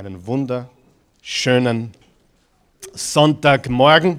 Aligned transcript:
einen 0.00 0.26
wunderschönen 0.26 1.92
Sonntagmorgen. 2.94 4.18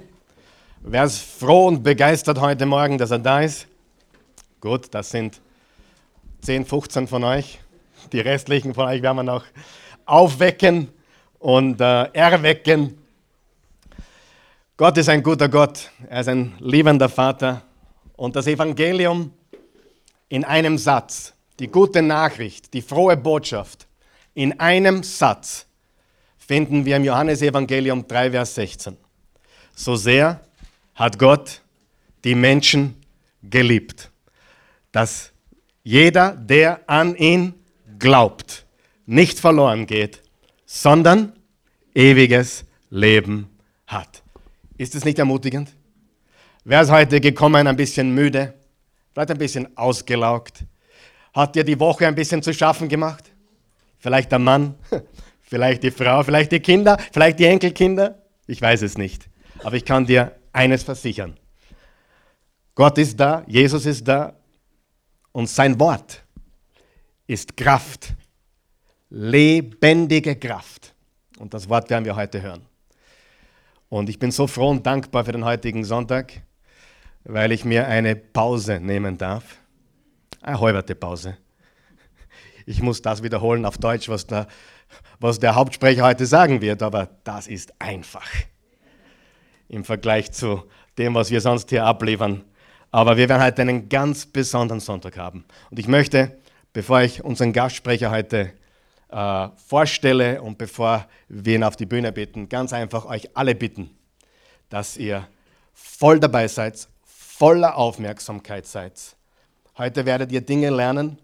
Wer 0.81 1.05
ist 1.05 1.17
froh 1.17 1.69
und 1.69 1.81
begeistert 1.81 2.39
heute 2.39 2.67
Morgen, 2.67 2.99
dass 2.99 3.09
er 3.09 3.17
da 3.17 3.41
ist? 3.41 3.65
Gut, 4.59 4.93
das 4.93 5.09
sind 5.09 5.41
10, 6.41 6.67
15 6.67 7.07
von 7.07 7.23
euch. 7.23 7.59
Die 8.11 8.19
restlichen 8.19 8.75
von 8.75 8.89
euch 8.89 9.01
werden 9.01 9.17
wir 9.17 9.23
noch 9.23 9.43
aufwecken 10.05 10.87
und 11.39 11.81
äh, 11.81 12.03
erwecken. 12.13 12.95
Gott 14.77 14.99
ist 14.99 15.09
ein 15.09 15.23
guter 15.23 15.49
Gott. 15.49 15.89
Er 16.07 16.21
ist 16.21 16.29
ein 16.29 16.53
liebender 16.59 17.09
Vater. 17.09 17.63
Und 18.17 18.35
das 18.35 18.45
Evangelium 18.45 19.33
in 20.29 20.43
einem 20.43 20.77
Satz, 20.77 21.33
die 21.57 21.69
gute 21.69 22.03
Nachricht, 22.03 22.71
die 22.71 22.83
frohe 22.83 23.17
Botschaft, 23.17 23.87
in 24.35 24.59
einem 24.59 25.01
Satz 25.01 25.65
finden 26.51 26.83
wir 26.83 26.97
im 26.97 27.05
Johannesevangelium 27.05 28.05
3, 28.05 28.31
Vers 28.31 28.55
16. 28.55 28.97
So 29.73 29.95
sehr 29.95 30.41
hat 30.95 31.17
Gott 31.17 31.61
die 32.25 32.35
Menschen 32.35 33.01
geliebt, 33.41 34.11
dass 34.91 35.31
jeder, 35.81 36.35
der 36.35 36.81
an 36.87 37.15
ihn 37.15 37.53
glaubt, 37.97 38.65
nicht 39.05 39.39
verloren 39.39 39.87
geht, 39.87 40.21
sondern 40.65 41.31
ewiges 41.95 42.65
Leben 42.89 43.47
hat. 43.87 44.21
Ist 44.77 44.93
es 44.93 45.05
nicht 45.05 45.19
ermutigend? 45.19 45.71
Wer 46.65 46.81
ist 46.81 46.91
heute 46.91 47.21
gekommen, 47.21 47.65
ein 47.65 47.77
bisschen 47.77 48.13
müde, 48.13 48.53
vielleicht 49.13 49.31
ein 49.31 49.37
bisschen 49.37 49.77
ausgelaugt? 49.77 50.65
Hat 51.33 51.55
dir 51.55 51.63
die 51.63 51.79
Woche 51.79 52.07
ein 52.07 52.15
bisschen 52.15 52.43
zu 52.43 52.53
schaffen 52.53 52.89
gemacht? 52.89 53.31
Vielleicht 53.99 54.33
der 54.33 54.39
Mann, 54.39 54.75
vielleicht 55.51 55.83
die 55.83 55.91
Frau, 55.91 56.23
vielleicht 56.23 56.53
die 56.53 56.61
Kinder, 56.61 56.97
vielleicht 57.11 57.37
die 57.37 57.45
Enkelkinder. 57.45 58.23
Ich 58.47 58.61
weiß 58.61 58.81
es 58.83 58.97
nicht. 58.97 59.29
Aber 59.63 59.75
ich 59.75 59.83
kann 59.83 60.05
dir 60.05 60.35
eines 60.53 60.81
versichern. 60.81 61.37
Gott 62.73 62.97
ist 62.97 63.19
da, 63.19 63.43
Jesus 63.47 63.85
ist 63.85 64.07
da 64.07 64.33
und 65.33 65.47
sein 65.47 65.77
Wort 65.79 66.23
ist 67.27 67.57
Kraft, 67.57 68.13
lebendige 69.09 70.37
Kraft. 70.37 70.95
Und 71.37 71.53
das 71.53 71.67
Wort 71.67 71.89
werden 71.89 72.05
wir 72.05 72.15
heute 72.15 72.41
hören. 72.41 72.65
Und 73.89 74.09
ich 74.09 74.19
bin 74.19 74.31
so 74.31 74.47
froh 74.47 74.69
und 74.69 74.85
dankbar 74.85 75.25
für 75.25 75.33
den 75.33 75.43
heutigen 75.43 75.83
Sonntag, 75.83 76.31
weil 77.25 77.51
ich 77.51 77.65
mir 77.65 77.87
eine 77.87 78.15
Pause 78.15 78.79
nehmen 78.79 79.17
darf. 79.17 79.43
Eine 80.41 80.59
halbe 80.61 80.95
Pause 80.95 81.37
ich 82.65 82.81
muss 82.81 83.01
das 83.01 83.23
wiederholen 83.23 83.65
auf 83.65 83.77
Deutsch, 83.77 84.09
was 84.09 84.27
der, 84.27 84.47
was 85.19 85.39
der 85.39 85.55
Hauptsprecher 85.55 86.03
heute 86.03 86.25
sagen 86.25 86.61
wird, 86.61 86.81
aber 86.81 87.09
das 87.23 87.47
ist 87.47 87.73
einfach 87.79 88.27
im 89.69 89.83
Vergleich 89.83 90.31
zu 90.31 90.63
dem, 90.97 91.15
was 91.15 91.31
wir 91.31 91.41
sonst 91.41 91.69
hier 91.69 91.85
abliefern. 91.85 92.43
Aber 92.91 93.15
wir 93.15 93.29
werden 93.29 93.41
heute 93.41 93.61
einen 93.61 93.87
ganz 93.87 94.25
besonderen 94.25 94.81
Sonntag 94.81 95.17
haben. 95.17 95.45
Und 95.69 95.79
ich 95.79 95.87
möchte, 95.87 96.37
bevor 96.73 97.01
ich 97.01 97.23
unseren 97.23 97.53
Gastsprecher 97.53 98.11
heute 98.11 98.51
äh, 99.09 99.47
vorstelle 99.67 100.41
und 100.41 100.57
bevor 100.57 101.07
wir 101.29 101.55
ihn 101.55 101.63
auf 101.63 101.77
die 101.77 101.85
Bühne 101.85 102.11
bitten, 102.11 102.49
ganz 102.49 102.73
einfach 102.73 103.05
euch 103.05 103.35
alle 103.35 103.55
bitten, 103.55 103.89
dass 104.69 104.97
ihr 104.97 105.27
voll 105.73 106.19
dabei 106.19 106.47
seid, 106.47 106.87
voller 107.05 107.77
Aufmerksamkeit 107.77 108.65
seid. 108.65 109.15
Heute 109.77 110.05
werdet 110.05 110.31
ihr 110.31 110.41
Dinge 110.41 110.69
lernen, 110.69 111.17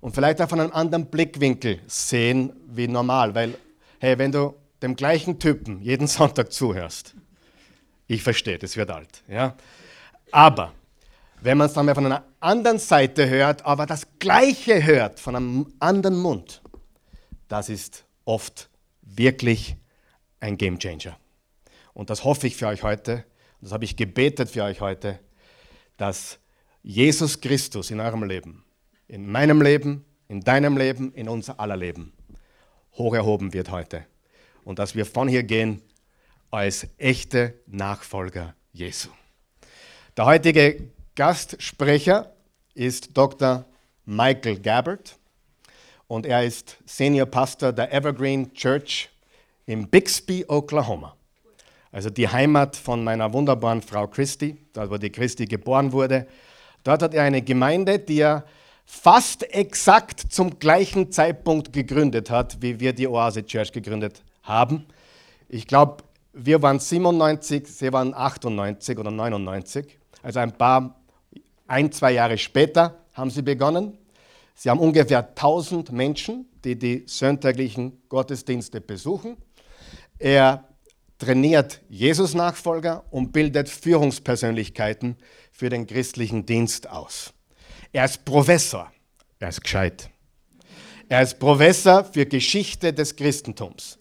und 0.00 0.14
vielleicht 0.14 0.40
auch 0.40 0.48
von 0.48 0.60
einem 0.60 0.72
anderen 0.72 1.06
Blickwinkel 1.06 1.80
sehen 1.86 2.52
wie 2.68 2.88
normal. 2.88 3.34
Weil, 3.34 3.54
hey, 3.98 4.18
wenn 4.18 4.32
du 4.32 4.54
dem 4.82 4.96
gleichen 4.96 5.38
Typen 5.38 5.80
jeden 5.80 6.06
Sonntag 6.06 6.52
zuhörst, 6.52 7.14
ich 8.06 8.22
verstehe, 8.22 8.58
das 8.58 8.76
wird 8.76 8.90
alt. 8.90 9.22
Ja? 9.28 9.56
Aber 10.30 10.72
wenn 11.40 11.58
man 11.58 11.66
es 11.66 11.74
dann 11.74 11.86
mal 11.86 11.94
von 11.94 12.06
einer 12.06 12.24
anderen 12.40 12.78
Seite 12.78 13.28
hört, 13.28 13.64
aber 13.64 13.86
das 13.86 14.06
Gleiche 14.18 14.84
hört 14.84 15.20
von 15.20 15.36
einem 15.36 15.72
anderen 15.80 16.18
Mund, 16.18 16.62
das 17.48 17.68
ist 17.68 18.04
oft 18.24 18.68
wirklich 19.02 19.76
ein 20.40 20.56
Game 20.56 20.78
Changer. 20.78 21.16
Und 21.94 22.10
das 22.10 22.24
hoffe 22.24 22.46
ich 22.46 22.56
für 22.56 22.66
euch 22.66 22.82
heute, 22.82 23.24
das 23.60 23.72
habe 23.72 23.84
ich 23.84 23.96
gebetet 23.96 24.50
für 24.50 24.62
euch 24.62 24.80
heute, 24.80 25.18
dass 25.96 26.38
Jesus 26.82 27.40
Christus 27.40 27.90
in 27.90 28.00
eurem 28.00 28.22
Leben 28.22 28.65
in 29.08 29.30
meinem 29.30 29.62
Leben, 29.62 30.04
in 30.28 30.40
deinem 30.40 30.76
Leben, 30.76 31.12
in 31.12 31.28
unser 31.28 31.60
aller 31.60 31.76
Leben 31.76 32.12
hoch 32.96 33.14
erhoben 33.14 33.52
wird 33.52 33.70
heute. 33.70 34.06
Und 34.64 34.78
dass 34.78 34.94
wir 34.94 35.06
von 35.06 35.28
hier 35.28 35.42
gehen 35.42 35.82
als 36.50 36.86
echte 36.98 37.54
Nachfolger 37.66 38.54
Jesu. 38.72 39.10
Der 40.16 40.26
heutige 40.26 40.90
Gastsprecher 41.14 42.32
ist 42.74 43.16
Dr. 43.16 43.64
Michael 44.04 44.58
Gabbard 44.58 45.16
und 46.08 46.26
er 46.26 46.44
ist 46.44 46.76
Senior 46.86 47.26
Pastor 47.26 47.72
der 47.72 47.92
Evergreen 47.92 48.52
Church 48.54 49.08
in 49.66 49.88
Bixby, 49.88 50.44
Oklahoma. 50.48 51.16
Also 51.92 52.10
die 52.10 52.28
Heimat 52.28 52.76
von 52.76 53.02
meiner 53.02 53.32
wunderbaren 53.32 53.82
Frau 53.82 54.06
Christi, 54.06 54.56
dort 54.72 54.90
wo 54.90 54.98
die 54.98 55.10
Christi 55.10 55.46
geboren 55.46 55.92
wurde. 55.92 56.26
Dort 56.84 57.02
hat 57.02 57.14
er 57.14 57.22
eine 57.22 57.42
Gemeinde, 57.42 57.98
die 57.98 58.20
er 58.20 58.44
fast 58.86 59.42
exakt 59.52 60.20
zum 60.30 60.58
gleichen 60.58 61.10
Zeitpunkt 61.10 61.72
gegründet 61.72 62.30
hat, 62.30 62.62
wie 62.62 62.80
wir 62.80 62.92
die 62.92 63.08
Oase 63.08 63.44
Church 63.44 63.72
gegründet 63.72 64.22
haben. 64.42 64.86
Ich 65.48 65.66
glaube, 65.66 66.04
wir 66.32 66.62
waren 66.62 66.78
97, 66.78 67.66
sie 67.66 67.92
waren 67.92 68.14
98 68.14 68.96
oder 68.98 69.10
99. 69.10 69.98
Also 70.22 70.38
ein 70.38 70.52
paar, 70.52 71.00
ein, 71.66 71.90
zwei 71.90 72.12
Jahre 72.12 72.38
später 72.38 72.96
haben 73.12 73.30
sie 73.30 73.42
begonnen. 73.42 73.98
Sie 74.54 74.70
haben 74.70 74.80
ungefähr 74.80 75.18
1000 75.18 75.92
Menschen, 75.92 76.46
die 76.64 76.78
die 76.78 77.04
sonntäglichen 77.06 78.00
Gottesdienste 78.08 78.80
besuchen. 78.80 79.36
Er 80.18 80.64
trainiert 81.18 81.82
Jesus-Nachfolger 81.88 83.04
und 83.10 83.32
bildet 83.32 83.68
Führungspersönlichkeiten 83.68 85.16
für 85.50 85.68
den 85.68 85.86
christlichen 85.86 86.46
Dienst 86.46 86.88
aus. 86.88 87.32
Er 87.92 88.04
ist 88.04 88.24
Professor. 88.24 88.90
Er 89.38 89.48
ist 89.48 89.62
gescheit. 89.62 90.10
Er 91.08 91.22
ist 91.22 91.38
Professor 91.38 92.04
für 92.04 92.26
Geschichte 92.26 92.92
des 92.92 93.14
Christentums. 93.14 93.98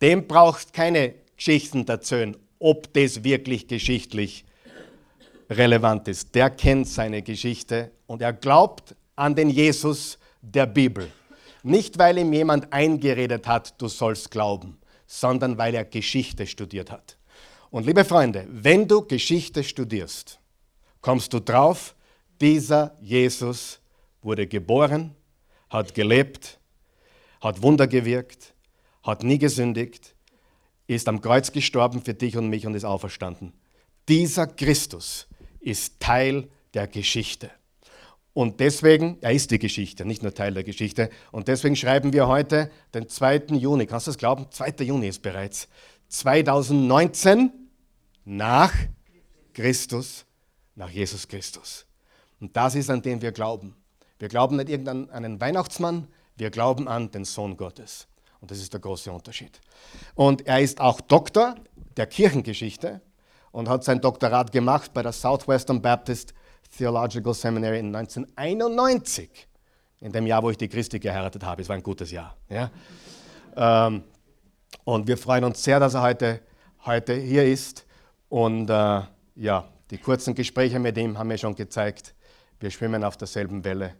Dem 0.00 0.26
braucht 0.26 0.72
keine 0.72 1.14
Geschichten 1.36 1.86
erzählen, 1.86 2.36
ob 2.58 2.92
das 2.94 3.22
wirklich 3.22 3.68
geschichtlich 3.68 4.44
relevant 5.50 6.08
ist. 6.08 6.34
Der 6.34 6.50
kennt 6.50 6.88
seine 6.88 7.22
Geschichte 7.22 7.90
und 8.06 8.22
er 8.22 8.32
glaubt 8.32 8.94
an 9.16 9.34
den 9.34 9.50
Jesus 9.50 10.18
der 10.40 10.66
Bibel. 10.66 11.10
Nicht, 11.62 11.98
weil 11.98 12.18
ihm 12.18 12.32
jemand 12.32 12.72
eingeredet 12.72 13.46
hat, 13.46 13.80
du 13.80 13.88
sollst 13.88 14.30
glauben, 14.30 14.78
sondern 15.06 15.58
weil 15.58 15.74
er 15.74 15.84
Geschichte 15.84 16.46
studiert 16.46 16.90
hat. 16.90 17.16
Und 17.70 17.86
liebe 17.86 18.04
Freunde, 18.04 18.46
wenn 18.50 18.88
du 18.88 19.02
Geschichte 19.02 19.62
studierst, 19.62 20.40
kommst 21.00 21.32
du 21.32 21.40
drauf, 21.40 21.94
dieser 22.42 22.96
Jesus 23.00 23.80
wurde 24.20 24.46
geboren, 24.46 25.14
hat 25.70 25.94
gelebt, 25.94 26.58
hat 27.40 27.62
Wunder 27.62 27.86
gewirkt, 27.86 28.54
hat 29.04 29.22
nie 29.22 29.38
gesündigt, 29.38 30.16
ist 30.88 31.08
am 31.08 31.20
Kreuz 31.20 31.52
gestorben 31.52 32.02
für 32.02 32.14
dich 32.14 32.36
und 32.36 32.48
mich 32.48 32.66
und 32.66 32.74
ist 32.74 32.84
auferstanden. 32.84 33.52
Dieser 34.08 34.48
Christus 34.48 35.28
ist 35.60 36.00
Teil 36.00 36.48
der 36.74 36.88
Geschichte. 36.88 37.50
Und 38.34 38.58
deswegen, 38.60 39.18
er 39.20 39.32
ist 39.32 39.50
die 39.50 39.58
Geschichte, 39.58 40.04
nicht 40.04 40.22
nur 40.22 40.34
Teil 40.34 40.54
der 40.54 40.64
Geschichte. 40.64 41.10
Und 41.30 41.48
deswegen 41.48 41.76
schreiben 41.76 42.12
wir 42.12 42.26
heute 42.26 42.70
den 42.92 43.08
2. 43.08 43.44
Juni. 43.52 43.86
Kannst 43.86 44.06
du 44.06 44.10
das 44.10 44.18
glauben? 44.18 44.46
2. 44.50 44.84
Juni 44.84 45.08
ist 45.08 45.22
bereits 45.22 45.68
2019 46.08 47.52
nach 48.24 48.72
Christus, 49.52 50.24
nach 50.74 50.90
Jesus 50.90 51.28
Christus. 51.28 51.86
Und 52.42 52.56
das 52.56 52.74
ist, 52.74 52.90
an 52.90 53.02
den 53.02 53.22
wir 53.22 53.30
glauben. 53.30 53.76
Wir 54.18 54.26
glauben 54.26 54.56
nicht 54.56 54.68
irgendeinen 54.68 55.08
einen 55.10 55.40
Weihnachtsmann, 55.40 56.08
wir 56.36 56.50
glauben 56.50 56.88
an 56.88 57.08
den 57.12 57.24
Sohn 57.24 57.56
Gottes. 57.56 58.08
Und 58.40 58.50
das 58.50 58.58
ist 58.58 58.72
der 58.72 58.80
große 58.80 59.12
Unterschied. 59.12 59.60
Und 60.16 60.44
er 60.44 60.60
ist 60.60 60.80
auch 60.80 61.00
Doktor 61.00 61.54
der 61.96 62.08
Kirchengeschichte 62.08 63.00
und 63.52 63.68
hat 63.68 63.84
sein 63.84 64.00
Doktorat 64.00 64.50
gemacht 64.50 64.92
bei 64.92 65.04
der 65.04 65.12
Southwestern 65.12 65.80
Baptist 65.80 66.34
Theological 66.76 67.32
Seminary 67.32 67.78
in 67.78 67.94
1991. 67.94 69.46
In 70.00 70.10
dem 70.10 70.26
Jahr, 70.26 70.42
wo 70.42 70.50
ich 70.50 70.56
die 70.56 70.68
Christi 70.68 70.98
geheiratet 70.98 71.44
habe. 71.44 71.62
Es 71.62 71.68
war 71.68 71.76
ein 71.76 71.82
gutes 71.84 72.10
Jahr. 72.10 72.36
Ja? 72.48 72.72
Ähm, 73.54 74.02
und 74.82 75.06
wir 75.06 75.16
freuen 75.16 75.44
uns 75.44 75.62
sehr, 75.62 75.78
dass 75.78 75.94
er 75.94 76.02
heute, 76.02 76.40
heute 76.86 77.14
hier 77.14 77.44
ist. 77.44 77.86
Und 78.28 78.68
äh, 78.68 79.02
ja, 79.36 79.68
die 79.92 79.98
kurzen 79.98 80.34
Gespräche 80.34 80.80
mit 80.80 80.98
ihm 80.98 81.16
haben 81.16 81.28
mir 81.28 81.38
schon 81.38 81.54
gezeigt, 81.54 82.16
wir 82.62 82.70
schwimmen 82.70 83.04
auf 83.04 83.16
derselben 83.16 83.64
Welle. 83.64 83.94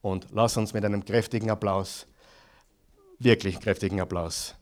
Und 0.00 0.28
lass 0.30 0.56
uns 0.56 0.72
mit 0.72 0.84
einem 0.84 1.04
kräftigen 1.04 1.50
Applaus, 1.50 2.06
wirklich 3.18 3.60
kräftigen 3.60 4.00
Applaus, 4.00 4.54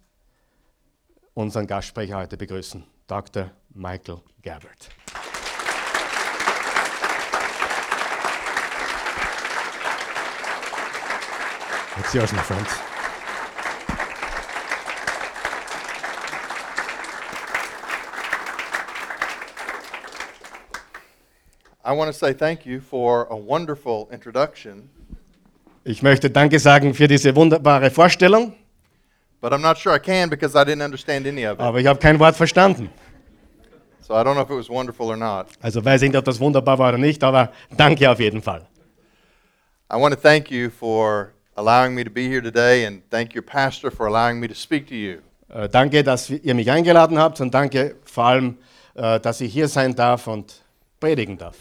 unseren 1.34 1.66
Gastsprecher 1.66 2.16
heute 2.16 2.36
begrüßen, 2.36 2.84
Dr. 3.06 3.50
Michael 3.70 4.20
Gabbard. 4.42 4.88
It's 11.96 12.12
yours, 12.12 12.32
my 12.32 12.42
friend. 12.42 12.93
I 21.86 21.92
want 21.92 22.10
to 22.10 22.12
say 22.18 22.32
thank 22.32 22.64
you 22.64 22.80
for 22.80 23.26
a 23.30 23.36
wonderful 23.36 24.08
introduction, 24.10 24.88
Ich 25.86 26.02
möchte 26.02 26.30
Danke 26.30 26.58
sagen 26.58 26.94
für 26.94 27.06
diese 27.06 27.36
wunderbare 27.36 27.90
Vorstellung, 27.90 28.54
but 29.42 29.52
I'm 29.52 29.58
not 29.60 29.76
sure 29.76 29.94
I 29.94 29.98
can 29.98 30.30
because 30.30 30.54
I 30.56 30.64
didn't 30.64 30.82
understand 30.82 31.26
any 31.26 31.44
of 31.46 31.58
it. 31.58 31.60
aber 31.60 31.78
ich 31.80 31.86
habe 31.86 31.98
kein 31.98 32.18
Wort 32.18 32.36
verstanden. 32.36 32.88
So 34.00 34.14
I 34.14 34.22
don't 34.22 34.34
know 34.34 34.42
if 34.42 34.50
it 34.50 34.56
was 34.56 34.70
wonderful 34.70 35.08
or 35.08 35.16
not. 35.16 35.48
Also 35.60 35.84
weiß 35.84 36.00
ich 36.02 36.08
nicht, 36.10 36.18
ob 36.18 36.24
das 36.24 36.40
wunderbar 36.40 36.78
war 36.78 36.88
oder 36.88 36.98
nicht, 36.98 37.22
aber 37.22 37.52
danke 37.76 38.10
auf 38.10 38.18
jeden 38.18 38.40
Fall. 38.40 38.62
I 39.92 39.96
want 40.00 40.14
to 40.14 40.20
thank 40.20 40.50
you 40.50 40.70
for 40.70 41.32
allowing 41.56 41.94
me 41.94 42.02
to 42.02 42.10
be 42.10 42.22
here 42.22 42.42
today 42.42 42.86
and 42.86 43.02
thank 43.10 43.34
your 43.34 43.42
pastor 43.44 43.90
for 43.90 44.06
allowing 44.06 44.40
me 44.40 44.48
to 44.48 44.54
speak 44.54 44.86
to 44.88 44.94
you. 44.94 45.18
Äh, 45.50 45.68
danke, 45.68 46.02
dass 46.02 46.30
ihr 46.30 46.54
mich 46.54 46.70
eingeladen 46.70 47.18
habt 47.18 47.40
und 47.42 47.52
danke 47.52 47.96
vor 48.06 48.24
allem, 48.24 48.56
äh, 48.94 49.20
dass 49.20 49.42
ich 49.42 49.52
hier 49.52 49.68
sein 49.68 49.94
darf 49.94 50.26
und 50.26 50.62
predigen 50.98 51.36
darf. 51.36 51.56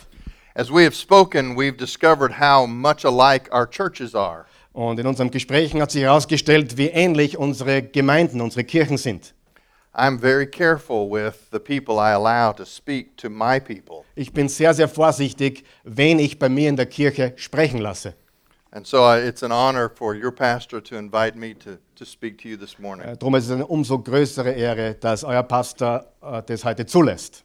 As 0.55 0.69
we 0.69 0.83
have 0.83 0.94
spoken, 0.94 1.55
we've 1.55 1.77
discovered 1.77 2.33
how 2.33 2.67
much 2.67 3.03
alike 3.03 3.50
our 3.51 3.65
churches 3.65 4.13
are. 4.13 4.45
Und 4.71 5.00
in 5.00 5.07
unserem 5.07 5.31
Gesprächen 5.31 5.81
hat 5.81 5.89
sich 5.89 6.03
herausgestellt, 6.03 6.77
wie 6.77 6.89
ähnlich 6.89 7.38
unsere 7.39 7.81
Gemeinden, 7.81 8.39
unsere 8.39 8.63
Kirchen 8.63 8.97
sind. 8.97 9.33
I'm 9.95 10.19
very 10.19 10.45
careful 10.45 11.09
with 11.09 11.50
the 11.51 11.59
people 11.59 12.00
I 12.00 12.13
allow 12.13 12.51
to 12.53 12.65
speak 12.65 13.17
to 13.17 13.29
my 13.29 13.59
people. 13.59 14.03
Ich 14.15 14.31
bin 14.31 14.47
sehr, 14.47 14.75
sehr 14.75 14.88
vorsichtig, 14.88 15.63
wen 15.83 16.19
ich 16.19 16.38
bei 16.38 16.50
mir 16.50 16.69
in 16.69 16.75
der 16.75 16.85
Kirche 16.85 17.33
sprechen 17.35 17.79
lasse. 17.79 18.13
And 18.69 18.85
so 18.85 19.03
I, 19.03 19.27
it's 19.27 19.41
an 19.41 19.51
honor 19.51 19.89
for 19.89 20.15
your 20.15 20.31
pastor 20.31 20.83
to 20.83 20.95
invite 20.95 21.35
me 21.35 21.55
to, 21.55 21.77
to 21.95 22.05
speak 22.05 22.39
to 22.44 22.47
you 22.47 22.57
this 22.57 22.77
morning. 22.77 23.07
Äh, 23.07 23.17
Darum 23.17 23.33
ist 23.35 23.45
es 23.45 23.51
eine 23.51 23.65
umso 23.65 23.97
größere 23.97 24.51
Ehre, 24.51 24.95
dass 24.95 25.23
euer 25.23 25.44
Pastor 25.44 26.05
äh, 26.21 26.44
das 26.44 26.63
heute 26.63 26.85
zulässt. 26.85 27.44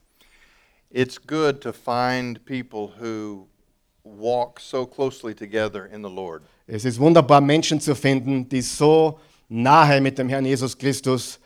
It's 0.90 1.18
good 1.18 1.60
to 1.62 1.72
find 1.72 2.42
people 2.46 2.92
who 2.98 3.46
walk 4.04 4.58
so 4.58 4.86
closely 4.86 5.34
together 5.34 5.84
in 5.84 6.02
the 6.02 6.08
Lord. 6.08 6.42
Es 6.66 6.86
ist 6.86 6.98
wunderbar, 6.98 7.42
Menschen 7.42 7.78
zu 7.78 7.94
finden, 7.94 8.48
die 8.48 8.62
so 8.62 9.20
nahe 9.50 10.00
mit 10.00 10.16
dem 10.18 10.30
Herrn 10.30 10.46
Jesus 10.46 10.76
Christus 10.76 11.38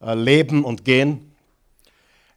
äh, 0.00 0.14
leben 0.14 0.64
und 0.64 0.84
gehen. 0.84 1.30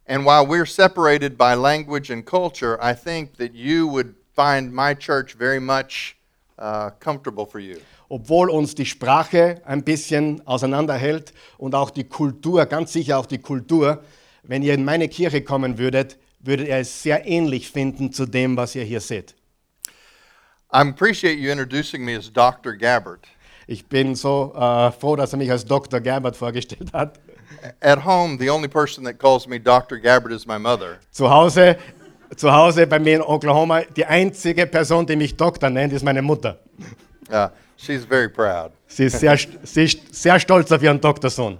And 0.06 0.24
while 0.24 0.46
we're 0.46 0.66
separated 0.66 1.36
by 1.36 1.54
language 1.54 2.10
and 2.12 2.24
culture, 2.24 2.78
I 2.80 2.94
think 2.94 3.36
that 3.38 3.54
you 3.54 3.88
would 3.88 4.14
find 4.36 4.72
my 4.72 4.94
church 4.94 5.34
very 5.36 5.60
much 5.60 6.16
uh, 6.58 6.90
comfortable 7.00 7.44
for 7.44 7.58
you. 7.60 7.78
Obwohl 8.08 8.50
uns 8.50 8.76
die 8.76 8.86
Sprache 8.86 9.62
ein 9.64 9.82
bisschen 9.82 10.46
auseinanderhält 10.46 11.32
und 11.58 11.74
auch 11.74 11.90
die 11.90 12.04
Kultur, 12.04 12.66
ganz 12.66 12.92
sicher 12.92 13.18
auch 13.18 13.26
die 13.26 13.38
Kultur, 13.38 14.04
wenn 14.44 14.62
ihr 14.62 14.74
in 14.74 14.84
meine 14.84 15.08
Kirche 15.08 15.42
kommen 15.42 15.78
würdet, 15.78 16.18
würdet 16.42 16.68
ihr 16.68 16.76
es 16.76 17.02
sehr 17.02 17.26
ähnlich 17.26 17.70
finden 17.70 18.12
zu 18.12 18.26
dem, 18.26 18.56
was 18.56 18.74
ihr 18.74 18.84
hier 18.84 19.00
seht. 19.00 19.34
I 20.74 20.80
appreciate 20.80 21.38
you 21.38 21.50
introducing 21.50 22.04
me 22.04 22.16
as 22.16 22.30
Dr. 22.30 22.74
Gabbard. 22.74 23.26
Ich 23.66 23.86
bin 23.86 24.14
so 24.14 24.52
äh, 24.54 24.90
froh, 24.92 25.16
dass 25.16 25.32
er 25.32 25.38
mich 25.38 25.50
als 25.50 25.64
Dr. 25.64 26.00
Gerbert 26.00 26.36
vorgestellt 26.36 26.92
hat. 26.92 27.20
At 27.80 28.04
home, 28.04 28.38
the 28.38 28.50
only 28.50 28.68
person 28.68 29.04
that 29.04 29.18
calls 29.18 29.46
me 29.46 29.60
Dr. 29.60 29.98
Gabbard 29.98 30.32
is 30.32 30.46
my 30.46 30.58
mother. 30.58 30.98
Zu 31.10 31.30
Hause, 31.30 31.76
zu 32.34 32.50
Hause 32.50 32.86
bei 32.86 32.98
mir 32.98 33.16
in 33.16 33.22
Oklahoma, 33.22 33.82
die 33.82 34.04
einzige 34.04 34.66
Person, 34.66 35.06
die 35.06 35.14
mich 35.14 35.36
Doktor 35.36 35.70
nennt, 35.70 35.92
ist 35.92 36.02
meine 36.02 36.22
Mutter. 36.22 36.58
Uh, 37.30 37.48
she's 37.76 38.04
very 38.04 38.28
proud. 38.28 38.72
Sie 38.88 39.04
ist 39.04 39.20
sehr, 39.20 39.38
sie 39.62 39.84
ist 39.84 40.14
sehr 40.14 40.40
stolz 40.40 40.72
auf 40.72 40.82
ihren 40.82 41.00
Doktorsohn. 41.00 41.58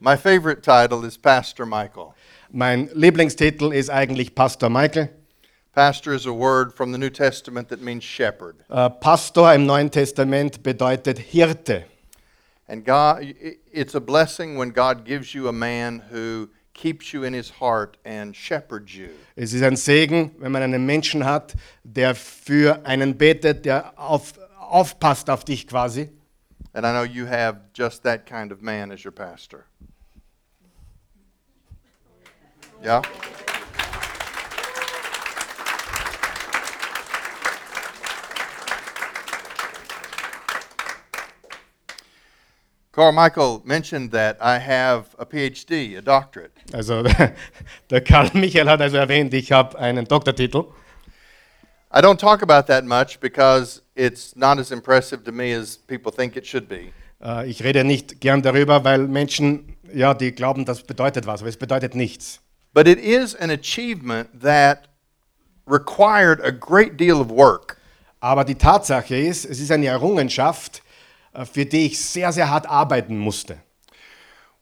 My 0.00 0.16
favorite 0.16 0.62
title 0.62 1.06
is 1.06 1.16
Pastor 1.18 1.66
Michael. 1.66 2.14
Mein 2.52 2.90
Lieblingstitel 2.94 3.72
ist 3.72 3.90
eigentlich 3.90 4.34
Pastor 4.34 4.68
Michael. 4.68 5.08
Pastor 5.72 6.12
is 6.12 6.26
a 6.26 6.32
word 6.32 6.72
from 6.72 6.92
the 6.92 6.98
New 6.98 7.10
Testament 7.10 7.68
that 7.68 7.80
means 7.80 8.02
shepherd. 8.02 8.56
Äh, 8.68 8.90
Pastor 8.90 9.54
im 9.54 9.66
Neuen 9.66 9.88
Testament 9.88 10.60
bedeutet 10.64 11.18
Hirte. 11.18 11.84
And 12.66 12.84
God, 12.84 13.22
it's 13.72 13.94
a 13.94 14.00
blessing 14.00 14.58
when 14.58 14.72
God 14.72 15.04
gives 15.04 15.32
you 15.32 15.48
a 15.48 15.52
man 15.52 16.02
who 16.10 16.48
keeps 16.74 17.12
you 17.12 17.22
in 17.22 17.34
his 17.34 17.52
heart 17.60 17.98
and 18.04 18.34
shepherds 18.34 18.96
you. 18.96 19.10
Es 19.36 19.52
ist 19.52 19.62
ein 19.62 19.76
Segen, 19.76 20.32
wenn 20.40 20.50
man 20.50 20.62
einen 20.62 20.84
Menschen 20.84 21.24
hat, 21.24 21.54
der 21.84 22.16
für 22.16 22.84
einen 22.84 23.16
betet, 23.16 23.64
der 23.64 23.96
auf, 23.96 24.34
aufpasst 24.58 25.30
auf 25.30 25.44
dich 25.44 25.68
quasi. 25.68 26.08
And 26.72 26.84
I 26.84 26.90
know 26.90 27.04
you 27.04 27.26
have 27.26 27.60
just 27.74 28.02
that 28.02 28.26
kind 28.26 28.50
of 28.50 28.60
man 28.60 28.90
as 28.90 29.04
your 29.04 29.12
pastor. 29.12 29.66
Yeah? 32.82 33.02
Carmichael 42.92 43.62
mentioned 43.64 44.10
that 44.12 44.36
I 44.40 44.58
have 44.58 45.14
a 45.18 45.24
PhD, 45.24 45.96
a 45.96 46.02
doctorate. 46.02 46.52
Also 46.72 47.02
der 47.90 48.00
Karl 48.00 48.30
Michael 48.34 48.68
hat 48.68 48.80
also 48.80 48.96
erwähnt, 48.96 49.32
ich 49.32 49.52
habe 49.52 49.78
einen 49.78 50.06
Doktortitel. 50.06 50.64
I 51.92 52.00
don't 52.00 52.18
talk 52.18 52.42
about 52.42 52.66
that 52.66 52.84
much 52.84 53.18
because 53.20 53.82
it's 53.94 54.36
not 54.36 54.58
as 54.58 54.70
impressive 54.70 55.24
to 55.24 55.32
me 55.32 55.52
as 55.52 55.76
people 55.76 56.12
think 56.12 56.36
it 56.36 56.46
should 56.46 56.68
be. 56.68 56.92
Äh, 57.22 57.48
Ich 57.48 57.62
rede 57.62 57.84
nicht 57.84 58.20
gern 58.20 58.42
darüber, 58.42 58.84
weil 58.84 59.06
Menschen, 59.08 59.76
ja, 59.92 60.14
die 60.14 60.32
glauben, 60.32 60.64
das 60.64 60.82
bedeutet 60.82 61.26
was, 61.26 61.40
aber 61.40 61.48
es 61.48 61.56
bedeutet 61.56 61.94
nichts. 61.94 62.40
But 62.72 62.86
it 62.86 62.98
is 62.98 63.34
an 63.34 63.50
achievement 63.50 64.42
that 64.42 64.86
required 65.66 66.40
a 66.42 66.52
great 66.52 66.96
deal 66.96 67.20
of 67.20 67.30
work. 67.30 67.76
Aber 68.20 68.44
die 68.44 68.54
Tatsache 68.54 69.16
ist, 69.16 69.44
es 69.44 69.60
ist 69.60 69.70
eine 69.70 69.86
Errungenschaft, 69.86 70.82
äh, 71.32 71.44
für 71.44 71.64
die 71.64 71.86
ich 71.86 71.98
sehr, 71.98 72.32
sehr 72.32 72.50
hart 72.50 72.68
arbeiten 72.68 73.18
musste. 73.18 73.58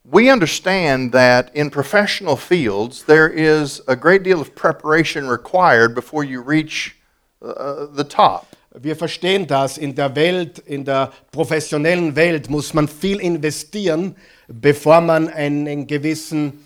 We 0.04 0.32
understand 0.32 1.12
that 1.12 1.54
in 1.54 1.70
professional 1.70 2.36
fields, 2.36 3.04
there 3.04 3.28
is 3.28 3.82
a 3.88 3.94
great 3.94 4.22
deal 4.22 4.40
of 4.40 4.54
preparation 4.54 5.28
required 5.28 5.94
before 5.94 6.24
you 6.24 6.40
reach 6.40 6.96
uh, 7.42 7.86
the 7.94 8.04
top. 8.04 8.46
Wir 8.74 8.96
verstehen 8.96 9.46
das, 9.46 9.76
in 9.76 9.94
der 9.94 10.14
Welt, 10.14 10.60
in 10.60 10.84
der 10.84 11.12
professionellen 11.32 12.14
Welt 12.14 12.48
muss 12.48 12.72
man 12.72 12.86
viel 12.86 13.18
investieren, 13.18 14.14
bevor 14.46 15.00
man 15.00 15.28
einen 15.28 15.86
gewissen 15.86 16.64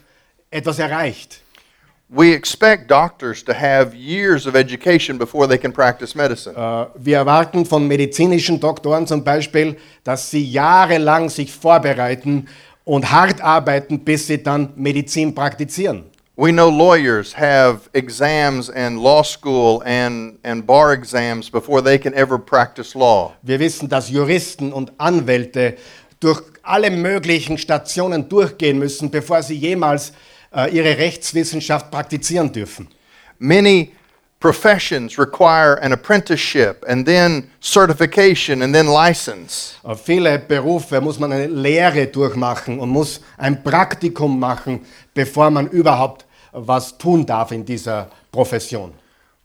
etwas 0.52 0.78
erreicht. 0.78 1.40
We 2.14 2.35
expect 2.35 2.90
doctors 2.90 3.42
to 3.44 3.54
have 3.54 3.97
years 3.97 4.47
of 4.47 4.54
education 4.54 5.16
before 5.16 5.49
they 5.49 5.56
can 5.56 5.73
practice 5.73 6.14
medicine. 6.14 6.54
Äh, 6.54 6.87
Wir 6.97 7.16
erwarten 7.16 7.64
von 7.64 7.88
medizinischen 7.88 8.61
Doktoren 8.61 9.06
zum 9.06 9.25
Beispiel, 9.25 9.78
dass 10.04 10.30
sie 10.30 10.44
jahrelang 10.44 11.30
sich 11.30 11.50
vorbereiten 11.50 12.49
und 12.85 13.11
hart 13.11 13.40
arbeiten, 13.40 14.00
bis 14.00 14.26
sie 14.26 14.42
dann 14.42 14.75
Medizin 14.76 15.35
praktizieren. 15.35 16.04
We 16.37 16.50
know 16.50 16.68
lawyers 16.68 17.35
have 17.35 17.88
exams 17.94 18.68
and 18.68 19.02
law 19.02 19.23
school 19.23 19.82
and, 19.85 20.38
and 20.42 20.66
bar 20.66 20.92
exams 20.92 21.50
before 21.50 21.82
they 21.82 21.99
can 21.99 22.12
ever 22.14 22.38
practice 22.38 22.94
law. 22.94 23.32
Wir 23.42 23.59
wissen, 23.59 23.88
dass 23.88 24.11
Juristen 24.11 24.73
und 24.73 24.92
Anwälte 24.99 25.76
durch 26.21 26.42
alle 26.62 26.90
möglichen 26.90 27.59
Stationen 27.59 28.28
durchgehen 28.28 28.78
müssen, 28.78 29.11
bevor 29.11 29.42
sie 29.42 29.56
jemals 29.56 30.12
ihre 30.54 30.99
Rechtswissenschaft 30.99 31.90
praktizieren 31.90 32.52
dürfen. 32.52 32.88
Many 33.38 33.92
professions 34.42 35.18
require 35.18 35.80
an 35.82 35.92
apprenticeship 35.92 36.85
and 36.88 37.06
then 37.06 37.49
certification 37.61 38.62
and 38.62 38.75
then 38.75 38.88
license. 38.88 39.75
Viele 40.04 40.38
Berufe 40.38 41.00
muss 41.00 41.18
man 41.18 41.32
eine 41.32 41.47
Lehre 41.47 42.06
durchmachen 42.09 42.80
und 42.80 42.90
muss 42.90 43.21
ein 43.38 43.62
Praktikum 43.62 44.38
machen, 44.38 44.85
bevor 45.14 45.50
man 45.50 45.68
überhaupt 45.68 46.26
was 46.52 46.99
tun 46.99 47.25
darf 47.25 47.52
in 47.52 47.64
dieser 47.64 48.11
Profession. 48.30 48.92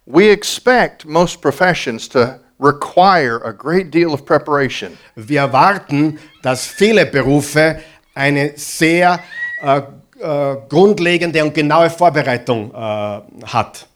We 0.04 0.30
expect 0.30 1.06
most 1.06 1.40
professions 1.40 2.08
to 2.08 2.40
require 2.58 3.40
a 3.44 3.52
great 3.52 3.90
deal 3.92 4.12
of 4.12 4.24
preparation. 4.24 4.98
Wir 5.14 5.40
erwarten, 5.40 6.18
dass 6.42 6.66
viele 6.66 7.06
Berufe 7.06 7.80
eine 8.14 8.52
sehr 8.56 9.20
äh, 9.62 9.82
äh, 10.20 10.56
grundlegende 10.68 11.42
und 11.44 11.54
genaue 11.54 11.90
Vorbereitung 11.90 12.72
äh, 12.72 12.76
hat. 13.46 13.86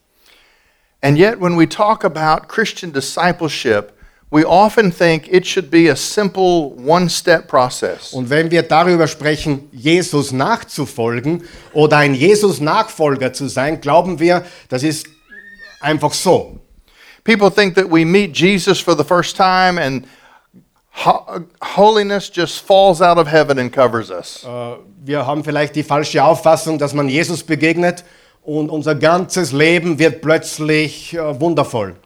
And 1.00 1.18
yet, 1.18 1.40
when 1.40 1.58
we 1.58 1.68
talk 1.68 2.04
about 2.04 2.46
Christian 2.46 2.92
discipleship, 2.92 3.92
we 4.30 4.44
often 4.44 4.92
think 4.92 5.28
it 5.28 5.44
should 5.44 5.70
be 5.70 5.88
a 5.88 5.96
simple 5.96 6.70
one 6.76 7.10
step 7.10 7.48
process. 7.48 8.12
Und 8.12 8.30
wenn 8.30 8.50
wir 8.50 8.62
darüber 8.62 9.06
sprechen, 9.08 9.68
Jesus 9.72 10.32
nachzufolgen 10.32 11.42
oder 11.72 11.98
ein 11.98 12.14
Jesus-Nachfolger 12.14 13.32
zu 13.32 13.48
sein, 13.48 13.80
glauben 13.80 14.20
wir, 14.20 14.44
das 14.68 14.84
ist 14.84 15.06
einfach 15.80 16.12
so. 16.12 16.60
People 17.24 17.50
think 17.50 17.74
that 17.74 17.90
we 17.90 18.04
meet 18.04 18.36
Jesus 18.36 18.80
for 18.80 18.96
the 18.96 19.04
first 19.04 19.36
time 19.36 19.80
and 19.80 20.06
holiness 20.94 22.30
just 22.32 22.60
falls 22.60 23.00
out 23.00 23.18
of 23.18 23.26
heaven 23.26 23.58
and 23.58 23.72
covers 23.72 24.10
us. 24.10 24.44
Äh, 24.44 24.76
Wir 25.04 25.26
haben 25.26 25.42
vielleicht 25.42 25.74
die 25.74 25.82
falsche 25.82 26.22
Auffassung, 26.22 26.78
dass 26.78 26.94
man 26.94 27.08
Jesus 27.08 27.42
begegnet 27.42 28.04
und 28.42 28.70
unser 28.70 28.94
ganzes 28.94 29.52
Leben 29.52 29.98
wird 29.98 30.20
plötzlich 30.22 31.14
äh, 31.14 31.40
wundervoll. 31.40 31.96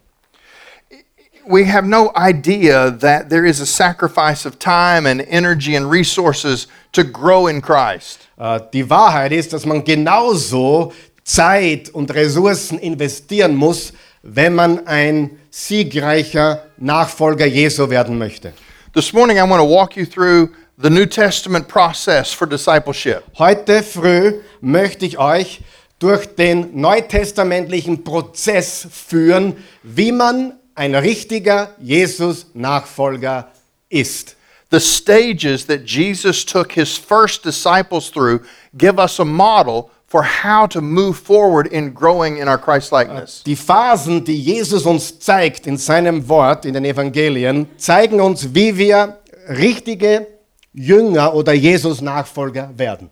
We 1.48 1.64
have 1.64 1.86
no 1.86 2.10
idea 2.16 2.90
that 2.90 3.28
there 3.28 3.46
is 3.46 3.60
a 3.60 3.66
sacrifice 3.66 4.46
of 4.46 4.58
time 4.58 5.06
and 5.08 5.22
energy 5.28 5.76
and 5.76 5.88
resources 5.88 6.66
to 6.92 7.04
grow 7.04 7.46
in 7.48 7.60
Christ. 7.60 8.28
Äh, 8.38 8.60
Die 8.72 8.88
Wahrheit 8.88 9.32
ist, 9.32 9.52
dass 9.52 9.64
man 9.66 9.84
genauso 9.84 10.92
Zeit 11.22 11.90
und 11.90 12.12
Ressourcen 12.14 12.78
investieren 12.78 13.54
muss, 13.54 13.92
wenn 14.22 14.54
man 14.54 14.86
ein 14.86 15.38
siegreicher 15.50 16.62
Nachfolger 16.78 17.46
Jesu 17.46 17.90
werden 17.90 18.18
möchte. 18.18 18.52
This 18.96 19.12
morning, 19.12 19.38
I 19.38 19.42
want 19.42 19.60
to 19.60 19.64
walk 19.66 19.94
you 19.94 20.06
through 20.06 20.54
the 20.78 20.88
New 20.88 21.04
Testament 21.04 21.68
process 21.68 22.32
for 22.32 22.46
discipleship. 22.46 23.26
Heute 23.36 23.82
früh 23.82 24.40
möchte 24.62 25.04
ich 25.04 25.18
euch 25.18 25.60
durch 25.98 26.34
den 26.34 26.80
neutestamentlichen 26.80 28.04
Prozess 28.04 28.88
führen, 28.90 29.62
wie 29.82 30.12
man 30.12 30.58
ein 30.74 30.94
richtiger 30.94 31.74
Jesus-Nachfolger 31.78 33.52
ist. 33.90 34.34
The 34.70 34.80
stages 34.80 35.66
that 35.66 35.84
Jesus 35.84 36.46
took 36.46 36.72
his 36.72 36.96
first 36.96 37.44
disciples 37.44 38.10
through 38.10 38.46
give 38.78 38.98
us 38.98 39.20
a 39.20 39.26
model 39.26 39.90
for 40.06 40.22
how 40.22 40.66
to 40.68 40.80
move 40.80 41.18
forward 41.18 41.66
in 41.66 41.92
growing 41.92 42.38
in 42.38 42.48
our 42.48 42.58
Christ 42.58 42.92
likeness. 42.92 43.42
Die 43.44 43.56
Phasen, 43.56 44.24
die 44.24 44.40
Jesus 44.40 44.86
uns 44.86 45.18
zeigt 45.18 45.66
in 45.66 45.76
seinem 45.76 46.28
Wort, 46.28 46.64
in 46.64 46.74
den 46.74 46.84
Evangelien, 46.84 47.68
zeigen 47.76 48.20
uns, 48.20 48.54
wie 48.54 48.76
wir 48.76 49.18
richtige 49.48 50.26
Jünger 50.72 51.34
oder 51.34 51.52
Jesus-Nachfolger 51.52 52.70
werden. 52.76 53.10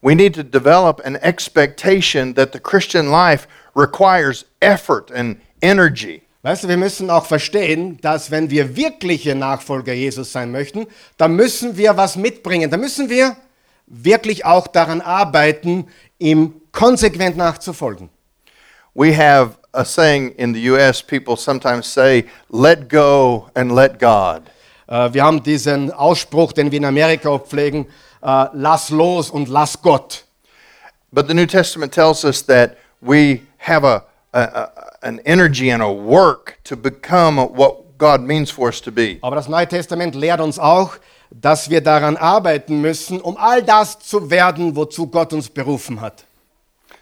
We 0.00 0.14
need 0.14 0.34
to 0.34 0.42
develop 0.42 1.00
an 1.04 1.16
expectation 1.16 2.34
that 2.34 2.52
the 2.52 2.60
Christian 2.60 3.10
life 3.10 3.46
requires 3.74 4.44
effort 4.60 5.10
and 5.12 5.38
energy. 5.60 6.22
Weißt 6.42 6.64
du, 6.64 6.68
wir 6.68 6.76
müssen 6.76 7.08
auch 7.08 7.26
verstehen, 7.26 7.98
dass 8.00 8.32
wenn 8.32 8.50
wir 8.50 8.76
wirkliche 8.76 9.36
Nachfolger 9.36 9.92
Jesus 9.92 10.32
sein 10.32 10.50
möchten, 10.50 10.86
dann 11.16 11.36
müssen 11.36 11.76
wir 11.76 11.96
was 11.96 12.16
mitbringen. 12.16 12.68
Da 12.68 12.76
müssen 12.76 13.08
wir 13.08 13.36
wirklich 13.86 14.44
auch 14.44 14.66
daran 14.66 15.00
arbeiten, 15.00 15.86
ihm 16.22 16.54
konsequent 16.72 17.36
nachzufolgen. 17.36 18.08
We 18.94 19.12
have 19.16 19.56
a 19.74 19.84
saying 19.84 20.34
in 20.38 20.52
the 20.54 20.60
US, 20.70 21.02
people 21.02 21.36
sometimes 21.36 21.86
say, 21.86 22.24
let 22.50 22.88
go 22.88 23.48
and 23.54 23.72
let 23.74 23.98
God. 23.98 24.42
Äh, 24.88 25.12
Wir 25.14 25.24
haben 25.24 25.42
diesen 25.42 25.90
Ausspruch, 25.90 26.52
den 26.52 26.70
wir 26.70 26.78
in 26.78 26.84
Amerika 26.84 27.38
pflegen, 27.38 27.86
äh, 28.22 28.46
lass 28.52 28.90
los 28.90 29.30
und 29.30 29.48
lass 29.48 29.80
Gott. 29.82 30.24
But 31.10 31.26
the 31.28 31.34
New 31.34 31.46
Testament 31.46 31.92
tells 31.92 32.24
us 32.24 32.42
that 32.46 32.76
we 33.00 33.40
have 33.58 33.84
a, 33.84 34.04
a, 34.32 34.40
a- 34.42 34.70
an 35.02 35.20
energy 35.24 35.70
and 35.70 35.82
a 35.82 35.90
work 35.90 36.58
to 36.64 36.76
become 36.76 37.38
what 37.38 37.98
God 37.98 38.20
means 38.20 38.50
for 38.50 38.68
us 38.68 38.80
to 38.82 38.90
be. 38.92 39.18
Aber 39.22 39.36
das 39.36 39.48
Neue 39.48 39.66
Testament 39.66 40.14
lehrt 40.14 40.40
uns 40.40 40.58
auch, 40.58 40.96
dass 41.40 41.70
wir 41.70 41.80
daran 41.80 42.16
arbeiten 42.16 42.80
müssen, 42.80 43.20
um 43.20 43.36
all 43.36 43.62
das 43.62 43.98
zu 43.98 44.30
werden, 44.30 44.76
wozu 44.76 45.06
Gott 45.06 45.32
uns 45.32 45.48
berufen 45.48 46.00
hat. 46.00 46.24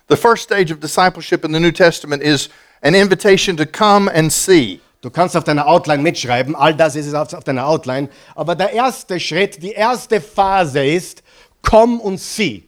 The 0.09 0.17
first 0.17 0.45
stage 0.45 0.73
of 0.73 0.81
discipleship 0.81 1.45
in 1.45 1.53
the 1.53 1.61
New 1.61 1.71
Testament 1.71 2.23
is 2.23 2.49
an 2.83 2.95
invitation 2.95 3.57
to 3.57 3.65
come 3.67 4.11
and 4.13 4.33
see. 4.33 4.81
Du 5.03 5.11
kannst 5.11 5.37
auf 5.37 5.45
deiner 5.45 5.67
Outline 5.67 6.03
mitschreiben, 6.03 6.55
all 6.55 6.75
das 6.75 6.95
ist 6.95 7.07
es 7.07 7.15
auf 7.15 7.33
auf 7.33 7.45
deiner 7.45 7.67
Outline. 7.67 8.09
Aber 8.35 8.55
der 8.55 8.73
erste 8.73 9.19
Schritt, 9.19 9.63
die 9.63 9.73
erste 9.73 10.21
Phase 10.21 10.85
ist, 10.85 11.23
komm 11.63 12.01
und 12.01 12.21
sieh. 12.21 12.65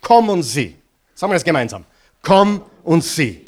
Komm 0.00 0.28
und 0.28 0.42
sieh. 0.42 0.76
Sagen 1.14 1.32
wir 1.32 1.36
das 1.36 1.44
gemeinsam. 1.44 1.84
Komm 2.22 2.62
und 2.84 3.02
sieh. 3.02 3.44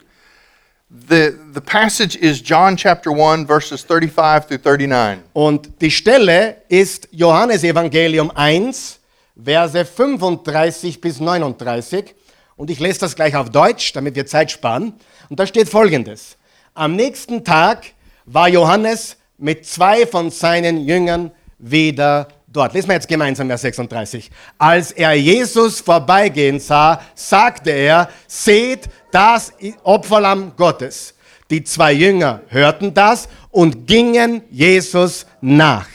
The, 0.95 1.37
the 1.53 1.61
passage 1.61 2.15
is 2.15 2.41
John 2.41 2.77
chapter 2.77 3.11
1, 3.11 3.47
verses 3.47 3.83
35 3.83 4.47
through 4.47 4.59
39. 4.59 5.25
Und 5.33 5.81
die 5.81 5.91
Stelle 5.91 6.59
ist 6.69 7.09
Johannes 7.11 7.65
Evangelium 7.65 8.31
1, 8.31 9.01
Verse 9.37 9.85
35 9.85 11.01
bis 11.01 11.19
39. 11.19 12.15
Und 12.57 12.71
ich 12.71 12.79
lese 12.79 13.01
das 13.01 13.17
gleich 13.17 13.35
auf 13.35 13.51
Deutsch, 13.51 13.93
damit 13.93 14.15
wir 14.15 14.25
Zeit 14.27 14.53
sparen. 14.53 14.95
Und 15.29 15.41
da 15.41 15.49
steht 15.49 15.69
folgendes. 15.69 16.37
Am 16.75 16.95
nächsten 16.95 17.45
Tag 17.45 17.87
war 18.25 18.49
Johannes 18.49 19.17
mit 19.37 19.67
zwei 19.67 20.07
von 20.07 20.31
seinen 20.31 20.87
Jüngern 20.87 21.33
wieder 21.59 22.29
dort. 22.47 22.73
Lesen 22.73 22.89
wir 22.89 22.95
jetzt 22.95 23.09
gemeinsam 23.09 23.49
Vers 23.49 23.63
36. 23.63 24.31
Als 24.59 24.93
er 24.93 25.15
Jesus 25.15 25.81
vorbeigehen 25.81 26.61
sah, 26.61 27.01
sagte 27.17 27.71
er, 27.71 28.09
seht 28.29 28.89
das 29.15 29.53
Opferlamm 29.85 30.53
Gottes. 30.57 31.15
Die 31.49 31.63
zwei 31.63 31.93
Jünger 31.93 32.41
hörten 32.49 32.93
das 32.93 33.29
und 33.51 33.87
gingen 33.87 34.43
Jesus 34.51 35.25
nach. 35.41 35.87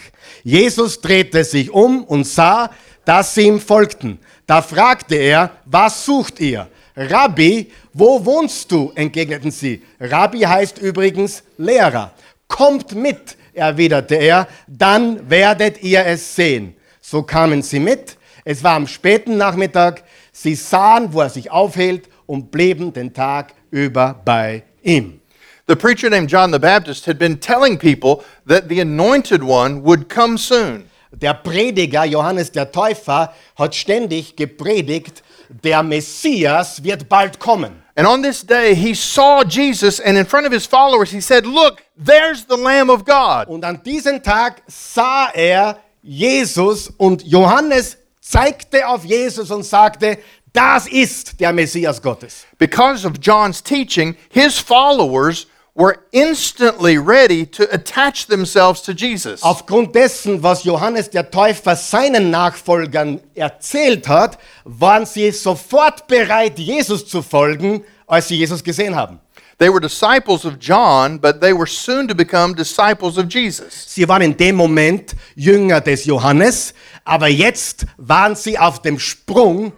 Jesus 0.44 1.02
drehte 1.02 1.44
sich 1.44 1.70
um 1.70 2.06
und 2.06 2.26
sah, 2.26 2.70
dass 3.04 3.36
sie 3.36 3.48
ihm 3.48 3.60
folgten. 3.60 4.20
Da 4.48 4.62
fragte 4.62 5.16
er, 5.16 5.52
was 5.66 6.06
sucht 6.06 6.40
ihr? 6.40 6.70
Rabbi, 6.96 7.70
wo 7.94 8.24
wohnst 8.26 8.72
du? 8.72 8.94
entgegneten 8.96 9.52
sie. 9.52 9.84
Rabbi 10.00 10.40
heißt 10.40 10.78
übrigens 10.78 11.44
Lehrer. 11.58 12.14
Kommt 12.48 12.96
mit, 12.96 13.36
erwiderte 13.54 14.16
er, 14.16 14.48
dann 14.66 15.30
werdet 15.30 15.84
ihr 15.84 16.06
es 16.06 16.36
sehen. 16.36 16.74
So 17.02 17.24
kamen 17.24 17.64
sie 17.64 17.80
mit. 17.80 18.18
Es 18.46 18.64
war 18.64 18.76
am 18.76 18.88
späten 18.88 19.36
Nachmittag. 19.36 20.04
Sie 20.32 20.56
sahen, 20.56 21.12
wo 21.12 21.22
er 21.22 21.30
sich 21.30 21.52
aufhielt 21.52 22.08
und 22.30 22.52
blieben 22.52 22.94
den 22.94 23.12
Tag 23.12 23.56
über 23.72 24.22
bei 24.24 24.62
ihm. 24.84 25.20
The 25.68 25.76
preacher 25.76 26.12
named 26.12 26.32
John 26.32 26.52
the 26.52 26.60
Baptist 26.60 27.08
had 27.08 27.18
been 27.18 27.40
telling 27.40 27.78
people 27.78 28.24
that 28.48 28.70
the 28.70 28.82
anointed 28.82 29.42
one 29.42 29.84
would 29.84 30.10
come 30.10 30.38
soon. 30.38 30.84
Der 31.12 31.34
Prediger 31.34 32.06
Johannes 32.06 32.52
der 32.52 32.72
Täufer 32.72 33.34
hat 33.58 33.74
ständig 33.74 34.36
gepredigt, 34.36 35.24
der 35.64 35.82
Messias 35.82 36.84
wird 36.84 37.10
bald 37.10 37.40
kommen. 37.40 37.82
And 37.96 38.08
on 38.08 38.22
this 38.22 38.46
day, 38.46 38.76
he 38.76 38.94
saw 38.94 39.44
Jesus, 39.44 40.00
and 40.00 40.16
in 40.16 40.26
front 40.26 40.46
of 40.46 40.54
his 40.54 40.68
followers, 40.68 41.10
he 41.10 41.20
said, 41.20 41.48
Look, 41.48 41.84
there's 41.98 42.46
the 42.48 42.56
Lamb 42.56 42.92
of 42.92 43.06
God. 43.06 43.48
Und 43.48 43.66
an 43.66 43.82
diesem 43.84 44.22
Tag 44.22 44.62
sah 44.68 45.32
er 45.34 45.80
Jesus 46.04 46.94
und 46.96 47.24
Johannes 47.24 47.98
zeigte 48.30 48.88
auf 48.88 49.04
Jesus 49.04 49.50
und 49.50 49.64
sagte, 49.64 50.20
das 50.60 50.88
ist 50.88 51.40
der 51.40 51.54
Messias 51.54 52.02
Gottes. 52.02 52.46
Because 52.58 53.06
of 53.08 53.14
John's 53.22 53.62
teaching, 53.64 54.18
his 54.30 54.60
followers 54.60 55.48
were 55.74 56.00
instantly 56.12 56.98
ready 56.98 57.46
to 57.46 57.64
attach 57.74 58.28
themselves 58.28 58.82
to 58.82 58.92
Jesus. 58.92 59.42
Aufgrund 59.42 59.96
dessen, 59.96 60.44
was 60.44 60.66
Johannes 60.66 61.10
der 61.10 61.32
Täufer 61.32 61.78
seinen 61.78 62.30
Nachfolgern 62.30 63.22
erzählt 63.36 64.10
hat, 64.10 64.38
waren 64.66 65.06
sie 65.06 65.32
sofort 65.32 66.06
bereit, 66.08 66.60
Jesus 66.60 67.08
zu 67.08 67.22
folgen, 67.22 67.86
als 68.06 68.28
sie 68.28 68.36
Jesus 68.36 68.62
gesehen 68.62 68.98
haben. 68.98 69.22
They 69.60 69.70
were 69.70 69.80
disciples 69.80 70.44
of 70.44 70.58
John, 70.60 71.20
but 71.20 71.40
they 71.40 71.54
were 71.54 71.68
soon 71.68 72.06
to 72.10 72.16
become 72.16 72.54
disciples 72.54 73.18
of 73.18 73.30
Jesus. 73.30 73.86
Sie 73.88 74.06
waren 74.10 74.22
in 74.22 74.36
dem 74.36 74.58
Moment 74.58 75.16
Jünger 75.36 75.80
des 75.80 76.04
Johannes, 76.04 76.74
aber 77.06 77.30
jetzt 77.30 77.86
waren 77.96 78.36
sie 78.36 78.60
auf 78.60 78.82
dem 78.82 79.00
Sprung, 79.00 79.72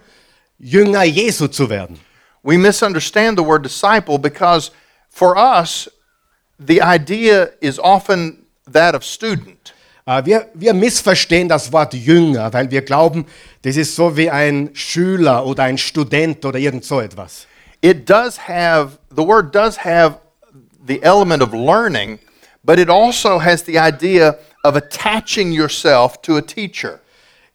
Jünger 0.62 1.03
Jesu 1.03 1.48
zu 1.48 1.70
werden. 1.70 2.00
We 2.44 2.58
misunderstand 2.58 3.38
the 3.38 3.44
word 3.44 3.63
disciple 3.63 4.18
because 4.18 4.72
for 5.10 5.36
us, 5.36 5.89
the 6.60 6.82
idea 6.82 7.50
is 7.62 7.80
often 7.80 8.46
that 8.72 8.96
of 8.96 9.03
student. 9.03 9.74
Äh, 10.06 10.25
Wir, 10.25 10.50
wir 10.53 10.74
missverstehen 10.74 11.50
das 11.50 11.72
Wort 11.72 11.94
Jünger, 11.94 12.51
weil 12.53 12.70
wir 12.70 12.82
glauben, 12.82 13.25
das 13.63 13.75
ist 13.75 13.96
so 13.96 14.15
wie 14.18 14.30
ein 14.30 14.70
Schüler 14.74 15.46
oder 15.46 15.63
ein 15.63 15.77
Student 15.77 16.46
oder 16.46 16.58
irgend 16.58 16.86
so 16.86 17.00
etwas. 17.00 17.48
It 17.82 18.08
does 18.08 18.48
have, 18.48 19.00
the 19.15 19.24
word 19.24 19.53
does 19.53 19.77
have 19.84 20.20
the 20.88 21.01
element 21.01 21.41
of 21.41 21.53
learning, 21.53 22.20
but 22.63 22.80
it 22.80 22.89
also 22.89 23.39
has 23.39 23.63
the 23.65 23.77
idea 23.80 24.38
of 24.63 24.75
attaching 24.75 25.51
yourself 25.51 26.22
to 26.22 26.38
a 26.38 26.41
teacher. 26.41 27.00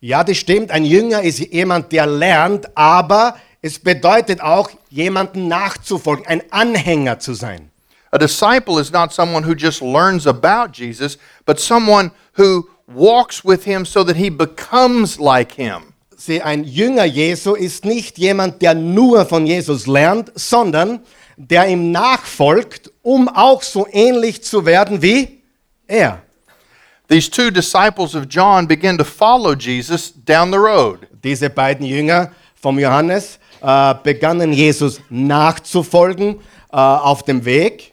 Ja, 0.06 0.22
das 0.22 0.36
stimmt, 0.36 0.70
ein 0.70 0.84
Jünger 0.84 1.22
ist 1.22 1.40
jemand, 1.40 1.90
der 1.90 2.06
lernt, 2.06 2.76
aber 2.76 3.36
es 3.60 3.80
bedeutet 3.80 4.40
auch, 4.40 4.70
jemanden 4.88 5.48
nachzufolgen, 5.48 6.25
ein 6.28 6.42
Anhänger 6.52 7.18
zu 7.18 7.34
sein. 7.34 7.72
A 8.12 8.18
disciple 8.18 8.80
is 8.80 8.92
not 8.92 9.12
someone 9.12 9.44
who 9.44 9.52
just 9.52 9.80
learns 9.80 10.28
about 10.28 10.68
Jesus, 10.75 11.18
but 11.44 11.58
someone 11.58 12.12
who 12.38 12.68
walks 12.86 13.44
with 13.44 13.64
him 13.64 13.84
so 13.84 14.04
that 14.04 14.14
he 14.14 14.30
becomes 14.30 15.18
like 15.18 15.50
him. 15.50 15.92
Sieh, 16.16 16.40
ein 16.40 16.62
Jünger 16.62 17.04
Jesu 17.04 17.56
ist 17.56 17.84
nicht 17.84 18.16
jemand, 18.16 18.62
der 18.62 18.75
nur 18.75 19.26
von 19.26 19.44
Jesus 19.44 19.88
lernt, 19.88 20.30
sondern 20.36 21.00
der 21.36 21.66
ihm 21.66 21.90
nachfolgt, 21.90 22.92
um 23.02 23.28
auch 23.28 23.60
so 23.64 23.88
ähnlich 23.90 24.44
zu 24.44 24.66
werden 24.66 25.02
wie 25.02 25.42
er. 25.88 26.22
These 27.08 27.28
two 27.28 27.50
disciples 27.50 28.14
of 28.14 28.28
John 28.28 28.66
begin 28.66 28.98
to 28.98 29.04
follow 29.04 29.54
Jesus 29.54 30.10
down 30.10 30.50
the 30.50 30.58
road. 30.58 31.06
Diese 31.22 31.48
beiden 31.48 31.86
Jünger 31.86 32.32
vom 32.54 32.78
Johannes 32.78 33.38
äh, 33.62 33.94
begannen 34.02 34.52
Jesus 34.52 35.00
nachzufolgen 35.08 36.40
äh, 36.72 36.76
auf 36.76 37.22
dem 37.22 37.44
Weg. 37.44 37.92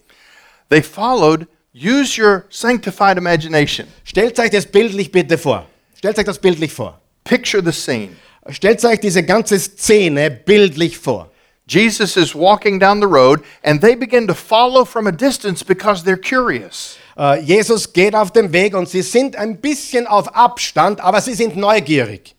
They 0.70 0.82
followed, 0.82 1.48
use 1.74 2.18
your 2.18 2.46
sanctified 2.50 3.18
imagination. 3.18 3.88
Stellt 4.04 4.40
euch 4.40 4.50
das 4.50 4.66
bildlich 4.66 5.12
bitte 5.12 5.38
vor. 5.38 5.68
Stellt 5.96 6.18
euch 6.18 6.26
das 6.26 6.40
bildlich 6.40 6.74
vor. 6.74 7.00
Picture 7.24 7.64
the 7.64 7.72
scene. 7.72 8.10
Stellt 8.50 8.84
euch 8.84 9.00
diese 9.00 9.24
ganze 9.24 9.60
Szene 9.60 10.32
bildlich 10.32 10.98
vor. 10.98 11.30
Jesus 11.68 12.18
is 12.18 12.36
walking 12.36 12.80
down 12.80 13.00
the 13.00 13.08
road, 13.08 13.42
and 13.64 13.80
they 13.80 13.96
begin 13.96 14.28
to 14.28 14.34
follow 14.34 14.84
from 14.84 15.08
a 15.08 15.12
distance 15.12 15.64
because 15.64 16.04
they're 16.04 16.18
curious. 16.18 16.98
Äh, 17.18 17.42
Jesus 17.42 17.94
geht 17.94 18.16
auf 18.16 18.32
dem 18.32 18.52
Weg 18.54 18.76
und 18.76 18.90
sie 18.90 19.02
sind 19.02 19.36
ein 19.36 19.60
bisschen 19.60 20.08
auf 20.08 20.36
Abstand, 20.36 21.02
aber 21.02 21.22
sie 21.22 21.34
sind 21.34 21.56
neugierig. 21.56 22.36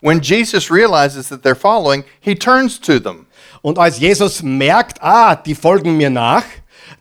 When 0.00 0.20
Jesus 0.20 0.70
realizes 0.70 1.28
that 1.28 1.42
they're 1.44 1.54
following, 1.54 2.04
he 2.20 2.34
turns 2.34 2.80
to 2.80 2.98
them. 2.98 3.26
Und 3.62 3.78
als 3.78 3.98
Jesus 3.98 4.42
merkt, 4.42 5.02
ah, 5.02 5.34
die 5.34 5.54
folgen 5.54 5.96
mir 5.96 6.10
nach, 6.10 6.44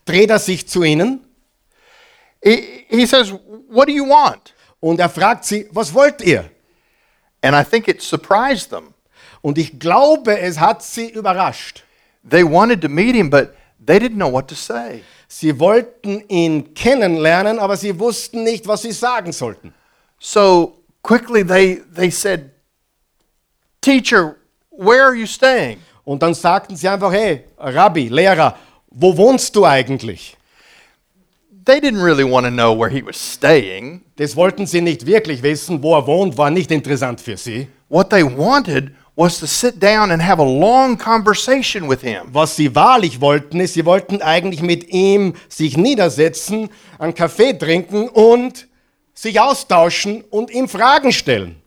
dreht 0.05 0.29
er 0.29 0.39
sich 0.39 0.67
zu 0.67 0.83
ihnen 0.83 1.19
He, 2.43 2.85
he 2.89 3.05
says, 3.05 3.33
What 3.69 3.87
do 3.87 3.93
you 3.93 4.05
want? 4.05 4.53
und 4.83 4.99
er 4.99 5.09
fragt 5.09 5.45
sie, 5.45 5.65
was 5.71 5.93
wollt 5.93 6.21
ihr? 6.21 6.49
And 7.41 7.55
I 7.55 7.63
think 7.63 7.87
it 7.87 8.01
surprised 8.01 8.69
them. 8.69 8.93
Und 9.41 9.57
ich 9.57 9.79
glaube, 9.79 10.37
es 10.37 10.59
hat 10.59 10.83
sie 10.83 11.09
überrascht. 11.09 11.83
They 12.29 12.43
wanted 12.43 12.81
to 12.81 12.89
meet 12.89 13.15
him, 13.15 13.29
but 13.29 13.53
they 13.79 13.97
didn't 13.97 14.17
know 14.17 14.29
what 14.29 14.49
to 14.49 14.55
say. 14.55 15.03
Sie 15.27 15.59
wollten 15.59 16.23
ihn 16.27 16.73
kennenlernen, 16.73 17.59
aber 17.59 17.77
sie 17.77 17.97
wussten 17.99 18.43
nicht, 18.43 18.67
was 18.67 18.83
sie 18.83 18.91
sagen 18.91 19.31
sollten. 19.31 19.73
So 20.19 20.79
quickly 21.01 21.43
they, 21.43 21.81
they 21.95 22.09
said, 22.09 22.51
Teacher, 23.81 24.37
where 24.71 25.03
are 25.03 25.15
you 25.15 25.25
staying? 25.25 25.79
Und 26.05 26.21
dann 26.21 26.33
sagten 26.33 26.75
sie 26.75 26.87
einfach, 26.87 27.11
hey, 27.11 27.45
Rabbi, 27.57 28.09
Lehrer, 28.09 28.57
wo 28.89 29.15
wohnst 29.15 29.55
du 29.55 29.65
eigentlich? 29.65 30.37
They 31.65 31.79
didn't 31.79 32.03
really 32.03 32.25
want 32.25 32.45
to 32.45 32.51
know 32.51 32.77
where 32.77 32.89
he 32.89 33.01
was 33.01 33.15
staying. 33.15 34.01
Das 34.17 34.35
wollten 34.35 34.65
sie 34.65 34.81
nicht 34.81 35.05
wirklich 35.05 35.41
wissen. 35.41 35.81
Wo 35.81 35.95
er 35.95 36.05
wohnt, 36.05 36.37
war 36.37 36.49
nicht 36.49 36.71
interessant 36.71 37.21
für 37.21 37.37
sie. 37.37 37.67
What 37.87 38.09
they 38.09 38.23
wanted 38.23 38.91
was 39.15 39.39
to 39.39 39.47
sit 39.47 39.79
down 39.79 40.11
and 40.11 40.21
have 40.21 40.39
a 40.39 40.43
long 40.43 40.97
conversation 40.97 41.87
with 41.87 42.01
him. 42.01 42.29
Was 42.31 42.55
sie 42.55 42.73
wahrlich 42.73 43.21
wollten, 43.21 43.59
ist, 43.59 43.75
sie 43.75 43.85
wollten 43.85 44.21
eigentlich 44.21 44.61
mit 44.61 44.89
ihm 44.89 45.35
sich 45.49 45.77
niedersetzen, 45.77 46.69
einen 46.97 47.13
Kaffee 47.13 47.53
trinken 47.53 48.09
und 48.09 48.67
sich 49.13 49.39
austauschen 49.39 50.23
und 50.31 50.49
ihm 50.49 50.67
Fragen 50.67 51.11
stellen. 51.11 51.61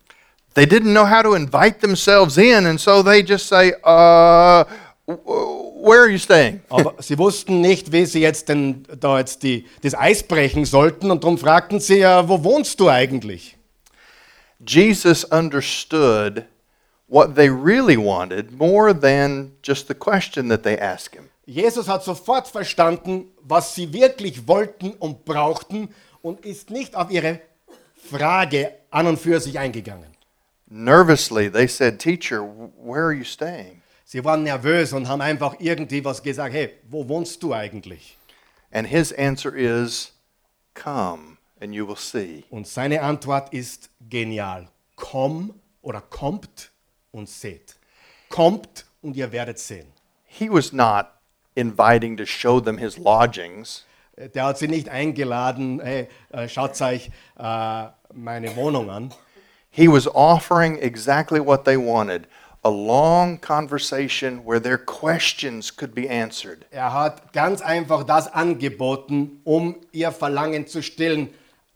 They 0.55 0.65
didn't 0.65 0.91
know 0.91 1.05
how 1.05 1.23
to 1.23 1.35
invite 1.35 1.79
themselves 1.79 2.37
in, 2.37 2.65
and 2.65 2.79
so 2.79 3.03
they 3.03 3.21
just 3.21 3.47
say, 3.47 3.73
uh, 3.83 4.65
where 5.05 6.01
are 6.01 6.09
you 6.09 6.17
staying? 6.17 6.61
Aber 6.69 6.95
sie 6.99 7.17
wussten 7.17 7.61
nicht, 7.61 7.91
wie 7.91 8.05
sie 8.05 8.21
jetzt 8.21 8.49
denn 8.49 8.83
da 8.99 9.19
jetzt 9.19 9.43
die, 9.43 9.65
das 9.81 9.93
Eis 9.93 10.23
brechen 10.23 10.65
sollten 10.65 11.11
und 11.11 11.23
darum 11.23 11.37
fragten 11.37 11.79
sie 11.79 11.99
ja, 11.99 12.27
wo 12.27 12.43
wohnst 12.43 12.79
du 12.79 12.89
eigentlich? 12.89 13.55
Jesus 14.59 15.23
understood 15.23 16.43
what 17.07 17.35
they 17.35 17.49
really 17.49 17.97
wanted 17.97 18.51
more 18.51 18.93
than 18.93 19.53
just 19.61 19.87
the 19.87 19.95
question 19.95 20.49
that 20.49 20.63
they 20.63 20.77
asked 20.77 21.15
him. 21.15 21.29
Jesus 21.45 21.87
hat 21.87 22.03
sofort 22.03 22.47
verstanden, 22.47 23.31
was 23.41 23.73
sie 23.73 23.93
wirklich 23.93 24.47
wollten 24.47 24.91
und 24.91 25.23
brauchten 25.23 25.89
und 26.21 26.45
ist 26.45 26.69
nicht 26.69 26.95
auf 26.95 27.09
ihre 27.09 27.39
Frage 27.95 28.73
an 28.91 29.07
und 29.07 29.19
für 29.19 29.39
sich 29.39 29.57
eingegangen. 29.57 30.17
Nervously, 30.69 31.49
they 31.49 31.67
said, 31.67 31.99
Teacher, 31.99 32.41
where 32.41 33.05
are 33.05 33.13
you 33.13 33.23
staying? 33.23 33.81
Sie 34.03 34.23
waren 34.23 34.43
nervös 34.43 34.91
und 34.91 35.07
haben 35.07 35.21
einfach 35.21 35.55
irgendwie 35.59 36.03
was 36.03 36.21
gesagt, 36.21 36.53
hey, 36.53 36.71
wo 36.89 37.07
wohnst 37.07 37.41
du 37.41 37.53
eigentlich? 37.53 38.17
And 38.71 38.87
his 38.87 39.13
answer 39.13 39.55
is, 39.55 40.11
Come 40.73 41.37
and 41.61 41.73
you 41.73 41.87
will 41.87 41.97
see. 41.97 42.43
Und 42.49 42.67
seine 42.67 43.01
Antwort 43.01 43.53
ist 43.53 43.89
genial. 44.09 44.67
Komm 44.95 45.53
oder 45.81 46.01
kommt 46.01 46.71
und 47.11 47.29
seht. 47.29 47.75
Kommt 48.29 48.85
und 49.01 49.15
ihr 49.15 49.31
werdet 49.31 49.59
sehen. 49.59 49.87
He 50.25 50.49
was 50.49 50.71
not 50.73 51.07
inviting 51.55 52.17
to 52.17 52.25
show 52.25 52.59
them 52.59 52.77
his 52.77 52.97
lodgings. 52.97 53.85
Der 54.33 54.45
hat 54.45 54.57
sie 54.57 54.67
nicht 54.67 54.89
eingeladen, 54.89 55.79
hey, 55.79 56.07
äh, 56.29 56.47
schaut 56.49 56.79
euch 56.81 57.11
äh, 57.37 57.85
meine 58.13 58.55
Wohnung 58.55 58.89
an. 58.89 59.13
He 59.69 59.87
was 59.87 60.07
offering 60.07 60.79
exactly 60.79 61.39
what 61.39 61.65
they 61.65 61.77
wanted 61.77 62.27
a 62.63 62.69
long 62.69 63.37
conversation 63.39 64.43
where 64.43 64.59
their 64.59 64.77
questions 64.77 65.71
could 65.71 65.93
be 65.93 66.09
answered. 66.09 66.65
Er 66.71 66.93
hat 66.93 67.31
ganz 67.31 67.61
einfach 67.61 68.03
das 68.03 68.27
angeboten, 68.33 69.39
um 69.43 69.75
ihr 69.91 70.11
Verlangen 70.11 70.67
zu 70.67 70.81
stillen. 70.81 71.29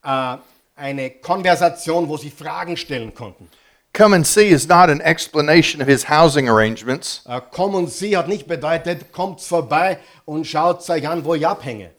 Äh, 0.03 0.37
eine 0.75 1.11
Konversation, 1.11 2.09
wo 2.09 2.17
sie 2.17 2.31
Fragen 2.31 2.75
stellen 2.75 3.13
konnten. 3.13 3.47
Come 3.93 4.13
and 4.13 4.25
see 4.25 4.49
is 4.49 4.67
not 4.67 4.89
an 4.89 5.01
explanation 5.01 5.81
of 5.81 5.87
his 5.87 6.05
housing 6.05 6.47
arrangements. 6.47 7.21
Äh, 7.27 7.41
komm 7.51 7.75
und 7.75 7.89
sie 7.89 8.15
hat 8.15 8.27
nicht 8.27 8.47
bedeutet, 8.47 9.11
kommt 9.11 9.41
vorbei 9.41 9.97
und 10.25 10.47
schaut 10.47 10.89
euch 10.89 11.07
an, 11.07 11.25
wo 11.25 11.35
ich 11.35 11.45
abhänge. 11.45 11.89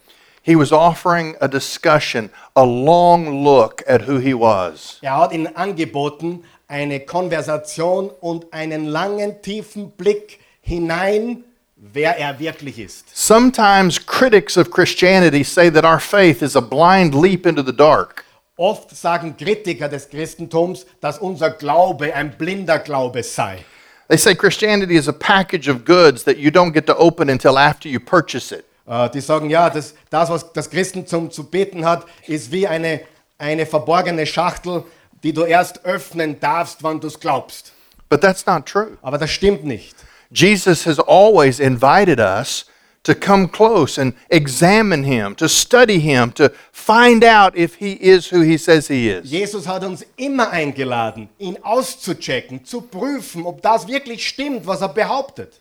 He 0.44 0.56
was 0.56 0.72
offering 0.72 1.36
a 1.40 1.46
discussion, 1.46 2.30
a 2.56 2.64
long 2.64 3.44
look 3.44 3.84
at 3.86 4.08
who 4.08 4.18
he 4.18 4.34
was. 4.34 4.98
Er 5.02 5.18
hat 5.18 5.32
ihnen 5.32 5.54
angeboten, 5.54 6.44
eine 6.66 7.00
Konversation 7.00 8.10
und 8.20 8.52
einen 8.52 8.86
langen, 8.86 9.42
tiefen 9.42 9.90
Blick 9.90 10.40
hinein, 10.62 11.44
wer 11.76 12.18
er 12.18 12.40
wirklich 12.40 12.78
ist. 12.78 13.14
Sometimes 13.14 14.04
critics 14.04 14.56
of 14.56 14.70
Christianity 14.70 15.44
say 15.44 15.70
that 15.70 15.84
our 15.84 16.00
faith 16.00 16.42
is 16.42 16.56
a 16.56 16.60
blind 16.60 17.14
leap 17.14 17.46
into 17.46 17.62
the 17.62 17.76
dark. 17.76 18.21
Oft 18.56 18.94
sagen 18.94 19.36
Kritiker 19.36 19.88
des 19.88 20.10
Christentums, 20.10 20.86
dass 21.00 21.18
unser 21.18 21.50
Glaube 21.50 22.14
ein 22.14 22.36
blinder 22.36 22.78
Glaube 22.78 23.22
sei. 23.22 23.64
They 24.08 24.18
say 24.18 24.34
Christianity 24.34 24.96
is 24.96 25.08
a 25.08 25.12
package 25.12 25.68
of 25.70 25.84
goods 25.86 26.24
that 26.24 26.36
you 26.36 26.50
don't 26.50 26.72
get 26.72 26.86
to 26.86 26.94
open 26.98 27.30
until 27.30 27.56
after 27.56 27.88
you 27.88 27.98
purchase 27.98 28.54
it. 28.54 28.64
Äh, 28.86 29.08
Die 29.10 29.20
sagen, 29.20 29.48
ja, 29.48 29.70
das, 29.70 29.94
das, 30.10 30.28
was 30.28 30.52
das 30.52 30.68
Christentum 30.68 31.30
zu 31.30 31.44
bieten 31.44 31.86
hat, 31.86 32.04
ist 32.26 32.52
wie 32.52 32.66
eine, 32.66 33.00
eine 33.38 33.64
verborgene 33.64 34.26
Schachtel, 34.26 34.84
die 35.22 35.32
du 35.32 35.44
erst 35.44 35.84
öffnen 35.86 36.38
darfst, 36.38 36.82
wann 36.82 37.00
du 37.00 37.06
es 37.06 37.18
glaubst. 37.18 37.72
But 38.10 38.20
that's 38.20 38.44
not 38.44 38.66
true. 38.66 38.98
Aber 39.00 39.16
das 39.16 39.30
stimmt 39.30 39.64
nicht. 39.64 39.96
Jesus 40.30 40.84
has 40.86 40.98
always 40.98 41.58
invited 41.58 42.18
us 42.18 42.66
to 43.04 43.14
come 43.14 43.48
close 43.48 43.98
and 43.98 44.14
examine 44.30 45.04
him, 45.04 45.34
to 45.34 45.48
study 45.48 45.98
him, 45.98 46.30
to 46.32 46.50
find 46.70 47.24
out 47.24 47.56
if 47.56 47.76
he 47.76 47.92
is 47.94 48.28
who 48.28 48.42
he 48.42 48.56
says 48.56 48.88
he 48.88 49.08
is. 49.08 49.30
Jesus 49.30 49.66
hat 49.66 49.82
uns 49.82 50.04
immer 50.16 50.50
eingeladen, 50.50 51.28
ihn 51.38 51.58
auszuchecken, 51.62 52.64
zu 52.64 52.82
prüfen, 52.82 53.44
ob 53.44 53.60
das 53.60 53.88
wirklich 53.88 54.26
stimmt, 54.26 54.66
was 54.66 54.82
er 54.82 54.88
behauptet. 54.88 55.60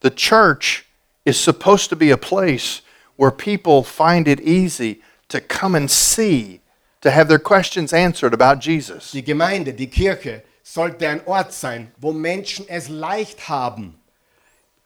The 0.00 0.10
church 0.10 0.84
is 1.24 1.36
supposed 1.36 1.90
to 1.90 1.96
be 1.96 2.12
a 2.12 2.16
place 2.16 2.82
where 3.16 3.32
people 3.32 3.82
find 3.82 4.28
it 4.28 4.40
easy 4.40 5.02
to 5.28 5.40
come 5.40 5.74
and 5.74 5.90
see, 5.90 6.60
to 7.00 7.10
have 7.10 7.28
their 7.28 7.40
questions 7.40 7.92
answered 7.92 8.32
about 8.32 8.60
Jesus. 8.60 9.10
Die 9.10 9.22
Gemeinde, 9.22 9.72
die 9.72 9.88
Kirche 9.88 10.42
sollte 10.62 11.08
ein 11.08 11.20
Ort 11.26 11.52
sein, 11.52 11.90
wo 11.98 12.12
Menschen 12.12 12.68
es 12.68 12.88
leicht 12.88 13.48
haben, 13.48 13.98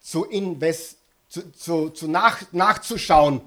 zu, 0.01 0.25
invest, 0.25 0.97
zu, 1.33 1.51
zu, 1.53 1.89
zu 1.89 2.09
nach, 2.09 2.43
nachzuschauen, 2.53 3.41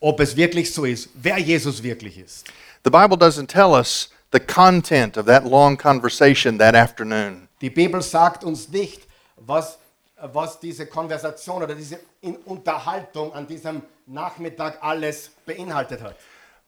ob 0.00 0.20
es 0.20 0.36
wirklich 0.36 0.72
so 0.72 0.84
ist, 0.84 1.08
wer 1.14 1.38
Jesus 1.38 1.82
wirklich 1.82 2.18
ist. 2.18 2.46
The 2.84 2.90
Bible 2.90 3.16
doesn't 3.16 3.46
tell 3.46 3.72
us 3.72 4.10
the 4.32 4.38
content 4.38 5.16
of 5.16 5.24
that 5.24 5.46
long 5.46 5.78
conversation 5.78 6.58
that 6.58 6.74
afternoon. 6.74 7.48
Die 7.62 7.70
Bibel 7.70 8.02
sagt 8.02 8.44
uns 8.44 8.68
nicht, 8.68 9.00
was, 9.36 9.78
was 10.20 10.60
diese 10.60 10.86
Konversation 10.86 11.62
oder 11.62 11.74
diese 11.74 12.00
Unterhaltung 12.44 13.32
an 13.32 13.46
diesem 13.46 13.80
Nachmittag 14.06 14.82
alles 14.82 15.30
beinhaltet 15.46 16.02
hat. 16.02 16.16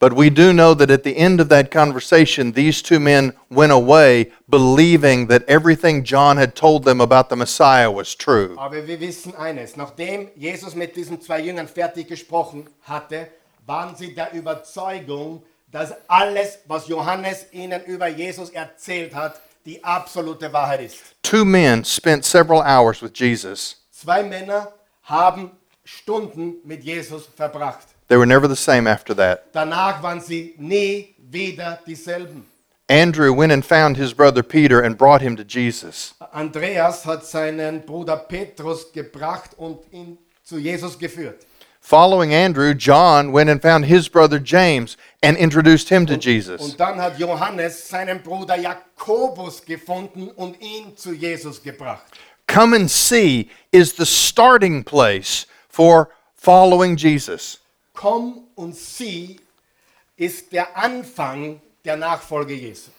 But 0.01 0.13
we 0.13 0.31
do 0.31 0.53
know 0.53 0.75
that 0.75 0.91
at 0.93 1.03
the 1.03 1.17
end 1.17 1.41
of 1.41 1.49
that 1.49 1.73
conversation, 1.73 2.53
these 2.53 2.83
two 2.83 3.01
men 3.01 3.33
went 3.51 3.73
away 3.73 4.31
believing 4.49 5.27
that 5.27 5.45
everything 5.49 6.05
John 6.05 6.37
had 6.37 6.55
told 6.55 6.85
them 6.85 7.01
about 7.01 7.31
the 7.31 7.37
Messiah 7.37 7.91
was 7.91 8.15
true. 8.15 8.55
Aber 8.57 8.87
wir 8.87 9.01
wissen 9.01 9.35
eines, 9.35 9.77
nachdem 9.77 10.31
Jesus 10.37 10.77
mit 10.77 10.95
diesen 10.95 11.21
zwei 11.21 11.41
Jüngern 11.41 11.67
fertig 11.67 12.07
gesprochen 12.07 12.69
hatte, 12.83 13.29
waren 13.67 13.97
sie 13.97 14.15
der 14.15 14.33
Überzeugung, 14.35 15.43
dass 15.73 15.93
alles, 16.07 16.61
was 16.69 16.87
Johannes 16.87 17.47
ihnen 17.51 17.85
über 17.85 18.07
Jesus 18.07 18.51
erzählt 18.51 19.15
hat, 19.15 19.41
die 19.67 19.83
absolute 19.83 20.53
Wahrheit 20.53 20.81
ist. 20.81 20.99
Two 21.23 21.45
men 21.45 21.85
spent 21.85 22.25
several 22.25 22.63
hours 22.63 23.03
with 23.03 23.13
Jesus. 23.15 23.77
Zwei 23.91 24.23
Männer 24.23 24.73
haben 25.03 25.51
Stunden 25.85 26.59
mit 26.65 26.85
Jesus 26.85 27.29
verbracht. 27.37 27.98
They 28.09 28.17
were 28.17 28.27
never 28.27 28.49
the 28.49 28.57
same 28.57 28.87
after 28.87 29.15
that. 29.15 29.53
Danach 29.53 30.03
waren 30.03 30.21
sie 30.21 30.55
nie 30.59 31.15
wieder 31.19 31.79
dieselben. 31.87 32.47
Andrew 32.89 33.35
went 33.35 33.53
and 33.53 33.63
found 33.63 33.99
his 33.99 34.15
brother 34.15 34.43
Peter 34.43 34.81
and 34.81 34.97
brought 34.97 35.21
him 35.21 35.37
to 35.37 35.45
Jesus. 35.45 36.15
Andreas 36.33 37.05
hat 37.05 37.27
seinen 37.27 37.85
Bruder 37.85 38.17
Petrus 38.17 38.91
gebracht 38.93 39.51
und 39.59 39.81
ihn 39.93 40.17
zu 40.43 40.57
Jesus 40.57 40.99
geführt. 40.99 41.45
Following 41.83 42.33
Andrew, 42.33 42.75
John 42.75 43.33
went 43.33 43.51
and 43.51 43.61
found 43.61 43.85
his 43.87 44.09
brother 44.09 44.39
James 44.39 44.97
and 45.23 45.37
introduced 45.37 45.91
him 45.91 46.07
to 46.07 46.17
Jesus. 46.17 46.61
Und 46.63 46.81
dann 46.81 47.01
hat 47.01 47.19
Johannes 47.19 47.89
seinen 47.89 48.23
Bruder 48.23 48.57
Jakobus 48.57 49.65
gefunden 49.65 50.31
und 50.31 50.61
ihn 50.61 50.97
zu 50.97 51.13
Jesus 51.13 51.63
gebracht. 51.63 52.05
Come 52.47 52.75
and 52.75 52.91
see 52.91 53.51
is 53.71 53.95
the 53.97 54.07
starting 54.07 54.83
place 54.83 55.47
for 55.69 56.09
following 56.35 56.97
Jesus. 56.97 57.59
Komm 57.99 58.45
und 58.55 58.77
sieh 58.77 59.41
ist 60.17 60.53
der 60.53 60.77
Anfang 60.77 61.61
der 61.85 61.97
Nachfolge 61.97 62.55
Jesu. 62.55 62.93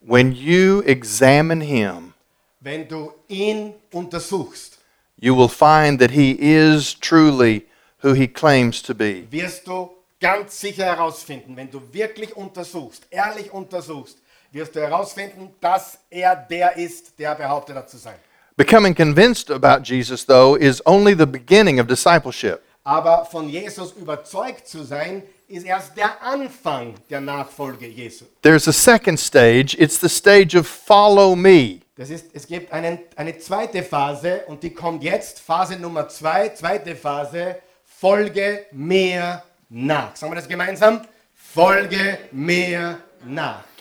When 0.00 0.30
you 0.30 0.80
examine 0.82 1.60
him, 1.64 2.14
Wenn 2.60 2.86
du 2.86 3.12
ihn 3.26 3.74
untersuchst, 3.90 4.78
you 5.16 5.36
will 5.36 5.48
find 5.48 5.98
that 5.98 6.12
he 6.12 6.36
is 6.38 6.94
truly 7.00 7.66
who 8.04 8.14
he 8.14 8.28
claims 8.28 8.80
to 8.82 8.94
be. 8.94 9.26
wirst 9.28 9.66
du 9.66 9.90
ganz 10.20 10.60
sicher 10.60 10.84
herausfinden, 10.84 11.56
wenn 11.56 11.68
du 11.68 11.82
wirklich 11.90 12.36
untersuchst, 12.36 13.08
ehrlich 13.10 13.52
untersuchst, 13.52 14.18
wirst 14.52 14.76
du 14.76 14.80
herausfinden, 14.80 15.52
dass 15.60 15.98
er 16.10 16.36
der 16.36 16.76
ist, 16.76 17.18
der 17.18 17.34
behauptet 17.34 17.74
hat 17.74 17.90
zu 17.90 17.96
sein. 17.96 18.14
Becoming 18.56 18.94
convinced 18.94 19.50
about 19.50 19.82
Jesus, 19.82 20.24
though, 20.24 20.54
is 20.56 20.80
only 20.86 21.14
the 21.18 21.26
beginning 21.26 21.80
of 21.80 21.88
discipleship. 21.88 22.62
Aber 22.84 23.24
von 23.24 23.48
Jesus 23.48 23.92
überzeugt 23.92 24.66
zu 24.66 24.82
sein, 24.82 25.22
ist 25.46 25.64
erst 25.66 25.96
der 25.96 26.22
Anfang 26.22 26.94
der 27.10 27.20
Nachfolge 27.20 27.86
Jesu. 27.86 28.24
There's 28.42 28.66
a 28.66 28.72
second 28.72 29.20
stage, 29.20 29.76
it's 29.78 30.00
the 30.00 30.08
stage 30.08 30.58
of 30.58 30.66
follow 30.66 31.36
me. 31.36 31.80
Das 31.96 32.10
ist, 32.10 32.26
es 32.32 32.46
gibt 32.46 32.72
einen, 32.72 32.98
eine 33.16 33.38
zweite 33.38 33.82
Phase 33.82 34.42
und 34.46 34.62
die 34.62 34.70
kommt 34.70 35.04
jetzt, 35.04 35.40
Phase 35.40 35.76
Nummer 35.76 36.08
zwei, 36.08 36.48
zweite 36.48 36.96
Phase, 36.96 37.56
folge 37.84 38.66
mir 38.72 39.42
nach. 39.68 40.16
Sagen 40.16 40.32
wir 40.32 40.36
das 40.36 40.48
gemeinsam? 40.48 41.02
Folge 41.34 42.18
mir 42.32 42.98
nach. 43.24 43.71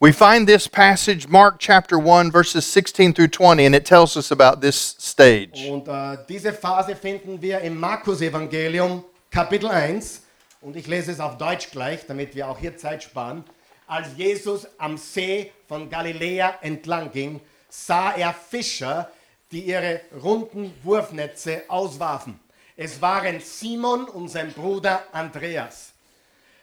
We 0.00 0.12
find 0.12 0.46
this 0.46 0.68
passage, 0.68 1.26
Mark 1.26 1.58
chapter 1.58 1.98
1, 1.98 2.30
verses 2.30 2.64
16 2.64 3.14
through 3.14 3.28
20, 3.28 3.64
and 3.64 3.74
it 3.74 3.84
tells 3.84 4.16
us 4.16 4.30
about 4.30 4.60
this 4.60 4.94
stage. 4.96 5.68
Und 5.68 5.88
äh, 5.88 6.18
diese 6.28 6.52
Phase 6.52 6.94
finden 6.94 7.42
wir 7.42 7.58
im 7.62 7.80
Markus-Evangelium, 7.80 9.02
Kapitel 9.28 9.68
1. 9.68 10.22
Und 10.60 10.76
ich 10.76 10.86
lese 10.86 11.10
es 11.10 11.18
auf 11.18 11.36
Deutsch 11.36 11.72
gleich, 11.72 12.06
damit 12.06 12.36
wir 12.36 12.46
auch 12.46 12.60
hier 12.60 12.76
Zeit 12.76 13.02
sparen. 13.02 13.42
Als 13.88 14.06
Jesus 14.16 14.68
am 14.78 14.96
See 14.96 15.50
von 15.66 15.90
Galiläa 15.90 16.54
entlang 16.60 17.10
ging, 17.10 17.40
sah 17.68 18.12
er 18.12 18.32
Fischer, 18.32 19.10
die 19.50 19.62
ihre 19.62 20.02
runden 20.22 20.72
Wurfnetze 20.84 21.64
auswarfen. 21.66 22.38
Es 22.76 23.02
waren 23.02 23.40
Simon 23.40 24.04
und 24.04 24.28
sein 24.28 24.52
Bruder 24.52 25.02
Andreas. 25.10 25.92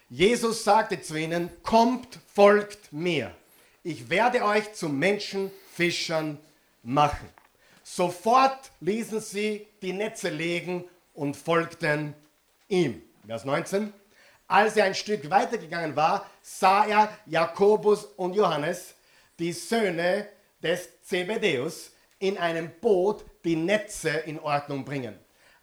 Jesus 0.10 0.64
sagte 0.64 1.02
zu 1.02 1.16
ihnen, 1.16 1.50
kommt, 1.64 2.20
folgt 2.34 2.94
mir. 2.94 3.32
Ich 3.84 4.10
werde 4.10 4.44
euch 4.44 4.74
zu 4.74 4.88
Menschenfischern 4.88 6.38
machen. 6.84 7.30
Sofort 7.84 8.72
ließen 8.82 9.20
sie 9.20 9.68
die 9.82 9.94
Netze 9.94 10.30
legen 10.30 10.84
und 11.14 11.36
folgten 11.36 12.14
ihm. 12.68 13.02
Vers 13.26 13.46
19. 13.46 13.94
Als 14.48 14.78
er 14.78 14.86
ein 14.86 14.96
Stück 14.96 15.30
weitergegangen 15.30 15.96
war, 15.96 16.30
sah 16.42 16.86
er 16.86 17.10
Jakobus 17.26 18.06
und 18.06 18.36
Johannes, 18.36 18.94
die 19.40 19.54
Söhne 19.54 20.28
des 20.62 20.90
Zebedäus, 21.04 21.92
in 22.20 22.38
einem 22.38 22.72
Boot 22.80 23.26
die 23.44 23.56
Netze 23.56 24.10
in 24.10 24.40
Ordnung 24.40 24.86
bringen. 24.86 25.18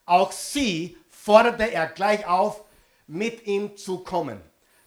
Auch 0.04 0.32
sie 0.32 0.96
forderte 1.10 1.70
er 1.70 1.86
gleich 1.86 2.26
auf, 2.26 2.64
mit 3.12 3.46
ihm 3.46 3.76
zu 3.76 3.98
kommen. 3.98 4.40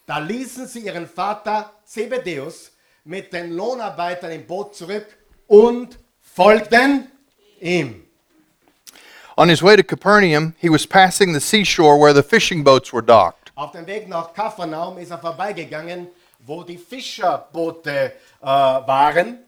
Da 0.07 0.17
ließen 0.17 0.67
sie 0.67 0.79
ihren 0.79 1.07
Vater 1.07 1.71
Zebedäus 1.85 2.71
mit 3.03 3.31
den 3.31 3.51
Lohnarbeitern 3.51 4.31
im 4.31 4.45
Boot 4.47 4.75
zurück 4.75 5.05
und 5.47 5.99
folgten 6.21 7.11
ihm. 7.61 8.03
On 9.38 9.49
his 9.49 9.61
way 9.61 9.75
to 9.75 9.83
Capernaum, 9.83 10.55
he 10.57 10.69
was 10.69 10.88
passing 10.88 11.33
the 11.33 11.39
seashore 11.39 11.99
where 11.99 12.13
the 12.13 12.23
fishing 12.23 12.63
boats 12.63 12.91
were 12.91 13.03
docked. 13.03 13.51
Auf 13.55 13.71
dem 13.71 13.85
Weg 13.85 14.07
nach 14.07 14.33
Kapernaum 14.33 14.97
ist 14.97 15.11
er 15.11 15.19
vorbeigegangen, 15.19 16.07
wo 16.39 16.63
die 16.63 16.77
Fischerboote 16.77 18.13
äh, 18.41 18.45
waren. 18.45 19.39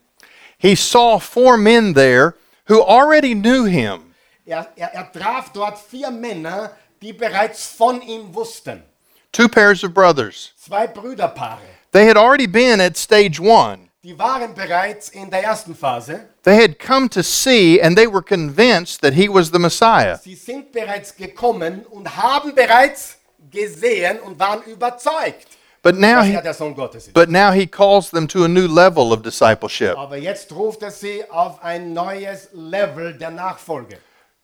He 0.58 0.76
saw 0.76 1.20
four 1.20 1.58
men 1.58 1.94
there 1.94 2.36
who 2.68 2.82
already 2.82 3.34
knew 3.34 3.66
him. 3.66 4.13
Er, 4.46 4.68
er, 4.76 4.94
er 4.94 5.12
traf 5.12 5.52
dort 5.52 5.78
vier 5.78 6.12
Männer, 6.12 6.72
die 7.02 7.14
bereits 7.14 7.68
von 7.68 8.02
ihm 8.02 8.34
wussten. 8.34 8.84
Two 9.32 9.48
pairs 9.48 9.84
of 9.84 9.94
brothers. 9.94 10.54
Zwei 10.58 10.88
Brüderpaare. 10.88 11.60
They 11.92 12.08
had 12.08 12.18
already 12.18 12.48
been 12.48 12.80
at 12.82 12.98
stage 12.98 13.40
one. 13.40 13.90
Die 14.04 14.18
waren 14.18 14.54
bereits 14.54 15.10
in 15.10 15.30
der 15.30 15.44
ersten 15.44 15.76
Phase. 15.76 16.28
They 16.44 16.56
had 16.56 16.80
come 16.80 17.10
to 17.10 17.22
see 17.24 17.82
and 17.82 17.98
they 17.98 18.08
were 18.08 18.22
convinced 18.22 19.02
that 19.02 19.14
he 19.14 19.28
was 19.28 19.52
the 19.52 19.60
Messiah. 19.60 20.18
Sie 20.18 20.36
sind 20.36 20.72
bereits 20.72 21.16
gekommen 21.16 21.86
und 21.90 22.16
haben 22.16 22.54
bereits 22.56 23.18
gesehen 23.52 24.20
und 24.20 24.40
waren 24.40 24.62
überzeugt, 24.64 25.48
But 25.84 25.96
now 25.96 26.22
he, 26.22 26.34
er 26.34 26.42
der 26.42 26.54
Sohn 26.54 26.74
Gottes 26.76 27.08
ist. 27.08 27.14
but 27.14 27.30
now 27.30 27.52
he 27.52 27.66
calls 27.68 28.10
them 28.12 28.28
to 28.28 28.44
a 28.44 28.48
new 28.48 28.68
level 28.68 29.12
of 29.14 29.22
discipleship. 29.22 29.98
Aber 29.98 30.18
jetzt 30.18 30.52
ruft 30.54 30.82
er 30.84 30.92
sie 30.92 31.24
auf 31.30 31.62
ein 31.64 31.94
neues 31.94 32.50
Level 32.54 33.14
der 33.14 33.32
Nachfolge. 33.32 33.98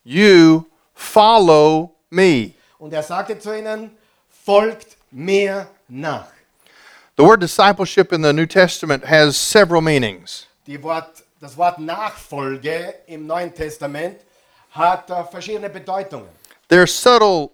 You 0.04 0.64
follow 0.94 1.94
me. 2.10 2.52
Und 2.78 2.92
er 2.92 3.02
sagte 3.02 3.38
zu 3.38 3.56
ihnen, 3.56 3.90
folgt 4.44 4.96
mir 5.10 5.66
nach. 5.88 6.26
The 7.16 7.22
word 7.22 7.40
discipleship 7.40 8.12
in 8.12 8.22
the 8.22 8.32
New 8.32 8.46
Testament 8.46 9.04
has 9.04 9.36
several 9.36 9.80
meanings. 9.80 10.46
Die 10.66 10.82
Wort, 10.82 11.22
das 11.40 11.56
Wort 11.56 11.78
Nachfolge 11.78 12.94
im 13.06 13.26
Neuen 13.26 13.54
Testament 13.54 14.20
hat 14.72 15.08
äh, 15.10 15.24
verschiedene 15.24 15.70
Bedeutungen. 15.70 16.28
There 16.68 16.80
are 16.80 16.88
subtle 16.88 17.50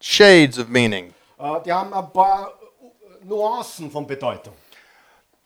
shades 0.00 0.58
of 0.58 0.68
meaning. 0.68 1.14
Äh, 1.38 1.62
die 1.64 1.72
haben 1.72 1.94
ein 1.94 2.12
paar 2.12 2.52
äh, 2.82 3.24
Nuancen 3.24 3.90
von 3.90 4.06
Bedeutung. 4.06 4.52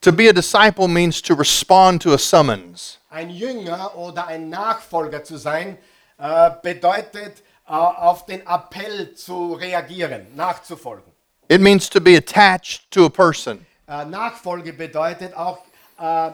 To 0.00 0.12
be 0.12 0.28
a 0.28 0.32
disciple 0.32 0.88
means 0.88 1.22
to 1.22 1.34
respond 1.34 2.02
to 2.02 2.12
a 2.12 2.18
summons. 2.18 2.98
Ein 3.08 3.30
Jünger 3.30 3.96
oder 3.96 4.26
ein 4.26 4.48
Nachfolger 4.48 5.22
zu 5.22 5.36
sein, 5.36 5.78
äh, 6.18 6.50
bedeutet 6.60 7.43
auf 7.66 8.26
den 8.26 8.46
Appell 8.46 9.14
zu 9.14 9.54
reagieren, 9.54 10.26
nachzufolgen. 10.34 11.12
It 11.48 11.60
means 11.60 11.88
to 11.90 12.00
be 12.00 12.16
attached 12.16 12.90
to 12.90 13.06
a 13.06 13.08
person. 13.08 13.66
Äh, 13.86 14.04
Nachfolge 14.06 14.72
bedeutet 14.72 15.34
auch 15.34 15.58
äh, 15.98 16.30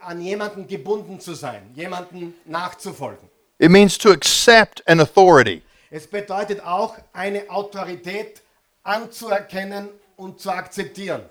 an 0.00 0.20
jemanden 0.20 0.66
gebunden 0.66 1.20
zu 1.20 1.34
sein, 1.34 1.62
jemanden 1.74 2.34
nachzufolgen. 2.44 3.28
It 3.58 3.70
means 3.70 3.98
to 3.98 4.10
accept 4.10 4.86
an 4.88 5.00
authority. 5.00 5.62
Es 5.90 6.06
bedeutet 6.06 6.60
auch 6.64 6.96
eine 7.12 7.48
Autorität 7.50 8.42
anzuerkennen 8.84 9.88
und 10.16 10.40
zu 10.40 10.50
akzeptieren. 10.50 11.22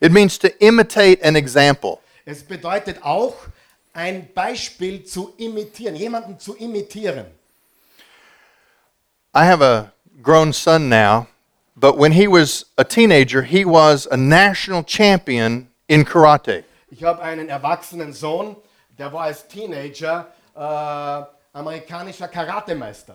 It 0.00 0.12
means 0.12 0.38
to 0.38 0.48
imitate 0.58 1.24
an 1.24 1.36
example. 1.36 1.98
Es 2.24 2.42
bedeutet 2.42 3.02
auch 3.02 3.34
ein 3.92 4.28
Beispiel 4.32 5.04
zu 5.04 5.34
imitieren, 5.38 5.96
jemanden 5.96 6.38
zu 6.38 6.56
imitieren. 6.56 7.26
I 9.38 9.44
have 9.44 9.62
a 9.62 9.92
grown 10.20 10.52
son 10.52 10.88
now, 10.88 11.28
but 11.76 11.96
when 11.96 12.10
he 12.10 12.26
was 12.26 12.64
a 12.76 12.82
teenager, 12.82 13.42
he 13.42 13.64
was 13.64 14.08
a 14.10 14.16
national 14.16 14.82
champion 14.82 15.68
in 15.86 16.04
karate. 16.04 16.64
Ich 16.90 17.04
habe 17.04 17.22
einen 17.22 17.48
erwachsenen 17.48 18.12
Sohn, 18.12 18.56
der 18.98 19.12
war 19.12 19.26
als 19.26 19.46
Teenager 19.46 20.26
äh, 20.56 21.22
amerikanischer 21.56 22.26
Karatemeister. 22.26 23.14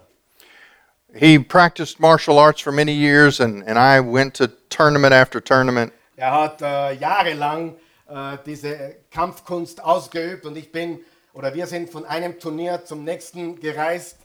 He 1.13 1.39
practiced 1.39 1.99
martial 1.99 2.39
arts 2.39 2.61
for 2.61 2.71
many 2.71 2.93
years, 2.93 3.41
and, 3.41 3.61
and 3.67 3.77
I 3.77 3.99
went 3.99 4.33
to 4.35 4.47
tournament 4.69 5.13
after 5.13 5.41
tournament. 5.41 5.91
Er 6.15 6.31
hat 6.31 6.61
äh, 6.61 6.93
jahrelang 6.93 7.75
äh, 8.07 8.37
diese 8.45 8.95
Kampfkunst 9.11 9.83
ausgeübt 9.83 10.45
und 10.45 10.55
ich 10.55 10.71
bin 10.71 11.01
oder 11.33 11.53
wir 11.53 11.67
sind 11.67 11.89
von 11.89 12.05
einem 12.05 12.39
Turnier 12.39 12.85
zum 12.85 13.03
nächsten 13.03 13.59
gereist. 13.59 14.22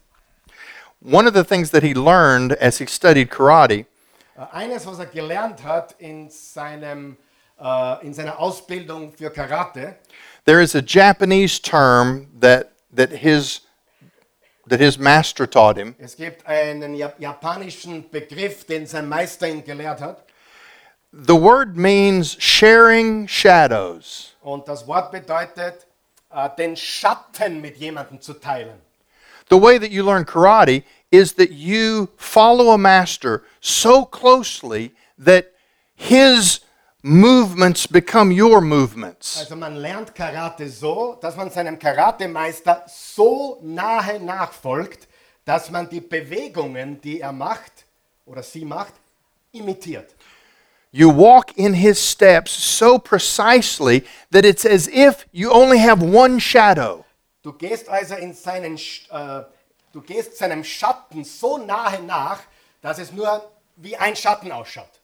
One 1.01 1.27
of 1.29 1.35
the 1.35 1.45
things 1.45 1.71
that 1.71 1.83
he 1.83 1.95
learned 1.95 2.53
as 2.55 2.79
he 2.79 2.87
studied 2.87 3.31
karate 3.31 3.87
Äh, 4.37 4.47
eines, 4.53 4.87
was 4.87 4.99
er 5.01 5.07
gelernt 5.07 5.63
hat 5.65 5.95
in, 5.99 6.31
seinem, 6.31 7.17
äh, 7.61 8.07
in 8.07 8.15
seiner 8.15 8.39
Ausbildung 8.39 9.13
für 9.13 9.31
Karate, 9.31 9.97
there 10.45 10.61
is 10.61 10.75
a 10.77 10.81
Japanese 10.81 11.61
term 11.61 12.29
that, 12.41 12.71
that, 12.95 13.11
his, 13.11 13.63
that 14.69 14.79
his 14.81 14.97
master 14.97 15.45
taught 15.49 15.77
him. 15.77 15.95
es 15.99 16.15
gibt 16.17 16.47
einen 16.47 16.95
Jap- 16.95 17.19
japanischen 17.19 18.09
Begriff, 18.11 18.65
den 18.65 18.87
sein 18.87 19.09
Meister 19.09 19.49
ihn 19.49 19.65
gelehrt 19.65 20.01
hat. 20.01 20.25
The 21.11 21.35
word 21.35 21.77
means 21.77 22.37
sharing 22.39 23.27
shadows. 23.27 24.37
Und 24.43 24.69
das 24.69 24.87
Wort 24.87 25.11
bedeutet, 25.11 25.87
äh, 26.31 26.49
den 26.57 26.77
Schatten 26.77 27.61
mit 27.61 27.77
jemandem 27.77 28.21
zu 28.21 28.35
teilen. 28.35 28.79
The 29.49 29.59
way 29.59 29.79
that 29.79 29.91
you 29.91 30.03
learn 30.03 30.25
karate 30.25 30.85
is 31.11 31.35
that 31.35 31.53
you 31.53 32.09
follow 32.17 32.71
a 32.71 32.79
master 32.79 33.45
so 33.61 34.05
closely 34.05 34.93
that 35.19 35.53
his 35.95 36.61
movements 37.03 37.87
become 37.87 38.31
your 38.31 38.61
movements. 38.61 39.39
Also 39.39 39.57
man 39.57 39.77
lernt 39.77 40.15
Karate 40.15 40.69
so, 40.69 41.19
dass 41.21 41.37
man 41.37 41.51
seinem 41.51 41.79
Karatemeister 41.79 42.85
so 42.87 43.59
nahe 43.63 44.21
nachfolgt, 44.21 45.07
dass 45.45 45.71
man 45.71 45.89
die 45.89 46.01
Bewegungen, 46.01 47.01
die 47.01 47.21
er 47.21 47.33
macht 47.33 47.87
oder 48.27 48.43
sie 48.43 48.65
macht, 48.65 48.95
imitiert. 49.53 50.15
You 50.91 51.11
walk 51.11 51.57
in 51.57 51.75
his 51.75 51.99
steps 51.99 52.51
so 52.53 52.99
precisely 52.99 54.05
that 54.31 54.45
it's 54.45 54.65
as 54.65 54.89
if 54.89 55.27
you 55.33 55.51
only 55.51 55.79
have 55.79 56.03
one 56.03 56.41
shadow. 56.41 57.05
Du 57.49 57.55
gehst 57.55 57.89
also 57.89 58.15
in 58.15 58.35
seinen, 58.35 58.77
äh, 58.77 59.43
du 59.95 60.03
gehst 60.03 60.37
seinem 60.37 60.63
Schatten 60.63 61.25
so 61.25 61.57
nahe 61.57 62.03
nach, 62.03 62.41
dass 62.83 62.99
es 62.99 63.11
nur 63.11 63.51
wie 63.77 63.97
ein 63.97 64.15
Schatten 64.15 64.53
ausschaut. 64.53 65.01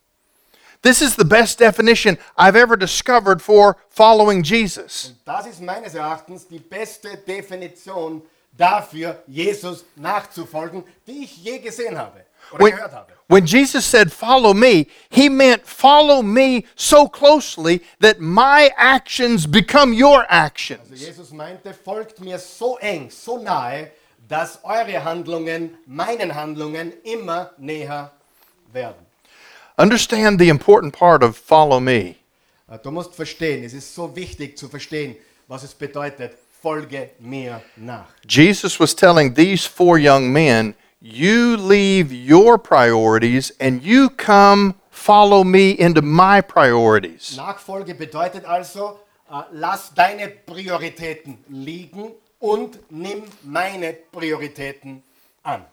This 0.82 1.00
is 1.00 1.16
the 1.16 1.24
best 1.24 1.58
definition 1.58 2.18
I've 2.36 2.54
ever 2.54 2.76
discovered 2.76 3.40
for 3.40 3.78
following 3.88 4.42
Jesus. 4.42 5.14
Das 5.24 5.46
ist 5.46 5.62
meines 5.62 5.94
Erachtens 5.94 6.46
die 6.46 6.58
beste 6.58 7.16
Definition 7.16 8.20
dafür, 8.52 9.22
Jesus 9.26 9.86
nachzufolgen, 9.96 10.84
die 11.06 11.24
ich 11.24 11.38
je 11.38 11.60
gesehen 11.60 11.96
habe 11.96 12.26
When, 12.52 12.78
when 13.26 13.46
Jesus 13.46 13.84
said, 13.84 14.12
Follow 14.12 14.54
me, 14.54 14.88
he 15.10 15.28
meant 15.28 15.66
follow 15.66 16.22
me 16.22 16.66
so 16.76 17.08
closely 17.08 17.82
that 18.00 18.20
my 18.20 18.70
actions 18.76 19.46
become 19.46 19.92
your 19.92 20.24
actions. 20.28 20.90
Also 20.90 20.94
Jesus 20.94 21.32
meinte, 21.32 21.74
folgt 21.74 22.20
mir 22.20 22.34
er 22.34 22.38
so 22.38 22.76
eng, 22.76 23.10
so 23.10 23.38
nahe, 23.38 23.90
dass 24.28 24.58
eure 24.64 25.04
Handlungen 25.04 25.76
meinen 25.86 26.34
Handlungen 26.34 26.92
immer 27.02 27.50
näher 27.58 28.10
werden. 28.72 29.04
Understand 29.76 30.38
the 30.38 30.48
important 30.48 30.92
part 30.92 31.22
of 31.22 31.36
follow 31.36 31.80
me. 31.80 32.16
Du 32.82 32.90
musst 32.90 33.14
verstehen, 33.14 33.64
es 33.64 33.74
ist 33.74 33.94
so 33.94 34.14
wichtig 34.14 34.56
zu 34.56 34.68
verstehen, 34.68 35.16
was 35.48 35.62
es 35.62 35.74
bedeutet, 35.74 36.32
folge 36.62 37.10
mir 37.18 37.60
nach. 37.76 38.06
Jesus 38.28 38.78
was 38.80 38.94
telling 38.94 39.34
these 39.34 39.66
four 39.66 39.98
young 39.98 40.32
men, 40.32 40.74
You 41.06 41.58
leave 41.58 42.14
your 42.14 42.56
priorities 42.56 43.52
and 43.60 43.82
you 43.82 44.08
come 44.08 44.76
follow 44.88 45.44
me 45.44 45.78
into 45.78 46.00
my 46.00 46.40
priorities. 46.40 47.36
Nachfolge 47.36 47.94
bedeutet 47.94 48.46
also, 48.46 49.00
äh, 49.30 49.42
lass 49.52 49.92
deine 49.94 50.30
Prioritäten 50.30 51.44
liegen 51.50 52.10
und 52.38 52.78
nimm 52.90 53.24
meine 53.42 53.92
Prioritäten 53.92 55.02
an. 55.42 55.66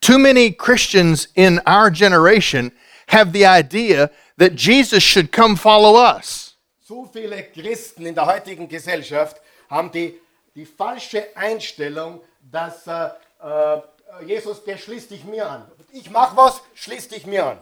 Too 0.00 0.18
many 0.18 0.50
Christians 0.50 1.28
in 1.36 1.60
our 1.68 1.88
generation 1.88 2.72
have 3.06 3.32
the 3.32 3.46
idea 3.46 4.10
that 4.38 4.56
Jesus 4.56 5.04
should 5.04 5.30
come 5.30 5.54
follow 5.54 5.94
us. 5.96 6.56
Zu 6.84 7.08
viele 7.12 7.44
Christen 7.44 8.06
in 8.06 8.14
der 8.16 8.26
heutigen 8.26 8.68
Gesellschaft 8.68 9.40
haben 9.70 9.92
die, 9.92 10.18
die 10.56 10.66
falsche 10.66 11.28
Einstellung, 11.36 12.20
dass 12.50 12.88
äh, 12.88 13.10
äh, 13.40 13.80
Jesus, 14.22 14.64
der 14.64 14.76
schließt 14.76 15.10
dich 15.10 15.24
mir 15.24 15.48
an. 15.48 15.64
Ich 15.92 16.10
mach 16.10 16.36
was, 16.36 16.60
schließt 16.74 17.12
dich 17.12 17.26
mir 17.26 17.46
an. 17.46 17.58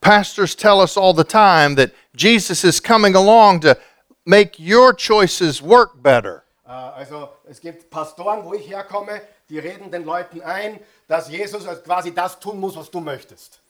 Pastors 0.00 0.54
tell 0.54 0.80
us 0.80 0.96
all 0.96 1.12
the 1.12 1.24
time 1.24 1.74
that 1.76 1.90
Jesus 2.14 2.64
is 2.64 2.80
coming 2.80 3.14
along 3.14 3.60
to 3.60 3.76
make 4.24 4.58
your 4.58 4.92
choices 4.92 5.60
work 5.62 6.02
better. 6.02 6.44
Äh, 6.66 6.70
also 6.70 7.30
es 7.48 7.60
gibt 7.60 7.90
Pastoren, 7.90 8.44
wo 8.44 8.54
ich 8.54 8.68
herkomme, 8.68 9.20
die 9.48 9.58
reden 9.58 9.90
den 9.90 10.04
Leuten 10.04 10.40
ein, 10.42 10.80
dass 11.08 11.28
Jesus 11.28 11.64
quasi 11.84 12.12
das 12.12 12.38
tun 12.38 12.58
muss, 12.60 12.76
was 12.76 12.90
du 12.90 13.00
möchtest. 13.00 13.60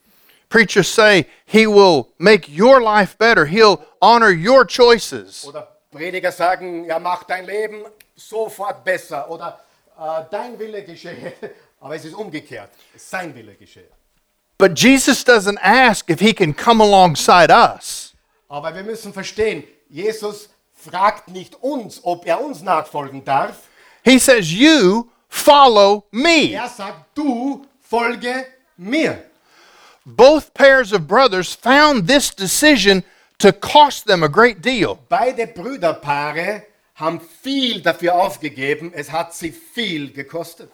Preachers 0.49 0.89
say 0.89 1.27
he 1.45 1.67
will 1.67 2.07
make 2.19 2.49
your 2.49 2.81
life 2.81 3.17
better, 3.19 3.47
he'll 3.47 3.81
honor 4.01 4.31
your 4.31 4.65
choices. 4.65 5.45
Oder 5.47 5.69
Prediger 5.91 6.33
sagen, 6.33 6.85
ja, 6.85 6.99
mach 6.99 7.25
dein 7.25 7.47
Leben 7.47 7.85
sofort 8.15 8.85
besser. 8.85 9.29
Oder 9.31 9.59
äh, 9.99 10.23
dein 10.31 10.59
Wille 10.59 10.85
geschehe. 10.85 11.33
Aber 11.81 11.95
es 11.95 12.05
ist 12.05 12.15
umgekehrt. 12.15 12.71
Sein 12.97 13.35
Wille 13.35 13.55
geschehe. 13.55 13.89
But 14.59 14.79
Jesus 14.79 15.25
doesn't 15.25 15.59
ask 15.61 16.09
if 16.11 16.21
he 16.21 16.33
can 16.33 16.55
come 16.55 16.83
alongside 16.83 17.51
us. 17.51 18.15
Aber 18.49 18.75
wir 18.75 18.83
müssen 18.83 19.13
verstehen, 19.13 19.65
Jesus 19.89 20.49
fragt 20.73 21.29
nicht 21.29 21.55
uns, 21.63 22.01
ob 22.03 22.27
er 22.27 22.41
uns 22.41 22.63
nachfolgen 22.63 23.25
darf. 23.25 23.69
He 24.03 24.19
says, 24.19 24.53
You 24.53 25.09
follow 25.29 26.05
me. 26.11 26.53
Er 26.53 26.69
sagt, 26.69 27.07
du 27.15 27.67
folge 27.81 28.47
mir. 28.77 29.25
Both 30.05 30.55
pairs 30.55 30.93
of 30.93 31.07
brothers 31.07 31.55
found 31.55 32.07
this 32.07 32.31
decision 32.31 33.03
to 33.39 33.53
cost 33.53 34.07
them 34.07 34.23
a 34.23 34.29
great 34.29 34.63
deal. 34.63 34.99
Beide 35.09 35.47
Brüderpaare 35.49 36.63
haben 36.95 37.21
viel 37.43 37.83
dafür 37.83 38.15
aufgegeben. 38.15 38.93
Es 38.95 39.11
hat 39.11 39.35
sie 39.35 39.51
viel 39.53 40.13
gekostet. 40.13 40.71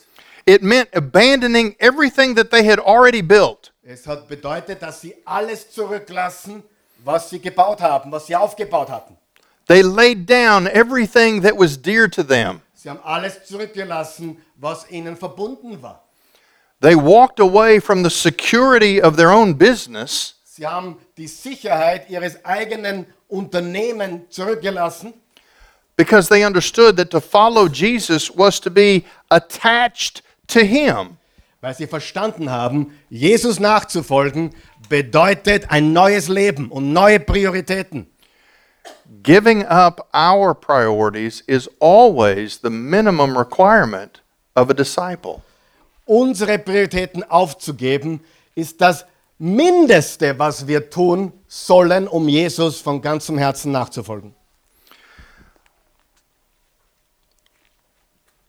It 0.47 0.63
meant 0.63 0.89
abandoning 0.93 1.77
everything 1.79 2.35
that 2.35 2.51
they 2.51 2.65
had 2.65 2.79
already 2.79 3.23
built. 3.23 3.73
Es 3.85 4.07
hat 4.07 4.29
bedeutet, 4.29 4.81
dass 4.81 5.01
sie 5.01 5.15
alles 5.25 5.71
zurücklassen, 5.71 6.63
was 7.05 7.31
sie 7.31 7.39
gebaut 7.39 7.81
haben, 7.81 8.11
was 8.11 8.27
sie 8.27 8.37
aufgebaut 8.37 8.89
hatten. 8.89 9.17
They 9.67 9.83
laid 9.83 10.27
down 10.27 10.67
everything 10.67 11.43
that 11.43 11.57
was 11.57 11.77
dear 11.77 12.09
to 12.09 12.23
them. 12.23 12.63
Sie 12.75 12.89
haben 12.89 13.01
alles 13.05 13.45
zurückgelassen, 13.45 14.43
was 14.57 14.91
ihnen 14.91 15.17
verbunden 15.17 15.81
war. 15.83 16.03
They 16.81 16.97
walked 16.97 17.39
away 17.39 17.81
from 17.81 18.03
the 18.03 18.11
security 18.11 19.01
of 19.01 19.17
their 19.17 19.31
own 19.31 19.55
business 19.55 20.35
Sie 20.55 20.67
haben 20.67 20.99
die 21.17 21.29
Sicherheit 21.29 22.11
ihres 22.11 22.45
eigenen 22.45 23.07
Unternehmens 23.27 24.29
zurückgelassen, 24.29 25.15
because 25.97 26.29
they 26.29 26.45
understood 26.45 26.95
that 26.99 27.11
to 27.11 27.21
follow 27.21 27.67
Jesus 27.67 28.31
was 28.31 28.61
to 28.61 28.71
be 28.71 29.05
attached 29.31 30.23
to 30.53 30.61
him. 30.61 31.19
weil 31.63 31.75
sie 31.75 31.87
verstanden 31.87 32.51
haben, 32.51 32.93
Jesus 33.09 33.61
nachzufolgen 33.61 34.51
bedeutet 34.89 35.71
ein 35.71 35.93
neues 35.93 36.29
Leben 36.29 36.69
und 36.71 36.93
neue 36.93 37.21
Prioritäten. 37.21 38.09
Giving 39.23 39.65
up 39.67 40.09
our 40.13 40.55
priorities 40.55 41.41
is 41.47 41.71
always 41.79 42.59
the 42.61 42.71
minimum 42.71 43.37
requirement 43.39 44.23
of 44.57 44.71
a 44.71 44.75
disciple. 44.75 45.43
Unsere 46.05 46.59
Prioritäten 46.59 47.23
aufzugeben, 47.23 48.21
ist 48.55 48.81
das 48.81 49.07
Mindeste, 49.39 50.39
was 50.39 50.67
wir 50.67 50.91
tun 50.91 51.33
sollen, 51.47 52.09
um 52.09 52.29
Jesus 52.29 52.81
von 52.81 53.01
ganzem 53.01 53.39
Herzen 53.39 53.73
nachzufolgen. 53.73 54.35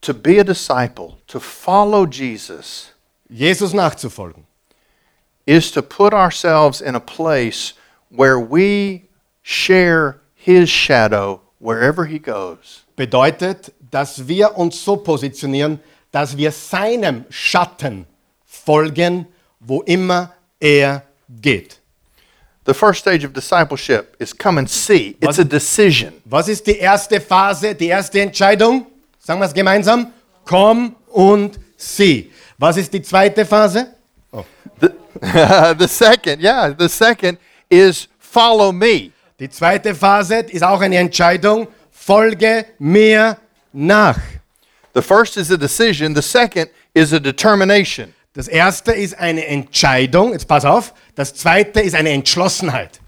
To 0.03 0.13
be 0.13 0.37
a 0.39 0.43
disciple, 0.43 1.17
to 1.27 1.39
follow 1.39 2.05
Jesus, 2.05 2.91
Jesus 3.31 3.71
nachzufolgen, 3.73 4.43
is 5.45 5.71
to 5.71 5.81
put 5.81 6.13
ourselves 6.13 6.81
in 6.81 6.93
a 6.95 6.99
place 6.99 7.73
where 8.09 8.37
we 8.37 9.03
share 9.41 10.19
his 10.35 10.69
shadow 10.69 11.39
wherever 11.59 12.05
he 12.05 12.19
goes. 12.19 12.83
bedeutet, 12.97 13.71
dass 13.91 14.27
wir 14.27 14.57
uns 14.57 14.75
so 14.83 14.97
positionieren, 14.97 15.79
dass 16.11 16.35
wir 16.35 16.51
seinem 16.51 17.23
Schatten 17.29 18.05
folgen, 18.45 19.25
wo 19.61 19.81
immer 19.83 20.33
er 20.59 21.03
geht. 21.41 21.79
The 22.65 22.73
first 22.73 22.99
stage 23.01 23.23
of 23.25 23.31
discipleship 23.33 24.15
is 24.19 24.33
come 24.37 24.57
and 24.59 24.69
see. 24.69 25.15
It's 25.21 25.37
Was- 25.37 25.39
a 25.39 25.43
decision. 25.45 26.13
Was 26.25 26.49
ist 26.49 26.67
die 26.67 26.77
erste 26.77 27.21
Phase, 27.21 27.73
die 27.73 27.87
erste 27.87 28.19
Entscheidung? 28.21 28.87
Sagen 29.25 29.39
wir 29.39 29.45
es 29.45 29.53
gemeinsam. 29.53 30.11
Komm 30.43 30.97
und 31.07 31.57
sieh. 31.77 32.29
Was 32.57 32.75
ist 32.75 32.93
die 32.93 33.01
zweite 33.01 33.45
Phase? 33.45 33.87
The, 34.81 34.89
the 35.79 35.87
second, 35.87 36.41
yeah, 36.41 36.75
the 36.77 36.89
second 36.89 37.39
is 37.69 38.09
follow 38.19 38.73
me. 38.73 39.11
Die 39.39 39.49
zweite 39.49 39.95
Phase 39.95 40.39
ist 40.39 40.61
auch 40.61 40.81
eine 40.81 40.97
Entscheidung. 40.97 41.69
Folge 41.89 42.65
mir 42.79 43.37
nach. 43.71 44.19
The 44.93 45.01
first 45.01 45.37
is 45.37 45.49
a 45.51 45.57
decision, 45.57 46.13
the 46.13 46.21
second 46.21 46.69
is 46.93 47.13
a 47.13 47.19
determination. 47.19 48.13
Das 48.33 48.49
erste 48.49 48.91
ist 48.91 49.17
eine 49.17 49.45
Entscheidung. 49.45 50.33
Jetzt 50.33 50.47
pass 50.49 50.65
auf. 50.65 50.93
Das 51.15 51.33
zweite 51.33 51.79
ist 51.79 51.95
eine 51.95 52.09
Entschlossenheit. 52.09 52.99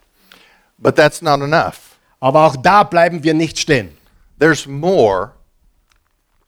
But 0.78 0.96
that's 0.96 1.22
not 1.22 1.42
enough. 1.42 1.98
Aber 2.22 2.46
auch 2.46 2.56
da 2.56 2.84
bleiben 2.84 3.22
wir 3.24 3.34
nicht 3.34 3.60
stehen. 3.60 3.98
There's 4.40 4.66
more, 4.66 5.34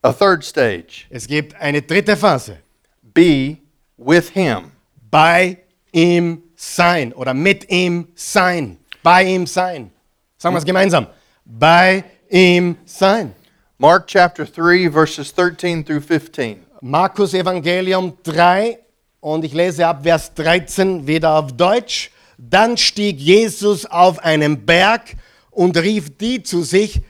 a 0.02 0.14
third 0.14 0.44
stage. 0.44 1.06
Es 1.10 1.28
gibt 1.28 1.56
eine 1.56 1.82
dritte 1.82 2.16
Phase. 2.16 2.58
Be 3.02 3.58
with 3.98 4.30
him. 4.30 4.72
Bei 5.10 5.58
ihm 5.92 6.44
sein 6.56 7.14
oder 7.14 7.34
mit 7.34 7.70
ihm 7.70 8.08
sein. 8.16 8.78
Bei 9.04 9.24
ihm 9.24 9.48
sein. 9.48 9.92
Sagen 10.38 10.56
wir 10.56 10.60
es 10.60 10.66
gemeinsam. 10.66 11.08
Bei 11.46 12.04
ihm 12.30 12.78
sein. 12.86 13.34
Mark 13.78 14.08
chapter 14.08 14.46
3, 14.46 14.92
verses 14.92 15.34
13 15.34 15.86
through 15.86 16.02
15. 16.02 16.64
Markus 16.82 17.34
Evangelium 17.34 18.18
3 18.24 18.80
und 19.20 19.44
ich 19.44 19.54
lese 19.54 19.88
ab 19.88 20.04
Vers 20.04 20.34
13 20.36 21.08
wieder 21.08 21.32
auf 21.32 21.52
Deutsch. 21.54 22.12
Dann 22.38 22.78
stieg 22.78 23.20
Jesus 23.20 23.86
auf 23.86 24.20
einen 24.20 24.66
Berg 24.66 25.16
und 25.50 25.76
rief 25.78 26.18
die 26.18 26.44
zu 26.44 26.62
sich, 26.62 27.02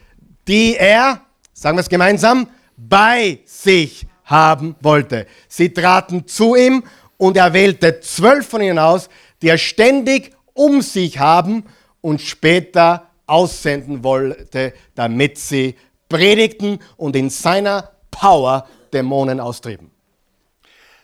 die 0.47 0.75
er, 0.77 1.21
sagen 1.53 1.77
wir 1.77 1.81
es 1.81 1.89
gemeinsam, 1.89 2.47
bei 2.77 3.39
sich 3.45 4.07
haben 4.23 4.75
wollte. 4.81 5.25
Sie 5.47 5.73
traten 5.73 6.27
zu 6.27 6.55
ihm 6.55 6.83
und 7.17 7.35
er 7.35 7.53
wählte 7.53 7.99
zwölf 7.99 8.47
von 8.47 8.61
ihnen 8.61 8.79
aus, 8.79 9.09
die 9.41 9.49
er 9.49 9.57
ständig 9.57 10.31
um 10.53 10.81
sich 10.81 11.19
haben 11.19 11.65
und 12.01 12.21
später 12.21 13.07
aussenden 13.25 14.03
wollte, 14.03 14.73
damit 14.95 15.37
sie 15.37 15.75
predigten 16.07 16.79
und 16.95 17.15
in 17.15 17.29
seiner 17.29 17.91
Power 18.11 18.67
Dämonen 18.93 19.39
austrieben. 19.39 19.91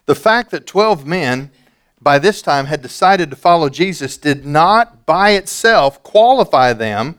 The 0.08 0.16
fact 0.16 0.52
that 0.52 0.66
12 0.66 1.06
men 1.06 1.50
by 2.02 2.20
this 2.20 2.42
time 2.42 2.66
had 2.66 2.82
decided 2.82 3.30
to 3.32 3.38
follow 3.38 3.70
Jesus 3.70 4.18
did 4.18 4.46
not 4.46 5.06
by 5.06 5.36
itself 5.36 6.04
qualify 6.04 6.74
them 6.74 7.16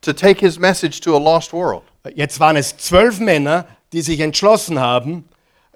to 0.00 0.12
take 0.12 0.40
his 0.40 0.58
message 0.58 1.00
to 1.00 1.14
a 1.14 1.18
lost 1.18 1.52
world. 1.52 1.84
Jetzt 2.14 2.40
waren 2.40 2.56
es 2.56 2.76
zwölf 2.76 3.18
Männer, 3.20 3.66
die 3.92 4.02
sich 4.02 4.20
entschlossen 4.20 4.80
haben, 4.80 5.28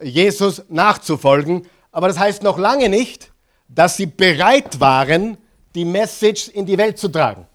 Jesus 0.02 0.62
nachzufolgen, 0.68 1.66
aber 1.92 2.08
das 2.08 2.18
heißt 2.18 2.42
noch 2.42 2.58
lange 2.58 2.88
nicht, 2.88 3.30
dass 3.68 3.96
sie 3.96 4.06
bereit 4.06 4.80
waren, 4.80 5.36
die 5.74 5.84
Message 5.84 6.48
in 6.48 6.66
die 6.66 6.78
Welt 6.78 6.98
zu 6.98 7.08
tragen. 7.08 7.46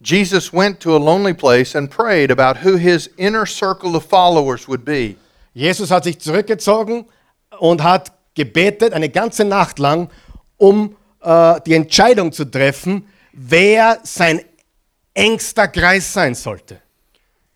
Jesus 0.00 0.52
went 0.52 0.80
to 0.80 0.96
a 0.96 0.98
lonely 0.98 1.34
place 1.34 1.74
and 1.74 1.90
prayed 1.90 2.30
about 2.30 2.60
who 2.62 2.76
his 2.76 3.06
inner 3.16 3.46
circle 3.46 3.96
of 3.96 4.04
followers 4.04 4.68
would 4.68 4.84
be. 4.84 5.16
Jesus 5.54 5.90
hat 5.90 6.04
sich 6.04 6.18
zurückgezogen 6.18 7.06
und 7.58 7.82
hat 7.82 8.12
gebetet 8.34 8.92
eine 8.92 9.08
ganze 9.08 9.44
Nacht 9.44 9.78
lang, 9.78 10.10
um 10.56 10.96
äh, 11.22 11.60
die 11.66 11.74
Entscheidung 11.74 12.32
zu 12.32 12.44
treffen, 12.44 13.06
wer 13.32 14.00
sein 14.02 14.42
engster 15.14 15.68
Kreis 15.68 16.12
sein 16.12 16.34
sollte. 16.34 16.80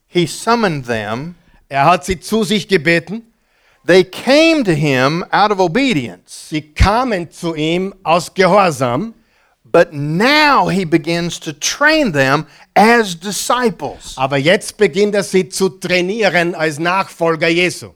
He 0.08 0.26
summoned 0.26 0.86
them. 0.86 1.36
Er 1.68 1.84
hat 1.84 2.04
sie 2.04 2.18
zu 2.18 2.44
sich 2.44 2.66
gebeten. 2.66 3.22
They 3.84 4.04
came 4.04 4.64
to 4.64 4.74
him 4.74 5.24
out 5.30 5.52
of 5.52 5.60
obedience. 5.60 6.48
Sie 6.48 6.62
kamen 6.62 7.30
zu 7.30 7.54
ihm 7.54 7.94
aus 8.02 8.32
Gehorsam. 8.34 9.14
But 9.70 9.92
now 9.92 10.68
he 10.68 10.84
begins 10.84 11.38
to 11.40 11.52
train 11.52 12.12
them 12.12 12.46
as 12.74 13.14
disciples. 13.14 14.14
Aber 14.16 14.38
jetzt 14.38 14.78
beginnt 14.78 15.14
er 15.14 15.22
sie 15.22 15.48
zu 15.48 15.68
trainieren 15.68 16.54
als 16.54 16.78
Nachfolger 16.78 17.48
Jesu. 17.48 17.92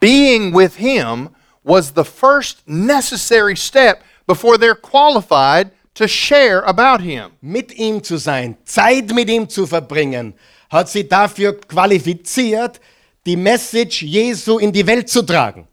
Being 0.00 0.52
with 0.52 0.76
him 0.76 1.30
was 1.62 1.92
the 1.94 2.04
first 2.04 2.66
necessary 2.66 3.56
step 3.56 4.02
before 4.26 4.58
they're 4.58 4.74
qualified 4.74 5.70
to 5.94 6.08
share 6.08 6.64
about 6.66 7.00
him. 7.00 7.30
Mit 7.40 7.72
ihm 7.72 8.02
zu 8.02 8.16
sein, 8.18 8.56
Zeit 8.64 9.12
mit 9.12 9.28
ihm 9.28 9.48
zu 9.48 9.66
verbringen, 9.66 10.34
hat 10.70 10.88
sie 10.88 11.08
dafür 11.08 11.58
qualifiziert, 11.60 12.80
die 13.24 13.36
Message 13.36 14.02
Jesu 14.02 14.58
in 14.58 14.72
die 14.72 14.86
Welt 14.86 15.08
zu 15.08 15.22
tragen. 15.22 15.66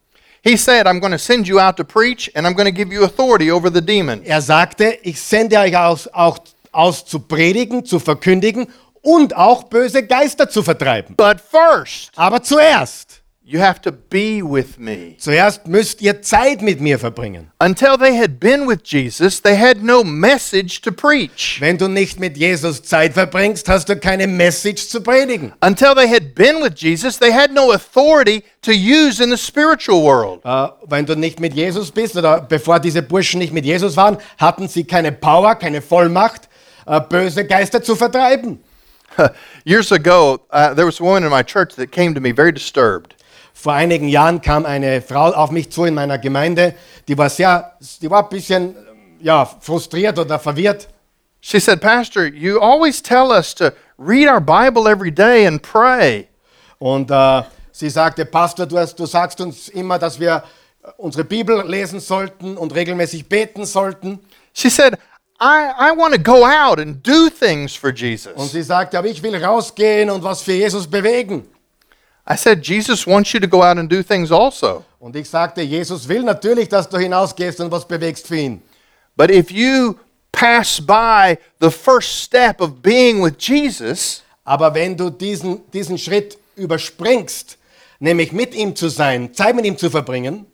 He 0.43 0.57
said, 0.57 0.87
I'm 0.87 0.99
going 0.99 1.13
to 1.13 1.17
send 1.17 1.47
you 1.47 1.59
out 1.59 1.77
to 1.77 1.85
preach 1.85 2.29
and 2.35 2.45
I'm 2.45 2.53
going 2.53 2.65
to 2.65 2.71
give 2.71 2.93
you 2.93 3.05
authority 3.05 3.49
over 3.49 3.71
the 3.71 3.81
demons. 3.81 4.27
Er 4.27 4.41
sagte, 4.41 4.97
ich 5.03 5.21
sende 5.21 5.57
euch 5.57 5.77
aus, 5.77 6.07
auch 6.07 6.39
aus 6.73 7.05
zu 7.05 7.19
predigen, 7.19 7.85
zu 7.85 7.99
verkündigen 7.99 8.67
und 9.01 9.35
auch 9.35 9.63
böse 9.63 10.05
Geister 10.05 10.49
zu 10.49 10.61
vertreiben. 10.61 11.15
But 11.15 11.37
first, 11.39 12.11
Aber 12.15 12.43
zuerst, 12.43 13.22
you 13.45 13.59
have 13.59 13.81
to 13.81 13.91
be 13.91 14.41
with 14.41 14.79
me. 14.79 15.15
zuerst 15.17 15.67
müsst 15.67 16.01
ihr 16.01 16.21
Zeit 16.21 16.61
mit 16.61 16.79
mir 16.79 16.97
verbringen. 16.97 17.51
Until 17.59 17.97
they 17.97 18.17
had 18.17 18.39
been 18.39 18.67
with 18.67 18.79
Jesus, 18.85 19.41
they 19.41 19.55
had 19.57 19.83
no 19.83 20.03
message 20.03 20.81
to 20.81 20.91
preach. 20.91 21.57
Wenn 21.59 21.77
du 21.77 21.89
nicht 21.89 22.19
mit 22.19 22.37
Jesus 22.37 22.81
Zeit 22.81 23.13
verbringst, 23.13 23.67
hast 23.67 23.89
du 23.89 23.97
keine 23.97 24.27
Message 24.27 24.87
zu 24.87 25.01
predigen. 25.01 25.51
Until 25.61 25.93
they 25.93 26.07
had 26.07 26.33
been 26.33 26.61
with 26.61 26.75
Jesus, 26.77 27.19
they 27.19 27.33
had 27.33 27.51
no 27.53 27.73
authority 27.73 28.43
to 28.61 28.71
use 28.71 29.21
in 29.21 29.29
the 29.29 29.37
spiritual 29.37 30.01
world. 30.01 30.41
Äh, 30.45 30.69
wenn 30.87 31.05
du 31.05 31.15
nicht 31.15 31.41
mit 31.41 31.53
Jesus 31.53 31.91
bist 31.91 32.15
oder 32.15 32.39
bevor 32.39 32.79
diese 32.79 33.01
Burschen 33.01 33.39
nicht 33.39 33.51
mit 33.51 33.65
Jesus 33.65 33.97
waren, 33.97 34.17
hatten 34.37 34.69
sie 34.69 34.85
keine 34.85 35.11
Power, 35.11 35.55
keine 35.55 35.81
Vollmacht, 35.81 36.47
äh, 36.85 37.01
böse 37.01 37.45
Geister 37.45 37.83
zu 37.83 37.95
vertreiben. 37.97 38.63
Years 39.65 39.91
ago, 39.91 40.39
uh, 40.51 40.73
there 40.73 40.85
was 40.85 40.99
a 40.99 41.03
woman 41.03 41.23
in 41.23 41.29
my 41.29 41.43
church 41.43 41.75
that 41.75 41.91
came 41.91 42.13
to 42.15 42.21
me 42.21 42.31
very 42.31 42.51
disturbed. 42.51 43.15
Vor 43.63 43.71
einigen 43.71 44.09
Jahren 44.09 44.41
kam 44.41 44.65
eine 44.65 45.01
Frau 45.01 45.31
auf 45.31 45.49
mich 45.49 45.71
zu 45.71 45.85
in 45.85 45.93
meiner 45.93 46.17
Gemeinde, 46.17 46.75
die 47.07 47.17
war 47.17 47.29
sehr, 47.29 47.77
die 48.01 48.11
war 48.11 48.23
ein 48.23 48.27
bisschen 48.27 48.75
ja, 49.21 49.45
frustriert 49.45 50.19
oder 50.19 50.37
verwirrt. 50.37 50.89
She 51.39 51.61
said, 51.61 51.79
Pastor, 51.79 52.25
you 52.25 52.59
always 52.59 53.01
tell 53.01 53.31
us 53.31 53.55
to 53.55 53.71
read 53.97 54.27
our 54.27 54.41
Bible 54.41 54.85
every 54.85 55.13
day 55.13 55.47
and 55.47 55.61
pray. 55.61 56.27
Und 56.77 57.09
äh, 57.09 57.43
sie 57.71 57.89
sagte, 57.89 58.25
Pastor, 58.25 58.65
du, 58.65 58.77
hast, 58.77 58.99
du 58.99 59.05
sagst 59.05 59.39
uns 59.39 59.69
immer, 59.69 59.97
dass 59.97 60.19
wir 60.19 60.43
unsere 60.97 61.23
Bibel 61.23 61.65
lesen 61.65 62.01
sollten 62.01 62.57
und 62.57 62.75
regelmäßig 62.75 63.29
beten 63.29 63.65
sollten. 63.65 64.19
She 64.51 64.69
said, 64.69 64.95
I, 65.39 65.71
I 65.79 65.97
want 65.97 66.13
to 66.13 66.21
go 66.21 66.45
out 66.45 66.81
and 66.81 67.01
do 67.07 67.29
things 67.29 67.73
for 67.77 67.91
Und 67.91 67.99
Jesus. 68.01 68.51
sie 68.51 68.61
sagte, 68.61 68.97
aber 68.99 69.07
ich 69.07 69.23
will 69.23 69.41
rausgehen 69.41 70.09
und 70.09 70.21
was 70.21 70.41
für 70.41 70.51
Jesus 70.51 70.85
bewegen. 70.85 71.47
I 72.25 72.35
said, 72.37 72.61
Jesus 72.61 73.05
wants 73.05 73.33
you 73.33 73.39
to 73.39 73.47
go 73.47 73.61
out 73.61 73.77
and 73.77 73.89
do 73.89 74.01
things 74.01 74.31
also. 74.31 74.85
Und 74.99 75.15
ich 75.15 75.29
sagte, 75.29 75.61
Jesus 75.61 76.07
will 76.07 76.23
natürlich, 76.23 76.69
dass 76.69 76.87
du 76.87 76.97
hinausgehst 76.97 77.59
und 77.59 77.71
was 77.71 77.85
bewegst 77.85 78.27
für 78.27 78.37
ihn. 78.37 78.61
But 79.17 79.29
if 79.29 79.51
you 79.51 79.95
pass 80.31 80.79
by 80.79 81.37
the 81.59 81.69
first 81.69 82.23
step 82.23 82.61
of 82.61 82.81
being 82.81 83.21
with 83.21 83.33
Jesus, 83.37 84.23
Aber 84.45 84.73
wenn 84.73 84.97
du 84.97 85.09
diesen, 85.09 85.61
diesen 85.71 85.97
Schritt 85.97 86.37
überspringst, 86.55 87.57
nämlich 87.99 88.31
mit 88.31 88.53
ihm 88.53 88.75
zu 88.75 88.89
sein, 88.89 89.33
Zeit 89.33 89.55
mit 89.55 89.65
ihm 89.65 89.77
zu 89.77 89.89
verbringen, 89.89 90.45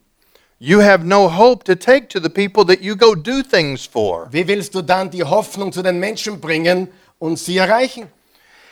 you 0.60 0.82
have 0.82 1.04
no 1.04 1.28
hope 1.28 1.64
to 1.64 1.76
take 1.76 2.08
to 2.08 2.20
the 2.20 2.30
people 2.30 2.66
that 2.66 2.82
you 2.84 2.96
go 2.96 3.16
do 3.16 3.42
things 3.42 3.86
for. 3.86 4.28
wie 4.32 4.48
willst 4.48 4.76
du 4.76 4.82
dann 4.82 5.10
die 5.10 5.24
Hoffnung 5.24 5.72
zu 5.72 5.82
den 5.82 6.00
Menschen 6.00 6.40
bringen 6.40 6.90
und 7.18 7.40
sie 7.40 7.58
erreichen? 7.58 8.08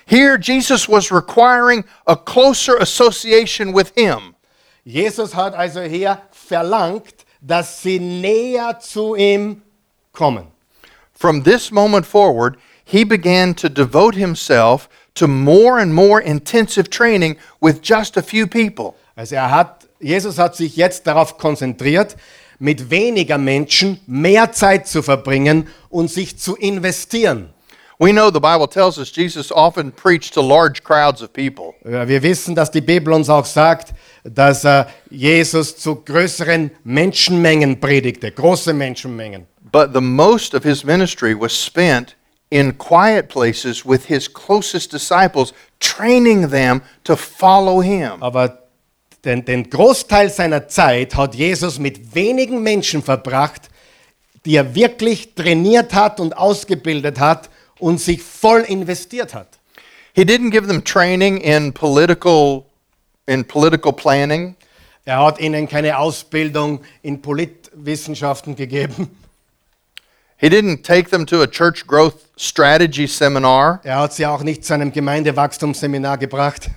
Here, 0.08 0.38
Jesus 0.38 0.88
was 0.88 1.12
requiring 1.12 1.84
a 2.06 2.16
closer 2.16 2.78
association 2.78 3.74
with 3.74 3.92
Him. 3.96 4.36
Jesus 4.86 5.34
hat 5.34 5.54
also 5.54 5.82
hier 5.82 6.22
verlangt, 6.32 7.26
dass 7.42 7.82
sie 7.82 8.00
näher 8.00 8.80
zu 8.80 9.16
ihm 9.16 9.62
kommen. 10.14 10.48
From 11.14 11.44
this 11.44 11.72
moment 11.72 12.06
forward, 12.06 12.58
he 12.86 13.04
began 13.04 13.54
to 13.56 13.68
devote 13.68 14.16
himself 14.16 14.88
to 15.16 15.28
more 15.28 15.78
and 15.78 15.94
more 15.94 16.22
intensive 16.22 16.90
training 16.90 17.36
with 17.60 17.82
just 17.82 18.16
a 18.16 18.22
few 18.22 18.48
people. 18.48 18.96
Also 19.18 19.36
er 19.36 19.52
hat, 19.52 19.88
Jesus 20.00 20.38
hat 20.38 20.56
sich 20.56 20.78
jetzt 20.78 21.06
darauf 21.06 21.38
konzentriert, 21.38 22.16
mit 22.58 22.90
weniger 22.90 23.38
Menschen 23.38 24.00
mehr 24.08 24.54
Zeit 24.54 24.88
zu 24.88 25.02
verbringen 25.02 25.68
und 25.90 26.10
sich 26.10 26.38
zu 26.38 26.56
investieren. 26.56 27.50
We 28.00 28.12
know 28.12 28.30
the 28.30 28.40
Bible 28.40 28.68
tells 28.68 29.00
us 29.00 29.10
Jesus 29.10 29.52
often 29.52 29.92
preached 29.92 30.36
to 30.36 30.42
large 30.42 30.84
crowds 30.84 31.24
of 31.24 31.34
people. 31.34 31.74
Ja, 31.84 32.08
Wir 32.08 32.22
wissen, 32.22 32.54
dass 32.54 32.70
die 32.70 32.82
Bibel 32.82 33.12
uns 33.12 33.28
auch 33.28 33.46
sagt, 33.46 33.94
dass 34.24 34.64
äh, 34.66 34.86
Jesus 35.10 35.76
zu 35.78 35.96
größeren 35.96 36.70
Menschenmengen 36.84 37.80
predigte, 37.80 38.32
große 38.32 38.72
Menschenmengen. 38.74 39.48
But 39.72 39.94
the 39.96 40.02
most 40.02 40.54
of 40.54 40.64
his 40.64 40.84
ministry 40.84 41.34
was 41.34 41.54
spent 41.54 42.16
in 42.52 42.78
quiet 42.78 43.30
places 43.30 43.84
with 43.84 44.06
his 44.06 44.32
closest 44.32 44.94
disciples, 44.94 45.52
training 45.80 46.52
them 46.52 46.84
to 47.04 47.16
follow 47.16 47.82
him. 47.82 48.22
Aber 48.22 48.60
den, 49.26 49.44
den 49.44 49.68
Großteil 49.68 50.30
seiner 50.30 50.68
Zeit 50.68 51.16
hat 51.16 51.34
Jesus 51.34 51.80
mit 51.80 52.14
wenigen 52.14 52.62
Menschen 52.62 53.02
verbracht, 53.02 53.70
die 54.46 54.56
er 54.56 54.76
wirklich 54.76 55.34
trainiert 55.34 55.96
hat 55.96 56.20
und 56.20 56.38
ausgebildet 56.38 57.20
hat 57.20 57.50
und 57.80 58.00
sich 58.00 58.22
voll 58.22 58.62
investiert 58.62 59.34
hat. 59.34 59.60
He 60.14 60.24
didn't 60.24 60.52
give 60.52 60.68
them 60.68 60.84
training 60.84 61.38
in 61.38 61.74
political 61.74 62.66
in 63.28 63.46
political 63.46 63.94
planning. 63.94 64.56
Er 65.06 65.24
hat 65.24 65.40
ihnen 65.40 65.68
keine 65.68 65.98
Ausbildung 65.98 66.82
in 67.02 67.22
Politwissenschaften 67.22 68.56
gegeben. 68.56 69.10
He 70.38 70.50
didn't 70.50 70.84
take 70.84 71.10
them 71.10 71.26
to 71.26 71.42
a 71.42 71.48
church 71.48 71.88
growth 71.88 72.26
strategy 72.38 73.08
seminar. 73.08 73.80
Er 73.84 74.00
hat 74.00 74.14
sie 74.14 74.26
auch 74.26 74.44
nicht 74.44 74.66
zu 74.66 74.74
einem 74.74 74.92
Gemeindewachstumsseminar 74.92 76.18
gebracht. 76.18 76.70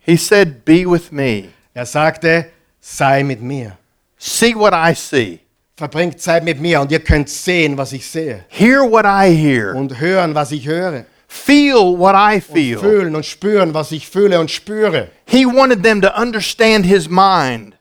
He 0.00 0.16
said, 0.16 0.64
"Be 0.64 0.84
with 0.84 1.10
me. 1.10 1.48
Er 1.74 1.86
sagte, 1.86 2.50
sei 2.80 3.22
mit 3.22 3.40
mir. 3.40 3.78
See 4.18 4.54
what 4.54 4.74
I 4.74 4.94
see. 4.94 5.40
Verbringt 5.76 6.20
Zeit 6.20 6.44
mit 6.44 6.60
mir 6.60 6.80
und 6.80 6.92
ihr 6.92 7.00
könnt 7.00 7.28
sehen, 7.28 7.76
was 7.78 7.92
ich 7.92 8.06
sehe. 8.06 8.44
Hear 8.48 8.82
what 8.82 9.04
I 9.06 9.34
hear. 9.34 9.74
Und 9.74 9.98
hören, 10.00 10.34
was 10.34 10.52
ich 10.52 10.66
höre. 10.66 11.06
Feel 11.26 11.98
what 11.98 12.14
I 12.14 12.40
feel." 12.40 12.78
Fühlen 12.78 13.16
und 13.16 13.24
spüren, 13.24 13.72
was 13.72 13.90
ich 13.90 14.06
fühle 14.06 14.38
und 14.38 14.50
spüre. 14.50 15.08
He 15.26 15.46
wanted 15.46 15.82
them 15.82 16.02
to 16.02 16.08
understand 16.14 16.84
his 16.84 17.08
mind. 17.08 17.74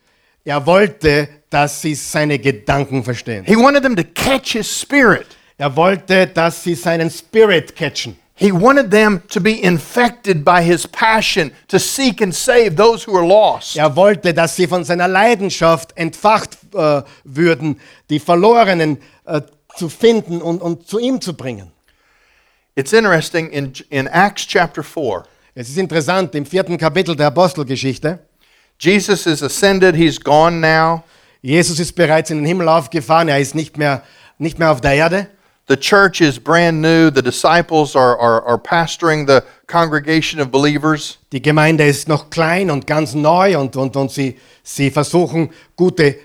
Er 0.46 0.66
wollte, 0.66 1.28
dass 1.50 1.82
sie 1.82 1.94
seine 1.94 2.40
Gedanken 2.40 3.04
verstehen. 3.04 3.44
He 3.46 3.56
wanted 3.56 3.84
them 3.84 3.96
to 3.96 4.04
catch 4.04 4.54
his 4.54 4.68
spirit. 4.68 5.28
Er 5.58 5.76
wollte, 5.76 6.28
dass 6.28 6.64
sie 6.64 6.76
seinen 6.76 7.10
Spirit 7.12 7.76
catchen. 7.76 8.16
He 8.42 8.52
wanted 8.52 8.90
them 8.90 9.22
to 9.28 9.40
be 9.40 9.64
infected 9.64 10.44
by 10.44 10.64
his 10.64 10.88
passion 10.88 11.52
to 11.68 11.78
seek 11.78 12.22
and 12.22 12.34
save 12.34 12.76
those 12.76 13.04
who 13.04 13.16
are 13.16 13.24
lost. 13.24 13.78
Er 13.78 13.96
wollte, 13.96 14.34
dass 14.34 14.56
sie 14.56 14.66
von 14.66 14.84
seiner 14.84 15.08
Leidenschaft 15.08 15.96
entfacht 15.96 16.58
äh, 16.74 17.04
würden, 17.24 17.80
die 18.10 18.18
Verlorenen 18.18 18.98
äh, 19.26 19.42
zu 19.76 19.90
finden 19.90 20.42
und, 20.42 20.60
und 20.60 20.88
zu 20.88 20.98
ihm 20.98 21.22
zu 21.22 21.36
bringen. 21.36 21.72
It's 22.76 22.94
interesting 22.94 23.52
in, 23.52 23.74
in 23.92 24.08
Acts 24.08 24.48
chapter 24.48 24.82
4, 24.82 25.24
Es 25.54 25.70
ist 25.70 25.78
interessant, 25.78 26.34
im 26.34 26.48
vierten 26.48 26.80
Kapitel 26.80 27.16
der 27.16 27.28
Apostelgeschichte, 27.28 28.18
Jesus 28.80 29.28
is 29.28 29.44
ascended, 29.44 29.96
he's 29.96 30.20
gone 30.20 30.60
now. 30.60 31.04
Jesus 31.44 31.80
ist 31.80 31.94
bereits 31.94 32.32
in 32.32 32.38
den 32.38 32.48
Himmel 32.48 32.70
aufgefahren, 32.70 33.28
er 33.28 33.40
ist 33.40 33.54
nicht 33.54 33.78
mehr, 33.78 34.02
nicht 34.40 34.58
mehr 34.58 34.72
auf 34.72 34.82
der 34.82 34.94
Erde. 34.94 35.28
The 35.72 35.78
church 35.78 36.20
is 36.20 36.38
brand 36.38 36.82
new. 36.82 37.10
The 37.10 37.22
disciples 37.22 37.96
are, 37.96 38.20
are, 38.20 38.44
are 38.46 38.58
pastoring 38.58 39.26
the 39.26 39.42
congregation 39.68 40.42
of 40.42 40.52
believers. 40.52 41.18
Die 41.32 41.42
Gemeinde 41.42 41.86
ist 41.86 42.10
noch 42.10 42.30
klein 42.30 42.70
und 42.70 42.86
ganz 42.86 43.14
neu 43.14 43.58
und, 43.58 43.78
und, 43.78 43.96
und 43.96 44.12
sie, 44.12 44.38
sie 44.64 44.92
versuchen 44.92 45.50
gute, 45.78 46.18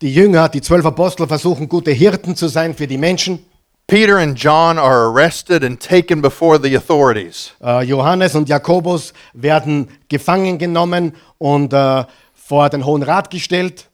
die 0.00 0.10
Jünger, 0.10 0.48
die 0.48 0.62
zwölf 0.62 0.86
Apostel 0.86 1.26
versuchen 1.26 1.68
gute 1.68 1.90
Hirten 1.90 2.34
zu 2.34 2.48
sein 2.48 2.74
für 2.74 2.86
die 2.86 2.96
Menschen. 2.96 3.44
Peter 3.86 4.16
and 4.16 4.38
John 4.38 4.78
are 4.78 5.10
arrested 5.10 5.62
and 5.62 5.78
taken 5.78 6.22
before 6.22 6.58
the 6.58 6.74
authorities. 6.74 7.52
Äh, 7.62 7.82
Johannes 7.84 8.34
und 8.34 8.48
Jakobus 8.48 9.12
werden 9.34 9.88
gefangen 10.08 10.56
genommen 10.56 11.12
und 11.36 11.74
äh, 11.74 12.04
vor 12.32 12.70
den 12.70 12.86
Hohen 12.86 13.02
Rat 13.02 13.28
gestellt. 13.28 13.90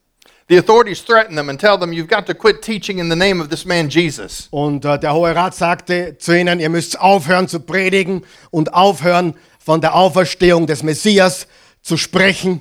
The 0.51 0.57
authorities 0.57 0.99
threaten 0.99 1.37
them 1.37 1.47
and 1.47 1.57
tell 1.57 1.77
them, 1.77 1.93
You've 1.93 2.09
got 2.09 2.27
to 2.27 2.33
quit 2.33 2.61
teaching 2.61 2.99
in 2.99 3.07
the 3.07 3.15
name 3.15 3.39
of 3.39 3.47
this 3.47 3.63
man 3.65 3.87
Jesus. 3.87 4.49
Und 4.51 4.83
äh, 4.83 4.99
der 4.99 5.13
Hohe 5.13 5.33
Rat 5.33 5.55
sagte 5.55 6.17
zu 6.17 6.37
ihnen, 6.37 6.59
ihr 6.59 6.69
müsst 6.69 6.99
aufhören 6.99 7.47
zu 7.47 7.61
predigen 7.61 8.25
und 8.49 8.73
aufhören 8.73 9.35
von 9.63 9.79
der 9.79 9.95
Auferstehung 9.95 10.67
des 10.67 10.83
Messias 10.83 11.47
zu 11.81 11.95
sprechen. 11.95 12.59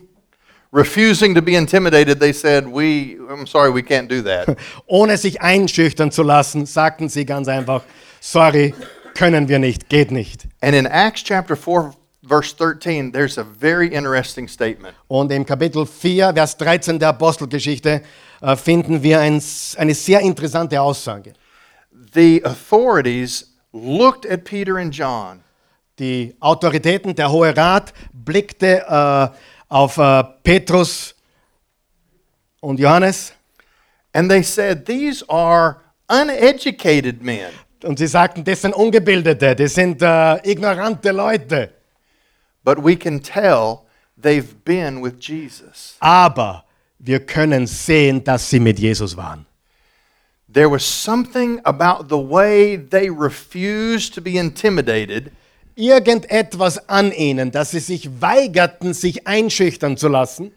Refusing 0.73 1.35
to 1.35 1.43
be 1.43 1.57
intimidated, 1.57 2.21
they 2.21 2.33
said, 2.33 2.65
We, 2.69 3.19
I'm 3.29 3.49
sorry, 3.49 3.75
we 3.75 3.83
can't 3.83 4.07
do 4.07 4.23
that. 4.23 4.57
Ohne 4.87 5.17
sich 5.17 5.43
einschüchtern 5.43 6.13
zu 6.13 6.23
lassen, 6.23 6.67
sagten 6.67 7.09
sie 7.09 7.27
ganz 7.27 7.49
einfach, 7.49 7.83
sorry, 8.21 8.73
können 9.15 9.49
wir 9.49 9.59
nicht, 9.59 9.89
geht 9.89 10.13
nicht. 10.13 10.47
and 10.63 10.77
in 10.77 10.87
Acts 10.87 11.25
chapter 11.25 11.57
4, 11.57 11.93
verse 12.23 12.53
13, 12.53 13.13
there's 13.13 13.39
a 13.39 13.45
very 13.45 13.89
interesting 13.89 14.49
statement. 14.49 14.95
Und 15.09 15.33
im 15.33 15.45
Kapitel 15.45 15.87
4, 15.87 16.35
Vers 16.35 16.57
13 16.57 16.99
der 16.99 17.09
Apostelgeschichte 17.11 18.03
äh, 18.41 18.57
finden 18.57 19.03
wir 19.03 19.21
ein, 19.21 19.43
eine 19.77 19.95
sehr 19.95 20.21
interessante 20.21 20.81
Aussage. 20.81 21.33
The 22.13 22.45
authorities 22.45 23.53
looked 23.73 24.27
at 24.27 24.45
Peter 24.45 24.77
and 24.77 24.95
John 24.95 25.41
Die 26.01 26.35
Autoritäten, 26.41 27.15
der 27.15 27.31
Hohe 27.31 27.55
Rat 27.55 27.93
blickte 28.13 28.83
äh, 28.89 29.29
auf 29.69 29.99
äh, 29.99 30.25
Petrus 30.43 31.15
und 32.61 32.81
Johannes 32.81 33.35
and 34.15 34.31
they 34.31 34.43
said, 34.43 34.87
These 34.87 35.23
are 35.29 35.77
uneducated 36.09 37.23
men. 37.23 37.51
und 37.85 37.99
sie 37.99 38.07
sagten, 38.07 38.43
das 38.45 38.63
sind 38.63 38.75
Ungebildete, 38.75 39.55
das 39.55 39.75
sind 39.75 40.01
äh, 40.01 40.37
ignorante 40.51 41.13
Leute. 41.13 41.80
But 42.65 42.83
we 42.83 42.97
can 42.97 43.21
tell 43.21 43.87
they've 44.17 44.65
been 44.65 45.03
with 45.03 45.21
Jesus. 45.21 45.97
Aber 46.01 46.65
wir 46.99 47.21
können 47.21 47.67
sehen, 47.67 48.23
dass 48.25 48.51
sie 48.51 48.61
mit 48.61 48.79
Jesus 48.79 49.17
waren. 49.17 49.47
There 50.53 50.69
was 50.69 50.85
something 50.85 51.61
about 51.65 52.09
the 52.09 52.19
way 52.19 52.77
they 52.77 53.09
refused 53.09 54.15
to 54.15 54.21
be 54.21 54.37
intimidated 54.37 55.33
Irgendetwas 55.81 56.89
an 56.89 57.11
ihnen, 57.11 57.51
dass 57.51 57.71
sie 57.71 57.81
sich 57.81 58.21
weigerten, 58.21 58.93
sich 58.93 59.27
einschüchtern 59.27 59.97
zu 59.97 60.09
lassen, 60.09 60.53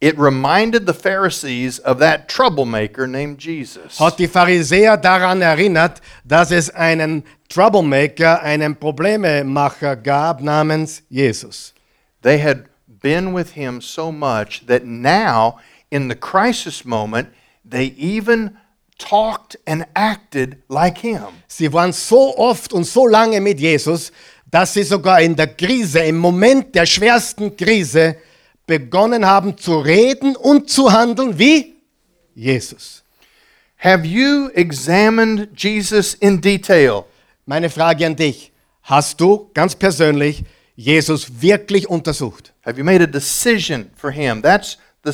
It 0.00 0.16
reminded 0.16 0.86
the 0.86 0.94
Pharisees 0.94 1.80
of 1.80 1.98
that 1.98 2.28
troublemaker 2.28 3.08
named 3.08 3.38
Jesus. 3.40 3.98
hat 3.98 4.18
die 4.18 4.28
Pharisäer 4.28 4.96
daran 4.96 5.42
erinnert, 5.42 6.00
dass 6.24 6.52
es 6.52 6.70
einen 6.70 7.24
Troublemaker, 7.48 8.40
einen 8.42 8.76
Problememacher 8.76 9.96
gab 9.96 10.40
namens 10.40 11.02
Jesus. 11.10 11.74
They 12.22 12.38
had 12.38 12.68
been 12.86 13.32
with 13.34 13.54
him 13.54 13.80
so 13.80 14.12
much 14.12 14.66
that 14.66 14.84
now, 14.84 15.58
in 15.90 16.08
the 16.08 16.14
crisis 16.14 16.84
moment, 16.84 17.30
they 17.64 17.92
even 17.96 18.56
talked 18.98 19.56
and 19.66 19.84
acted 19.96 20.62
like 20.68 20.98
him. 20.98 21.42
Sie 21.48 21.72
waren 21.72 21.92
so 21.92 22.36
oft 22.36 22.72
und 22.72 22.84
so 22.84 23.04
lange 23.06 23.40
mit 23.40 23.58
Jesus, 23.58 24.12
dass 24.48 24.74
sie 24.74 24.84
sogar 24.84 25.20
in 25.20 25.34
der 25.34 25.48
Krise, 25.48 26.00
im 26.00 26.18
Moment 26.18 26.74
der 26.74 26.86
schwersten 26.86 27.56
Krise, 27.56 28.16
begonnen 28.68 29.26
haben 29.26 29.58
zu 29.58 29.80
reden 29.80 30.36
und 30.36 30.70
zu 30.70 30.92
handeln 30.92 31.36
wie 31.38 31.74
Jesus. 32.36 33.02
Have 33.78 34.06
you 34.06 34.50
examined 34.54 35.48
Jesus 35.56 36.14
in 36.14 36.40
detail? 36.40 37.04
Meine 37.46 37.70
Frage 37.70 38.06
an 38.06 38.14
dich, 38.14 38.52
hast 38.82 39.20
du 39.20 39.50
ganz 39.54 39.74
persönlich 39.74 40.44
Jesus 40.76 41.40
wirklich 41.40 41.88
untersucht? 41.88 42.52
Have 42.64 42.78
you 42.78 42.84
made 42.84 43.02
a 43.02 43.06
decision 43.06 43.90
for 43.96 44.12
him? 44.12 44.42
That's 44.42 44.78
the 45.04 45.12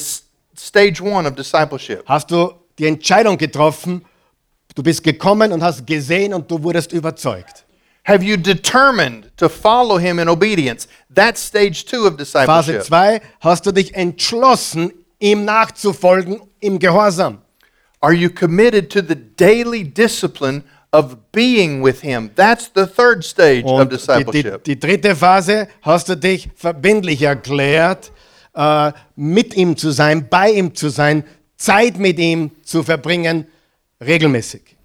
stage 0.57 1.01
one 1.01 1.27
of 1.27 1.35
discipleship. 1.35 2.03
Hast 2.07 2.31
du 2.31 2.53
die 2.79 2.87
Entscheidung 2.87 3.39
getroffen, 3.39 4.05
du 4.75 4.83
bist 4.83 5.03
gekommen 5.03 5.53
und 5.53 5.63
hast 5.63 5.87
gesehen 5.87 6.35
und 6.35 6.51
du 6.51 6.63
wurdest 6.63 6.93
überzeugt? 6.93 7.64
Have 8.07 8.23
you 8.23 8.37
determined 8.37 9.31
to 9.39 9.49
follow 9.49 9.97
him 9.97 10.19
in 10.19 10.29
obedience? 10.29 10.87
That's 11.09 11.41
stage 11.41 11.87
two 11.87 12.07
of 12.07 12.19
Phase 12.19 12.33
discipleship. 12.33 12.83
2, 12.85 13.21
hast 13.41 13.65
du 13.65 13.73
dich 13.73 13.95
entschlossen, 13.95 14.93
ihm 15.21 15.45
nachzufolgen 15.47 16.43
im 16.61 16.79
Gehorsam? 16.79 17.39
Are 18.01 18.13
you 18.13 18.29
committed 18.29 18.91
to 18.91 19.01
the 19.01 19.15
daily 19.15 19.83
discipline 19.85 20.65
of 20.93 21.17
being 21.33 21.83
with 21.83 22.03
him? 22.03 22.31
That's 22.35 22.71
the 22.75 22.87
third 22.87 23.25
stage 23.25 23.65
of 23.65 23.81
Und 23.81 23.91
die, 23.91 23.97
die, 23.97 23.97
discipleship. 23.97 24.65
die 24.65 24.79
dritte 24.79 25.17
Phase, 25.17 25.69
hast 25.81 26.11
du 26.11 26.17
dich 26.17 26.51
verbindlich 26.55 27.23
erklärt, 27.23 28.13
äh, 28.55 28.93
mit 29.17 29.55
ihm 29.57 29.79
zu 29.79 29.91
sein, 29.91 30.29
bei 30.29 30.51
ihm 30.51 30.75
zu 30.75 30.91
sein, 30.91 31.25
Zeit 31.57 31.99
mit 31.99 32.19
ihm 32.19 32.51
zu 32.63 32.83
verbringen, 32.83 33.47
regelmäßig. 34.05 34.77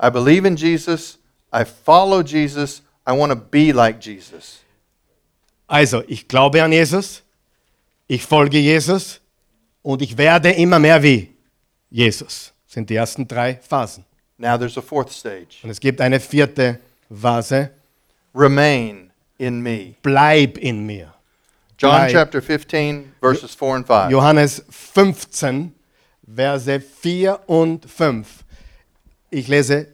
I 0.00 0.10
believe 0.10 0.46
in 0.46 0.54
Jesus. 0.54 1.18
I 1.54 1.64
follow 1.64 2.22
Jesus. 2.22 2.82
I 3.06 3.12
want 3.12 3.30
to 3.30 3.36
be 3.36 3.72
like 3.72 4.00
Jesus. 4.00 4.60
Also, 5.68 6.02
ich 6.08 6.26
glaube 6.28 6.62
an 6.62 6.72
Jesus, 6.72 7.22
ich 8.08 8.24
folge 8.24 8.58
Jesus 8.58 9.20
und 9.82 10.02
ich 10.02 10.16
werde 10.18 10.50
immer 10.50 10.78
mehr 10.78 11.02
wie 11.02 11.30
Jesus. 11.90 12.52
Das 12.66 12.74
sind 12.74 12.90
die 12.90 12.96
ersten 12.96 13.26
drei 13.26 13.56
Phasen. 13.56 14.04
Now 14.36 14.58
there's 14.58 14.76
a 14.76 14.82
fourth 14.82 15.10
stage. 15.12 15.58
Und 15.62 15.70
es 15.70 15.78
gibt 15.80 16.00
eine 16.00 16.18
vierte 16.20 16.80
Phase, 17.10 17.70
Remain 18.34 19.10
in 19.38 19.60
me. 19.62 19.94
bleib 20.02 20.58
in 20.58 20.84
mir. 20.84 21.14
John 21.78 21.90
Bleib. 21.92 22.12
chapter 22.12 22.42
15, 22.42 23.12
verses 23.20 23.54
4 23.54 23.74
and 23.76 23.86
5. 23.86 24.10
Johannes 24.10 24.64
15, 24.70 25.72
Verse 26.26 26.80
4 26.80 27.38
und 27.46 27.88
5. 27.88 28.26
Ich 29.30 29.48
lese, 29.48 29.88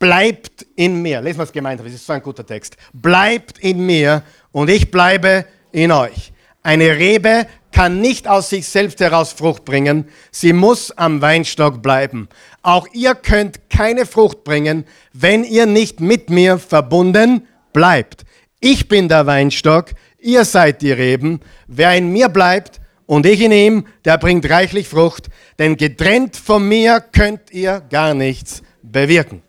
bleibt 0.00 0.66
in 0.74 1.00
mir. 1.00 1.20
Lesen 1.20 1.38
wir 1.38 1.44
es 1.44 1.52
gemeinsam, 1.52 1.86
das 1.86 1.94
ist 1.94 2.06
so 2.06 2.14
ein 2.14 2.22
guter 2.22 2.44
Text. 2.44 2.76
Bleibt 2.92 3.60
in 3.60 3.86
mir 3.86 4.24
und 4.50 4.68
ich 4.68 4.90
bleibe 4.90 5.44
in 5.70 5.92
euch. 5.92 6.32
Eine 6.62 6.96
Rebe 6.96 7.46
kann 7.70 8.00
nicht 8.00 8.26
aus 8.26 8.50
sich 8.50 8.66
selbst 8.66 8.98
heraus 9.00 9.32
Frucht 9.32 9.64
bringen, 9.64 10.06
sie 10.32 10.52
muss 10.52 10.90
am 10.90 11.22
Weinstock 11.22 11.80
bleiben. 11.80 12.28
Auch 12.62 12.88
ihr 12.92 13.14
könnt 13.14 13.70
keine 13.70 14.06
Frucht 14.06 14.42
bringen, 14.42 14.84
wenn 15.12 15.44
ihr 15.44 15.66
nicht 15.66 16.00
mit 16.00 16.28
mir 16.30 16.58
verbunden 16.58 17.46
bleibt. 17.72 18.24
Ich 18.58 18.88
bin 18.88 19.08
der 19.08 19.26
Weinstock, 19.26 19.92
ihr 20.18 20.44
seid 20.44 20.82
die 20.82 20.92
Reben. 20.92 21.40
Wer 21.68 21.94
in 21.96 22.12
mir 22.12 22.28
bleibt 22.28 22.80
und 23.06 23.24
ich 23.24 23.40
in 23.40 23.52
ihm, 23.52 23.86
der 24.04 24.18
bringt 24.18 24.50
reichlich 24.50 24.88
Frucht, 24.88 25.28
denn 25.58 25.76
getrennt 25.76 26.36
von 26.36 26.68
mir 26.68 27.00
könnt 27.00 27.50
ihr 27.52 27.80
gar 27.88 28.14
nichts 28.14 28.62
bewirken. 28.82 29.42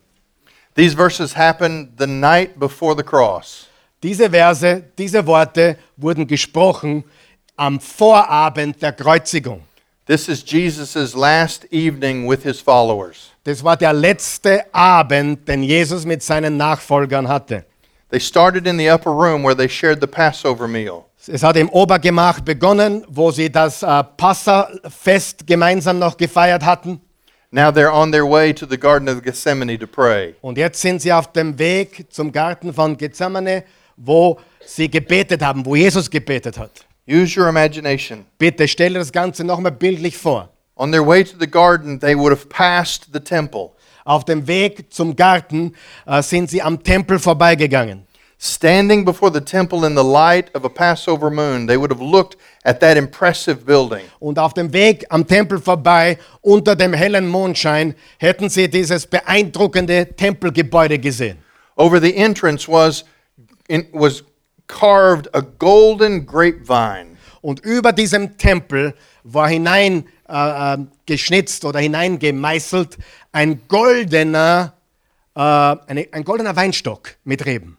These 0.76 0.94
verses 0.96 1.36
happened 1.36 1.98
the 1.98 2.08
night 2.08 2.58
before 2.58 2.96
the 2.96 3.04
cross. 3.04 3.68
Diese 4.02 4.30
Verse, 4.30 4.84
diese 4.98 5.26
Worte 5.28 5.78
wurden 5.98 6.26
gesprochen 6.26 7.04
am 7.56 7.80
Vorabend 7.80 8.82
der 8.82 8.94
Kreuzigung. 8.94 9.62
This 10.08 10.28
is 10.28 10.44
Jesus' 10.44 11.14
last 11.14 11.66
evening 11.72 12.28
with 12.28 12.44
his 12.44 12.60
followers. 12.60 13.32
Das 13.44 13.64
war 13.64 13.78
der 13.78 13.94
letzte 13.94 14.66
Abend, 14.74 15.48
den 15.48 15.64
Jesus 15.64 16.06
mit 16.06 16.24
seinen 16.24 16.58
Nachfolgern 16.58 17.28
hatte. 17.28 17.66
They 18.10 18.20
started 18.20 18.66
in 18.66 18.78
the 18.78 18.90
upper 18.90 19.12
room 19.12 19.44
where 19.44 19.56
they 19.56 19.70
shared 19.70 20.02
the 20.02 20.08
Passover 20.08 20.68
meal. 20.68 21.06
Es 21.28 21.44
hat 21.44 21.56
im 21.56 21.70
Obergemach 21.70 22.40
begonnen, 22.40 23.06
wo 23.08 23.30
sie 23.32 23.52
das 23.52 23.84
äh, 23.84 24.04
Passafest 24.18 25.46
gemeinsam 25.46 26.00
noch 26.00 26.18
gefeiert 26.18 26.66
hatten. 26.66 27.00
Now 27.54 27.70
they're 27.70 27.92
on 27.92 28.12
their 28.12 28.26
way 28.26 28.54
to 28.54 28.66
the 28.66 28.78
Garden 28.78 29.10
of 29.10 29.24
Gethsemane 29.24 29.78
to 29.78 29.86
pray. 29.86 30.36
Und 30.42 30.58
jetzt 30.58 30.80
sind 30.80 31.02
sie 31.02 31.12
auf 31.12 31.34
dem 31.34 31.60
Weg 31.60 32.06
zum 32.10 32.32
Garten 32.32 32.74
von 32.74 32.96
Gethsemane, 32.96 33.66
wo 33.98 34.40
sie 34.66 34.90
gebetet 34.90 35.42
haben, 35.42 35.66
wo 35.66 35.76
Jesus 35.76 36.10
gebetet 36.10 36.58
hat. 36.58 36.86
Use 37.06 37.38
your 37.38 37.50
imagination. 37.50 38.26
Bitte 38.38 38.70
stell 38.70 38.94
dir 38.94 39.00
das 39.00 39.12
Ganze 39.12 39.44
nochmal 39.44 39.74
bildlich 39.74 40.16
vor. 40.16 40.48
On 40.78 40.94
their 40.94 41.06
way 41.06 41.26
to 41.26 41.38
the 41.38 41.48
garden, 41.48 42.00
they 42.00 42.16
would 42.16 42.32
have 42.32 42.48
passed 42.48 43.10
the 43.12 43.20
temple. 43.20 43.72
Auf 44.06 44.24
dem 44.24 44.48
Weg 44.48 44.92
zum 44.94 45.18
Garten 45.18 45.76
äh, 46.06 46.22
sind 46.24 46.50
sie 46.50 46.62
am 46.62 46.82
Tempel 46.82 47.20
vorbeigegangen. 47.20 48.08
Standing 48.44 49.06
before 49.06 49.30
the 49.30 49.40
temple 49.40 49.86
in 49.86 49.94
the 49.94 50.04
light 50.04 50.50
of 50.56 50.66
a 50.66 50.70
Passover 50.70 51.30
moon, 51.30 51.68
they 51.68 51.78
would 51.78 51.92
have 51.92 52.02
looked 52.02 52.38
at 52.66 52.80
that 52.80 52.98
impressive 52.98 53.68
building. 53.68 54.04
Und 54.20 54.40
auf 54.40 54.56
dem 54.56 54.74
Weg 54.74 55.06
am 55.12 55.28
Tempel 55.28 55.60
vorbei, 55.60 56.18
unter 56.42 56.76
dem 56.76 56.94
hellen 56.94 57.28
Mondschein, 57.28 57.94
hätten 58.18 58.50
sie 58.50 58.68
dieses 58.68 59.06
beeindruckende 59.06 60.16
Tempelgebäude 60.16 60.98
gesehen. 60.98 61.38
Over 61.76 62.02
the 62.02 62.16
entrance 62.16 62.68
was, 62.68 63.06
in, 63.68 63.86
was 63.94 64.24
carved 64.66 65.30
a 65.36 65.42
golden 65.60 66.26
grapevine. 66.26 67.18
Und 67.42 67.60
über 67.60 67.94
diesem 67.94 68.40
Tempel 68.40 68.96
war 69.24 69.50
hinein 69.50 70.06
äh, 70.28 70.74
äh, 70.74 70.78
geschnitzt 71.06 71.64
oder 71.64 71.80
hineingemeißelt 71.80 72.98
ein 73.34 73.62
goldener, 73.68 74.74
äh, 75.36 75.40
eine, 75.40 76.08
ein 76.12 76.24
goldener 76.24 76.56
Weinstock 76.56 77.18
mit 77.24 77.46
Reben. 77.46 77.78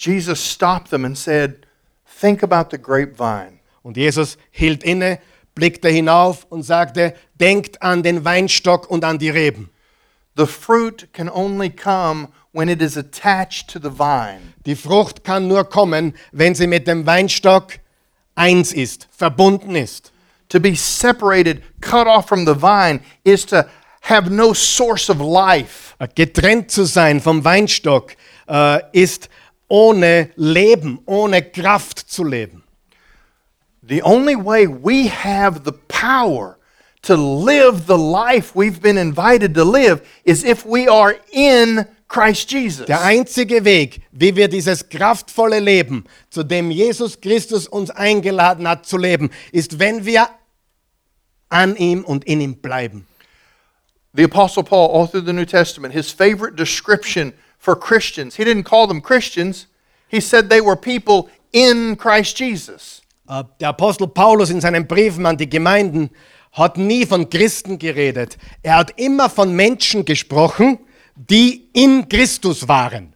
Jesus 0.00 0.40
stopped 0.40 0.90
them 0.90 1.04
and 1.04 1.16
said, 1.16 1.66
Think 2.06 2.42
about 2.42 2.70
the 2.70 2.78
grapevine. 2.78 3.60
Und 3.82 3.96
Jesus 3.96 4.36
hielt 4.50 4.82
inne, 4.82 5.18
blickte 5.54 5.88
hinauf 5.88 6.46
und 6.48 6.62
sagte, 6.62 7.14
denkt 7.34 7.82
an 7.82 8.02
den 8.02 8.24
Weinstock 8.24 8.90
und 8.90 9.04
an 9.04 9.18
die 9.18 9.30
Reben. 9.30 9.70
The 10.36 10.46
fruit 10.46 11.12
can 11.12 11.28
only 11.28 11.70
come 11.70 12.28
when 12.52 12.68
it 12.68 12.80
is 12.80 12.96
attached 12.96 13.68
to 13.68 13.78
the 13.78 13.90
vine. 13.90 14.54
Die 14.64 14.74
Frucht 14.74 15.22
kann 15.22 15.48
nur 15.48 15.64
kommen, 15.64 16.14
wenn 16.32 16.54
sie 16.54 16.66
mit 16.66 16.86
dem 16.86 17.04
Weinstock 17.04 17.78
eins 18.34 18.72
ist, 18.72 19.08
verbunden 19.10 19.76
ist. 19.76 20.12
To 20.48 20.60
be 20.60 20.74
separated, 20.74 21.62
cut 21.80 22.06
off 22.06 22.26
from 22.26 22.46
the 22.46 22.54
vine, 22.54 23.00
is 23.22 23.44
to 23.46 23.64
have 24.02 24.30
no 24.30 24.54
source 24.54 25.10
of 25.10 25.20
life. 25.20 25.94
Getrennt 26.14 26.70
zu 26.70 26.84
sein 26.84 27.20
vom 27.20 27.44
Weinstock 27.44 28.16
äh, 28.48 28.80
ist 28.92 29.28
ohne 29.70 30.30
Leben, 30.36 30.98
ohne 31.06 31.42
Kraft 31.42 32.10
zu 32.10 32.24
leben. 32.24 32.62
The 33.82 34.02
only 34.02 34.36
way 34.36 34.66
we 34.66 35.08
have 35.08 35.64
the 35.64 35.72
power 35.72 36.58
to 37.02 37.16
live 37.16 37.86
the 37.86 37.96
life 37.96 38.54
we've 38.54 38.82
been 38.82 38.98
invited 38.98 39.54
to 39.54 39.64
live 39.64 40.06
is 40.24 40.44
if 40.44 40.66
we 40.66 40.86
are 40.86 41.16
in 41.32 41.86
Christ 42.08 42.50
Jesus. 42.50 42.86
Der 42.86 43.02
einzige 43.02 43.64
Weg, 43.64 44.02
wie 44.10 44.34
wir 44.34 44.48
dieses 44.48 44.88
kraftvolle 44.88 45.60
Leben, 45.60 46.04
zu 46.28 46.42
dem 46.42 46.70
Jesus 46.70 47.20
Christus 47.20 47.68
uns 47.68 47.90
eingeladen 47.90 48.68
hat 48.68 48.84
zu 48.84 48.98
leben, 48.98 49.30
ist, 49.52 49.78
wenn 49.78 50.04
wir 50.04 50.28
an 51.48 51.76
ihm 51.76 52.04
und 52.04 52.24
in 52.24 52.40
ihm 52.40 52.56
bleiben. 52.56 53.06
The 54.14 54.24
Apostle 54.24 54.64
Paul, 54.64 54.90
all 54.92 55.06
through 55.06 55.24
the 55.24 55.32
New 55.32 55.46
Testament, 55.46 55.94
his 55.94 56.10
favorite 56.10 56.56
description 56.56 57.32
for 57.60 57.76
Christians, 57.76 58.36
he 58.36 58.44
didn't 58.44 58.64
call 58.64 58.86
them 58.88 59.00
Christians, 59.00 59.66
he 60.08 60.20
said 60.20 60.48
they 60.48 60.60
were 60.60 60.76
people 60.76 61.28
in 61.52 61.94
Christ 61.96 62.40
Jesus. 62.40 63.02
Äh, 63.28 63.44
Der 63.60 63.68
Apostel 63.68 64.08
Paulus 64.08 64.50
in 64.50 64.60
seinen 64.60 64.86
Briefen 64.86 65.26
an 65.26 65.36
die 65.36 65.48
Gemeinden 65.48 66.10
hat 66.52 66.78
nie 66.78 67.06
von 67.06 67.28
Christen 67.28 67.78
geredet. 67.78 68.38
Er 68.62 68.76
hat 68.76 68.98
immer 68.98 69.28
von 69.30 69.54
Menschen 69.54 70.04
gesprochen, 70.04 70.78
die 71.14 71.68
in 71.74 72.08
Christus 72.08 72.66
waren. 72.66 73.14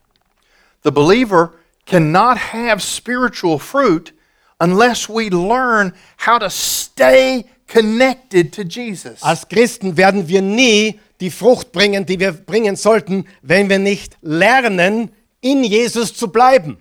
The 0.85 0.93
believer 0.93 1.55
cannot 1.87 2.37
have 2.53 2.81
spiritual 2.81 3.59
fruit 3.59 4.13
unless 4.61 5.09
we 5.09 5.31
learn 5.31 5.95
how 6.19 6.39
to 6.39 6.51
stay 6.51 7.47
connected 7.67 8.53
to 8.53 8.63
Jesus. 8.63 9.23
Als 9.23 9.49
Christen 9.49 9.97
werden 9.97 10.29
wir 10.29 10.43
nie 10.43 11.01
die 11.25 11.31
Frucht 11.31 11.73
bringen, 11.73 12.05
die 12.05 12.21
wir 12.21 12.33
bringen 12.33 12.77
sollten, 12.77 13.27
wenn 13.41 13.71
wir 13.71 13.79
nicht 13.79 14.19
lernen, 14.21 15.11
in 15.41 15.65
Jesus 15.65 16.15
zu 16.15 16.29
bleiben. 16.29 16.77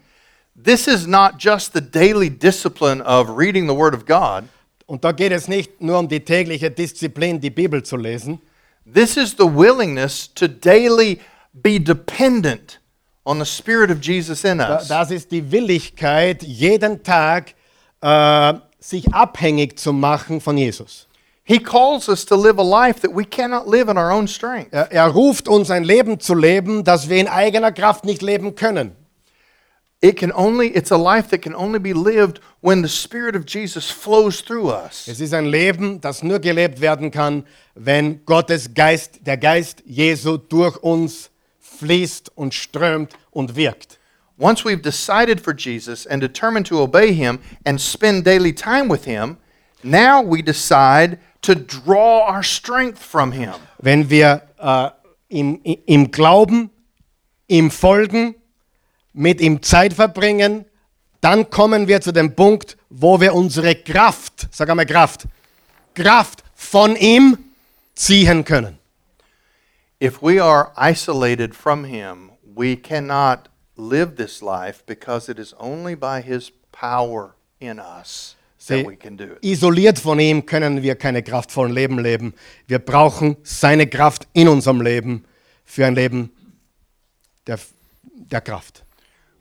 This 0.61 0.85
is 0.85 1.07
not 1.07 1.35
just 1.39 1.71
the 1.73 1.79
daily 1.81 2.29
discipline 2.29 3.01
of 3.01 3.29
reading 3.29 3.69
the 3.69 3.75
Word 3.75 3.95
of 3.95 4.05
God. 4.05 4.43
Und 4.85 5.05
da 5.05 5.13
geht 5.13 5.31
es 5.31 5.47
nicht 5.47 5.81
nur 5.81 5.97
um 5.97 6.09
die 6.09 6.19
tägliche 6.19 6.69
Disziplin, 6.69 7.39
die 7.39 7.49
Bibel 7.51 7.83
zu 7.83 7.95
lesen. 7.95 8.41
This 8.85 9.15
is 9.15 9.31
the 9.31 9.45
willingness 9.45 10.29
to 10.33 10.49
daily 10.49 11.21
be 11.53 11.79
dependent 11.79 12.81
on 13.23 13.39
the 13.39 13.45
Spirit 13.45 13.89
of 13.89 14.01
Jesus 14.01 14.43
in 14.43 14.59
us. 14.59 14.89
Das 14.89 15.09
ist 15.09 15.31
die 15.31 15.49
Willigkeit, 15.53 16.43
jeden 16.43 17.01
Tag 17.01 17.53
äh, 18.01 18.53
sich 18.77 19.13
abhängig 19.13 19.79
zu 19.79 19.93
machen 19.93 20.41
von 20.41 20.57
Jesus. 20.57 21.07
He 21.45 21.59
calls 21.59 22.07
us 22.07 22.23
to 22.25 22.37
live 22.37 22.57
a 22.57 22.63
life 22.63 23.01
that 23.01 23.11
we 23.11 23.25
cannot 23.25 23.67
live 23.67 23.89
in 23.89 23.97
our 23.97 24.11
own 24.11 24.27
strength. 24.27 24.73
Er, 24.73 24.87
er 24.91 25.09
ruft 25.09 25.49
uns 25.49 25.69
ein 25.69 25.83
Leben 25.83 26.19
zu 26.19 26.35
leben, 26.35 26.85
das 26.85 27.09
wir 27.09 27.17
in 27.17 27.27
eigener 27.27 27.73
Kraft 27.73 28.05
nicht 28.05 28.21
leben 28.21 28.55
können. 28.55 28.95
It 30.01 30.17
can 30.17 30.31
only 30.33 30.67
it's 30.67 30.91
a 30.91 30.97
life 30.97 31.29
that 31.29 31.41
can 31.41 31.55
only 31.55 31.79
be 31.79 31.93
lived 31.93 32.39
when 32.61 32.81
the 32.81 32.89
Spirit 32.89 33.35
of 33.35 33.45
Jesus 33.45 33.89
flows 33.89 34.41
through 34.41 34.69
us. 34.69 35.07
Es 35.07 35.19
ist 35.19 35.33
ein 35.33 35.45
Leben, 35.45 35.99
das 35.99 36.23
nur 36.23 36.39
gelebt 36.39 36.79
werden 36.79 37.11
kann, 37.11 37.45
wenn 37.75 38.25
Gottes 38.25 38.73
Geist, 38.73 39.25
der 39.25 39.37
Geist 39.37 39.81
Jesu 39.85 40.37
durch 40.37 40.77
uns 40.77 41.29
fließt 41.59 42.31
und 42.35 42.53
strömt 42.53 43.13
und 43.31 43.55
wirkt. 43.55 43.99
Once 44.37 44.65
we've 44.65 44.81
decided 44.81 45.39
for 45.39 45.53
Jesus 45.53 46.07
and 46.07 46.21
determined 46.21 46.67
to 46.67 46.81
obey 46.81 47.13
him 47.13 47.39
and 47.65 47.79
spend 47.79 48.25
daily 48.25 48.53
time 48.53 48.89
with 48.89 49.05
him, 49.05 49.37
now 49.83 50.21
we 50.21 50.41
decide 50.41 51.17
to 51.43 51.55
draw 51.55 52.27
our 52.27 52.43
strength 52.43 52.99
from 52.99 53.31
him. 53.31 53.53
Wenn 53.79 54.09
wir 54.09 54.41
äh, 54.57 54.89
im, 55.29 55.61
im 55.63 56.11
Glauben, 56.11 56.69
ihm 57.47 57.69
folgen, 57.69 58.35
mit 59.13 59.41
ihm 59.41 59.61
Zeit 59.61 59.93
verbringen, 59.93 60.65
dann 61.21 61.49
kommen 61.49 61.87
wir 61.87 62.01
zu 62.01 62.11
dem 62.11 62.35
Punkt, 62.35 62.77
wo 62.89 63.19
wir 63.19 63.33
unsere 63.33 63.75
Kraft, 63.75 64.47
sag 64.51 64.69
einmal 64.69 64.85
Kraft, 64.85 65.27
Kraft 65.93 66.43
von 66.55 66.95
ihm 66.95 67.37
ziehen 67.93 68.43
können. 68.43 68.79
If 70.01 70.21
we 70.21 70.43
are 70.43 70.71
isolated 70.75 71.55
from 71.55 71.85
him, 71.85 72.31
we 72.43 72.75
cannot 72.75 73.49
live 73.77 74.15
this 74.15 74.41
life 74.41 74.83
because 74.85 75.29
it 75.29 75.39
is 75.39 75.53
only 75.59 75.95
by 75.95 76.21
his 76.21 76.51
power 76.71 77.35
in 77.59 77.79
us 77.79 78.35
Sie-. 78.65 78.87
Isoliert 79.41 79.99
von 79.99 80.19
ihm 80.19 80.45
können 80.45 80.81
wir 80.81 80.95
keine 80.95 81.21
kraftvollen 81.21 81.73
Leben 81.73 81.99
leben. 81.99 82.33
Wir 82.65 82.79
brauchen 82.79 83.35
seine 83.43 83.87
Kraft 83.87 84.25
in 84.31 84.47
unserem 84.47 84.79
Leben 84.79 85.25
für 85.65 85.85
ein 85.85 85.95
Leben 85.95 86.31
der, 87.45 87.59
der 88.03 88.39
Kraft. 88.39 88.85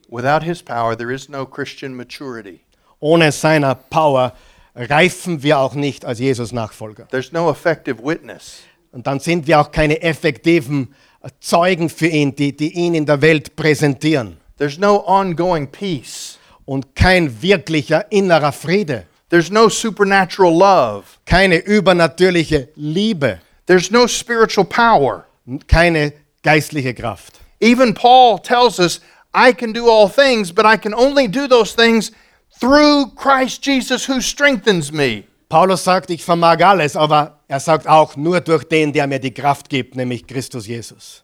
Without 0.09 0.45
his 0.45 0.61
power, 0.61 0.99
there 0.99 1.15
is 1.15 1.29
no 1.29 1.47
Christian 1.47 1.95
maturity. 1.95 2.63
Ohne 2.99 3.31
seiner 3.31 3.77
Power 3.77 4.33
reifen 4.75 5.41
wir 5.45 5.61
auch 5.61 5.75
nicht 5.75 6.05
als 6.05 6.19
Jesus-Nachfolger. 6.19 7.07
There's 7.09 7.31
no 7.31 7.49
effective 7.49 8.03
witness. 8.03 8.63
Und 8.91 9.07
dann 9.07 9.21
sind 9.21 9.47
wir 9.47 9.61
auch 9.61 9.71
keine 9.71 10.03
effektiven 10.03 10.93
Zeugen 11.39 11.89
für 11.89 12.09
ihn, 12.09 12.35
die, 12.35 12.57
die 12.57 12.73
ihn 12.73 12.95
in 12.95 13.07
der 13.07 13.23
Welt 13.23 13.55
präsentieren. 13.55 14.39
There's 14.59 14.79
no 14.79 15.07
ongoing 15.07 15.69
peace. 15.71 16.39
Und 16.65 16.97
kein 16.97 17.41
wirklicher 17.41 18.11
innerer 18.11 18.51
Friede. 18.51 19.07
There's 19.33 19.51
no 19.51 19.71
supernatural 19.71 20.55
love. 20.55 21.19
keine 21.25 21.57
übernatürliche 21.65 22.69
Liebe, 22.77 23.41
There's 23.65 23.91
no 23.91 24.07
spiritual 24.07 24.67
power. 24.67 25.25
keine 25.67 26.13
geistliche 26.43 26.95
Kraft. 26.95 27.41
Even 27.59 27.95
Paul 27.95 28.39
tells 28.39 28.79
us, 28.79 29.01
I 29.33 29.55
can 29.55 29.73
do 29.73 29.89
all 29.89 30.09
things, 30.11 30.53
but 30.53 30.67
I 30.67 30.77
can 30.77 30.93
only 30.93 31.29
do 31.29 31.49
those 31.49 31.73
things 31.75 32.13
through 32.61 33.13
Christ 33.17 33.63
Jesus 33.63 34.05
who 34.05 34.21
strengthens 34.21 34.93
me. 34.93 35.25
Paulus 35.49 35.83
sagt, 35.83 36.11
ich 36.11 36.23
vermag 36.23 36.61
alles, 36.61 36.95
aber 36.95 37.39
er 37.49 37.61
sagt 37.61 37.87
auch 37.87 38.17
nur 38.19 38.41
durch 38.41 38.65
den, 38.65 38.93
der 38.93 39.07
mir 39.07 39.19
die 39.19 39.33
Kraft 39.33 39.71
gibt, 39.71 39.97
nämlich 39.97 40.27
Christus 40.27 40.67
Jesus. 40.67 41.23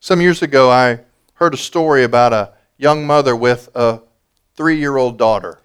Some 0.00 0.22
years 0.22 0.42
ago, 0.42 0.70
I 0.70 1.00
heard 1.34 1.52
a 1.52 1.58
story 1.58 2.04
about 2.04 2.32
a 2.34 2.52
young 2.78 3.06
mother 3.06 3.36
with 3.36 3.68
a 3.74 4.00
three 4.56 4.78
year 4.78 4.96
old 4.96 5.18
daughter. 5.18 5.58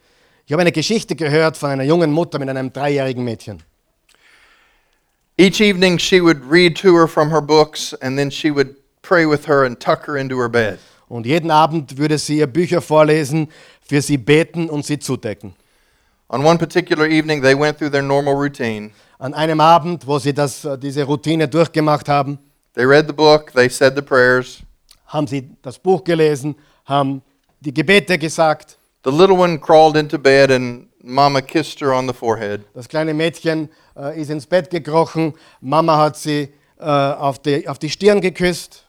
Ich 0.48 0.54
habe 0.54 0.62
eine 0.62 0.72
Geschichte 0.72 1.14
gehört 1.14 1.58
von 1.58 1.72
einer 1.72 1.84
jungen 1.84 2.10
Mutter 2.10 2.40
mit 2.40 2.48
einem 2.48 2.72
dreijährigen 2.72 3.22
Mädchen. 3.22 3.62
Each 5.38 5.60
evening, 5.60 6.00
she 6.00 6.22
would 6.22 6.42
read 6.50 6.78
to 6.78 6.96
her 6.98 7.06
from 7.06 7.30
her 7.32 7.42
books, 7.42 7.94
and 7.96 8.18
then 8.18 8.32
she 8.32 8.50
would 8.50 8.78
pray 9.02 9.30
with 9.30 9.46
her 9.46 9.66
and 9.66 9.78
tuck 9.78 10.08
her 10.08 10.16
into 10.16 10.38
her 10.40 10.48
bed. 10.48 10.80
Und 11.10 11.26
jeden 11.26 11.52
Abend 11.52 11.98
würde 11.98 12.18
sie 12.18 12.38
ihr 12.38 12.48
Bücher 12.48 12.82
vorlesen, 12.82 13.50
für 13.82 14.02
sie 14.02 14.18
beten 14.18 14.70
und 14.70 14.86
sie 14.86 14.98
zudecken. 14.98 15.54
On 16.30 16.46
one 16.46 16.58
particular 16.58 17.06
evening, 17.06 17.42
they 17.42 17.54
went 17.54 17.78
through 17.78 17.92
their 17.92 18.02
normal 18.02 18.34
routine. 18.34 18.92
An 19.20 19.34
einem 19.34 19.60
Abend, 19.60 20.08
wo 20.08 20.18
sie 20.18 20.34
das, 20.34 20.64
äh, 20.64 20.78
diese 20.78 21.04
Routine 21.04 21.50
durchgemacht 21.50 22.08
haben, 22.08 22.40
They 22.74 22.86
read 22.86 23.08
the 23.08 23.14
book, 23.14 23.52
they 23.52 23.68
said 23.68 23.98
the 23.98 24.02
prayers. 24.02 24.62
haben 25.08 25.28
sie 25.28 25.50
das 25.62 25.78
Buch 25.78 26.06
gelesen, 26.06 26.56
haben 26.86 27.22
die 27.60 27.74
Gebete 27.74 28.18
gesagt. 28.18 28.78
The 29.08 29.14
little 29.14 29.38
one 29.38 29.58
crawled 29.58 29.96
into 29.96 30.20
bed, 30.20 30.52
and 30.52 30.90
Mama 31.02 31.42
kissed 31.42 31.80
her 31.80 31.94
on 31.94 32.08
the 32.08 32.14
forehead. 32.14 32.66
Das 32.74 32.90
kleine 32.90 33.14
Mädchen 33.14 33.70
äh, 33.96 34.20
ist 34.20 34.30
ins 34.30 34.46
Bett 34.46 34.70
gekrochen. 34.70 35.34
Mama 35.62 35.96
hat 35.96 36.18
sie 36.18 36.50
äh, 36.78 36.84
auf, 36.84 37.40
die, 37.40 37.70
auf 37.70 37.80
die 37.80 37.90
Stirn 37.90 38.20
geküsst. 38.20 38.84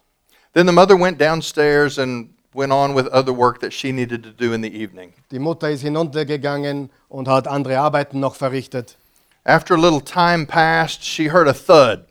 Then 0.55 0.67
the 0.67 0.73
mother 0.73 0.97
went 0.99 1.21
downstairs 1.21 2.01
and 2.01 2.31
went 2.53 2.73
on 2.73 2.97
with 2.97 3.07
other 3.13 3.33
work 3.33 3.61
that 3.61 3.73
she 3.73 3.93
needed 3.93 4.25
to 4.25 4.31
do 4.31 4.53
in 4.53 4.61
the 4.61 4.75
evening. 4.75 5.13
Die 5.31 5.39
Mutter 5.39 5.71
ist 5.71 5.83
hinuntergegangen 5.83 6.91
und 7.09 7.29
hat 7.29 7.47
andere 7.47 7.79
Arbeiten 7.79 8.19
noch 8.19 8.35
verrichtet. 8.35 8.99
After 9.45 9.77
a 9.77 9.79
little 9.79 10.03
time 10.03 10.47
passed, 10.47 11.05
she 11.05 11.31
heard 11.31 11.47
a 11.47 11.53
thud. 11.53 12.05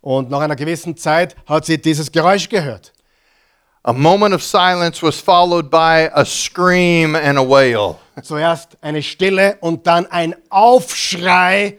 Und 0.00 0.30
nach 0.30 0.40
einer 0.40 0.56
gewissen 0.56 0.96
Zeit 0.96 1.36
hat 1.46 1.64
sie 1.64 1.80
dieses 1.80 2.10
Geräusch 2.10 2.48
gehört. 2.48 2.92
A 3.88 3.92
moment 3.92 4.34
of 4.34 4.42
silence 4.42 5.00
was 5.00 5.20
followed 5.20 5.70
by 5.70 6.10
a 6.12 6.24
scream 6.24 7.14
and 7.14 7.38
a 7.38 7.42
wail. 7.42 8.00
Zuerst 8.20 8.76
eine 8.80 9.00
Stille 9.00 9.58
und 9.60 9.86
dann 9.86 10.06
ein 10.06 10.34
Aufschrei, 10.50 11.78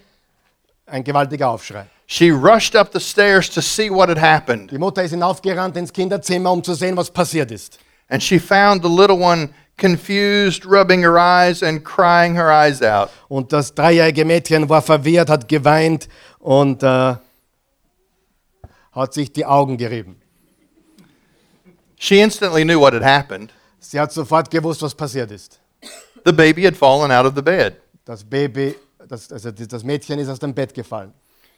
ein 0.85 1.03
gewaltiger 1.03 1.49
Aufschrei. 1.49 1.85
She 2.05 2.31
rushed 2.31 2.77
up 2.77 2.93
the 2.93 3.01
stairs 3.01 3.49
to 3.49 3.59
see 3.61 3.89
what 3.89 4.07
had 4.07 4.17
happened, 4.17 4.71
Die 4.71 4.77
Mutter 4.77 5.03
ist 5.03 5.11
hinaufgerannt 5.11 5.75
ins 5.75 5.91
Kinderzimmer, 5.91 6.49
um 6.53 6.63
zu 6.63 6.73
sehen, 6.75 6.95
was 6.95 7.11
passiert 7.11 7.51
ist. 7.51 7.77
and 8.09 8.23
she 8.23 8.39
found 8.39 8.81
the 8.81 8.87
little 8.89 9.19
one 9.19 9.49
confused, 9.77 10.65
rubbing 10.65 11.01
her 11.03 11.19
eyes 11.19 11.61
and 11.61 11.83
crying 11.83 12.35
her 12.35 12.49
eyes 12.49 12.81
out. 12.81 13.09
Und 13.27 13.51
das 13.51 13.75
dreijährige 13.75 14.23
Mädchen 14.23 14.69
war 14.69 14.81
verwirrt, 14.81 15.29
hat 15.29 15.49
geweint 15.49 16.07
und 16.39 16.81
äh, 16.83 17.15
hat 18.93 19.13
sich 19.13 19.33
die 19.33 19.45
Augen 19.45 19.75
gerieben. 19.75 20.21
She 21.99 22.21
instantly 22.21 22.63
knew 22.63 22.79
what 22.79 22.93
had 22.93 23.03
happened. 23.03 23.51
Sie 23.79 23.99
hat 23.99 24.11
sofort 24.11 24.49
gewusst, 24.49 24.81
was 24.81 24.93
passiert 24.93 25.31
ist. 25.31 25.59
The 26.25 26.33
baby 26.33 26.63
had 26.65 26.75
fallen 26.75 27.11
out 27.11 27.25
of 27.25 27.35
the 27.35 27.41
bed. 27.41 27.77
Das 28.05 28.23
Baby, 28.23 28.75
das, 29.07 29.31
also 29.31 29.51
das 29.51 29.83
Mädchen 29.83 30.19
ist 30.19 30.29
aus 30.29 30.39
dem 30.39 30.53
Bett 30.53 30.73
gefallen. 30.73 31.13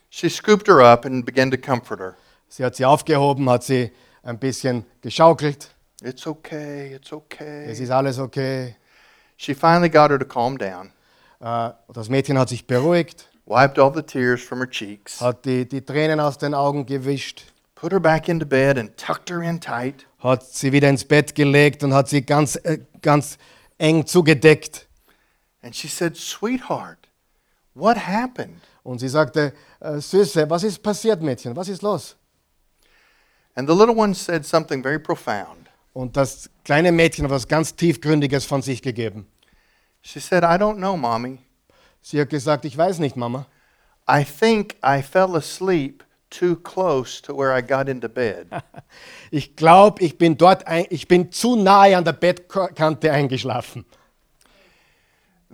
She 0.10 0.30
scooped 0.30 0.68
her 0.68 0.80
up 0.82 1.06
and 1.06 1.26
began 1.26 1.52
to 1.52 1.58
comfort 1.58 2.00
her. 2.00 2.16
Sie 2.48 2.64
hat 2.64 2.76
sie 2.76 2.86
aufgehoben, 2.86 3.48
hat 3.50 3.64
sie 3.64 3.92
ein 4.24 4.40
bisschen 4.40 4.86
geschaukelt. 5.02 5.70
It's 6.02 6.26
okay, 6.26 6.96
it's 6.96 7.08
Es 7.08 7.14
okay. 7.14 7.72
ist 7.72 7.92
alles 7.92 8.18
okay. 8.20 8.76
She 9.38 9.54
finally 9.54 9.90
got 9.90 10.10
her 10.10 10.18
to 10.20 10.26
calm 10.26 10.58
down, 10.58 10.92
Äh, 11.42 11.72
Das 11.94 12.10
Mädchen 12.10 12.38
hat 12.38 12.50
sich 12.50 12.66
beruhigt, 12.68 13.30
wiped 13.46 13.80
all 13.80 13.94
the 13.94 14.02
tears 14.02 14.42
from 14.42 14.60
her 14.60 14.70
cheeks, 14.70 15.22
hat 15.22 15.46
die, 15.46 15.68
die 15.68 15.82
Tränen 15.82 16.20
aus 16.20 16.38
den 16.38 16.54
Augen 16.54 16.86
gewischt, 16.86 17.44
put 17.80 17.92
her 17.92 18.00
back 18.00 18.28
into 18.28 18.46
bed, 18.46 18.78
and 18.78 18.96
tucked 18.98 19.30
her 19.30 19.42
in 19.42 19.60
tight. 19.60 20.06
hat 20.20 20.44
sie 20.44 20.72
wieder 20.72 20.90
ins 20.90 21.06
Bett 21.06 21.34
gelegt 21.34 21.84
und 21.84 21.94
hat 21.94 22.10
sie 22.10 22.22
ganz, 22.22 22.58
äh, 22.58 22.80
ganz 23.02 23.38
eng 23.78 24.06
zugedeckt. 24.06 24.88
And 25.62 25.74
she 25.76 25.88
said, 25.88 26.18
Sweetheart, 26.18 27.08
what 27.74 27.98
happened? 27.98 28.62
Und 28.84 29.00
sie 29.00 29.08
sagte, 29.08 29.54
äh, 29.80 30.00
Süße, 30.00 30.50
was 30.50 30.64
ist 30.64 30.82
passiert, 30.84 31.22
Mädchen? 31.22 31.56
Was 31.56 31.70
ist 31.70 31.82
los? 31.82 32.16
And 33.56 33.70
the 33.70 33.76
little 33.76 33.96
one 33.96 34.14
said 34.14 34.46
something 34.46 34.84
very 34.84 35.00
profound. 35.00 35.70
Und 35.94 36.16
das 36.16 36.50
kleine 36.64 36.92
Mädchen 36.92 37.26
hat 37.26 37.32
was 37.32 37.48
ganz 37.48 37.76
Tiefgründiges 37.76 38.46
von 38.46 38.62
sich 38.62 38.82
gegeben. 38.82 39.28
She 40.02 40.20
said, 40.20 40.44
I 40.44 40.58
don't 40.58 40.78
know, 40.78 40.96
Mommy. 40.96 41.40
Sie 42.02 42.20
hat 42.20 42.30
gesagt, 42.30 42.66
ich 42.66 42.78
weiß 42.78 43.00
nicht, 43.00 43.16
Mama. 43.16 43.48
I 44.10 44.24
think 44.24 44.76
I 44.84 45.02
fell 45.02 45.36
asleep 45.36 46.04
too 46.30 46.56
close 46.56 47.22
to 47.22 47.34
where 47.34 47.52
I 47.52 47.62
got 47.62 47.90
into 47.90 48.10
bed. 48.10 48.48
Ich 49.32 49.56
glaube, 49.56 50.02
ich 50.04 50.18
bin 50.18 50.38
dort, 50.38 50.66
ein, 50.66 50.88
ich 50.90 51.08
bin 51.08 51.32
zu 51.32 51.56
nahe 51.56 51.96
an 51.96 52.04
der 52.04 52.14
Bettkante 52.14 53.12
eingeschlafen. 53.12 53.86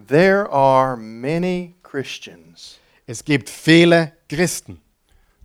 there 0.08 0.50
are 0.52 0.96
many 0.98 1.76
Christians 1.84 2.80
Es 3.08 3.24
gibt 3.24 3.50
viele 3.50 4.14
Christen, 4.30 4.82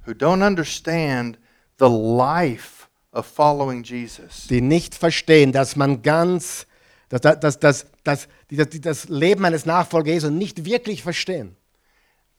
who 0.06 0.12
don't 0.12 0.42
understand 0.42 1.38
the 1.78 1.88
life 1.88 2.88
of 3.12 3.26
following 3.26 3.82
Jesus. 3.82 4.46
die 4.48 4.60
nicht 4.60 4.94
verstehen, 4.94 5.52
dass 5.52 5.76
man 5.76 6.02
ganz, 6.02 6.66
dass, 7.08 7.20
dass, 7.20 7.58
dass, 7.58 7.86
dass, 8.04 8.28
die, 8.50 8.56
die 8.56 8.80
das 8.80 9.08
Leben 9.08 9.44
eines 9.44 9.66
Nachfolger 9.66 10.12
Jesu 10.12 10.30
nicht 10.30 10.64
wirklich 10.64 11.02
verstehen. 11.02 11.56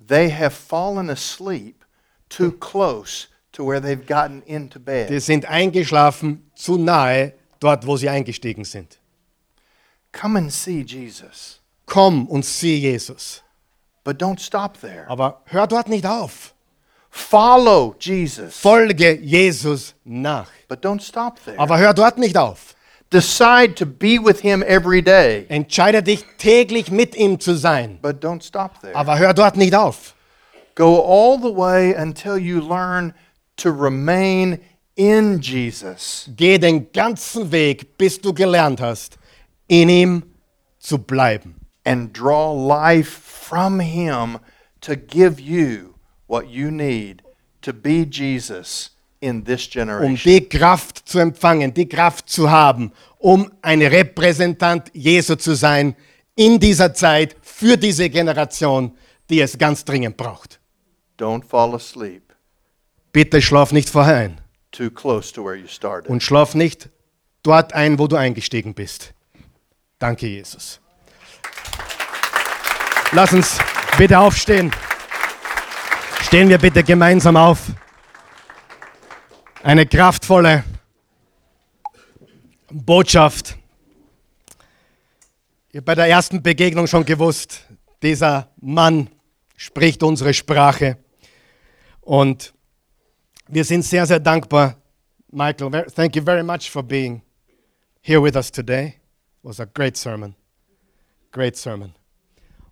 They 0.08 0.32
have 0.32 0.52
fallen 0.52 1.10
asleep 1.10 1.81
too 2.36 2.52
close 2.52 3.28
to 3.52 3.64
where 3.68 3.82
they've 3.82 4.06
gotten 4.06 4.42
into 4.46 4.80
Die 4.80 4.86
bed. 4.86 5.22
sind 5.22 5.46
eingeschlafen 5.46 6.50
zu 6.56 6.78
nahe 6.78 7.34
dort, 7.60 7.86
wo 7.86 7.98
sie 7.98 8.10
eingestiegen 8.10 8.64
sind. 8.64 9.00
Come 10.12 10.38
and 10.40 10.52
see 10.52 10.82
Jesus. 10.82 11.60
Komm 11.86 12.28
und 12.28 12.46
sieh 12.46 12.78
Jesus. 12.80 13.44
But 14.04 14.22
don't 14.22 14.40
stop 14.40 14.80
there. 14.82 15.06
Aber 15.08 15.42
hör 15.46 15.68
dort 15.68 15.88
nicht 15.90 16.06
auf. 16.06 16.54
Follow 17.10 17.96
Jesus. 18.00 18.58
Folge 18.58 19.20
Jesus 19.20 19.94
nach. 20.06 20.50
But 20.68 20.84
don't 20.84 21.02
stop 21.02 21.38
there. 21.44 21.60
Aber 21.60 21.78
hör 21.78 21.94
dort 21.94 22.18
nicht 22.18 22.38
auf. 22.38 22.76
Decide 23.12 23.76
to 23.76 23.86
be 23.86 24.18
with 24.24 24.40
him 24.40 24.64
every 24.64 25.02
day. 25.02 25.46
Entscheide 25.50 26.02
dich 26.02 26.24
täglich 26.38 26.90
mit 26.90 27.14
ihm 27.16 27.40
zu 27.42 27.56
sein. 27.56 28.00
But 28.02 28.24
don't 28.24 28.42
stop 28.42 28.80
there. 28.80 28.96
Aber 28.96 29.20
hör 29.20 29.34
dort 29.34 29.58
nicht 29.58 29.76
auf. 29.76 30.16
Go 30.76 31.02
all 31.02 31.38
the 31.38 31.52
way 31.52 31.94
until 31.94 32.38
you 32.38 32.62
learn 32.62 33.14
to 33.58 33.72
remain 33.72 34.60
in 34.96 35.40
Jesus. 35.42 36.30
Geh 36.36 36.58
den 36.58 36.92
ganzen 36.92 37.52
Weg, 37.52 37.98
bis 37.98 38.20
du 38.20 38.34
gelernt 38.34 38.80
hast, 38.82 39.18
in 39.68 39.90
ihm 39.90 40.24
zu 40.80 40.98
bleiben. 40.98 41.56
and 41.84 42.14
draw 42.14 42.52
life 42.54 43.10
from 43.10 43.80
Him 43.80 44.38
to 44.82 44.96
give 44.96 45.40
you 45.40 45.96
what 46.28 46.48
you 46.48 46.70
need 46.70 47.24
to 47.64 47.74
be 47.74 48.06
Jesus 48.06 48.92
in 49.20 49.44
this 49.44 49.66
Um 49.68 49.72
generation. 49.72 50.16
die 50.16 50.48
Kraft 50.48 51.08
zu 51.10 51.20
empfangen, 51.20 51.74
die 51.74 51.88
Kraft 51.90 52.30
zu 52.30 52.50
haben, 52.52 52.92
um 53.18 53.52
ein 53.64 53.82
Repräsentant 53.82 54.92
Jesu 54.94 55.36
zu 55.36 55.56
sein 55.56 55.96
in 56.36 56.60
dieser 56.60 56.94
Zeit 56.94 57.36
für 57.42 57.78
diese 57.78 58.10
Generation, 58.10 58.96
die 59.30 59.42
es 59.42 59.58
ganz 59.58 59.84
dringend 59.84 60.18
braucht. 60.18 60.60
Don't 61.22 61.46
fall 61.46 61.76
asleep 61.76 62.34
Bitte 63.12 63.42
schlaf 63.42 63.72
nicht 63.72 63.90
vorher 63.90 64.16
ein 64.16 64.42
too 64.72 64.90
close 64.90 65.32
to 65.34 65.44
where 65.44 65.56
you 65.56 65.68
started. 65.68 66.10
und 66.10 66.24
schlaf 66.24 66.56
nicht 66.56 66.90
dort 67.44 67.74
ein, 67.74 68.00
wo 68.00 68.08
du 68.08 68.16
eingestiegen 68.16 68.74
bist. 68.74 69.14
Danke, 70.00 70.28
Jesus. 70.28 70.80
Lass 73.12 73.34
uns 73.34 73.60
bitte 73.98 74.18
aufstehen. 74.18 74.72
Stehen 76.22 76.50
wir 76.50 76.58
bitte 76.58 76.84
gemeinsam 76.84 77.36
auf. 77.36 77.60
Eine 79.64 79.86
kraftvolle 79.86 80.64
Botschaft. 82.72 83.58
Ich 85.70 85.78
habe 85.78 85.84
bei 85.84 85.96
der 85.96 86.08
ersten 86.08 86.42
Begegnung 86.42 86.88
schon 86.88 87.06
gewusst, 87.06 87.66
dieser 88.02 88.50
Mann 88.60 89.10
spricht 89.56 90.02
unsere 90.04 90.34
Sprache. 90.34 90.98
Und 92.12 92.54
wir 93.48 93.64
sind 93.64 93.84
sehr, 93.84 94.06
sehr 94.06 94.20
dankbar, 94.20 94.76
Michael. 95.32 95.72
Thank 95.96 96.18
you 96.18 96.22
very 96.22 96.44
much 96.44 96.70
for 96.70 96.84
being 96.84 97.22
here 98.02 98.22
with 98.22 98.36
us 98.36 98.52
today. 98.52 98.88
It 98.88 98.96
was 99.44 99.62
a 99.62 99.66
great 99.66 99.96
sermon. 99.96 100.36
Great 101.32 101.56
sermon. 101.56 101.96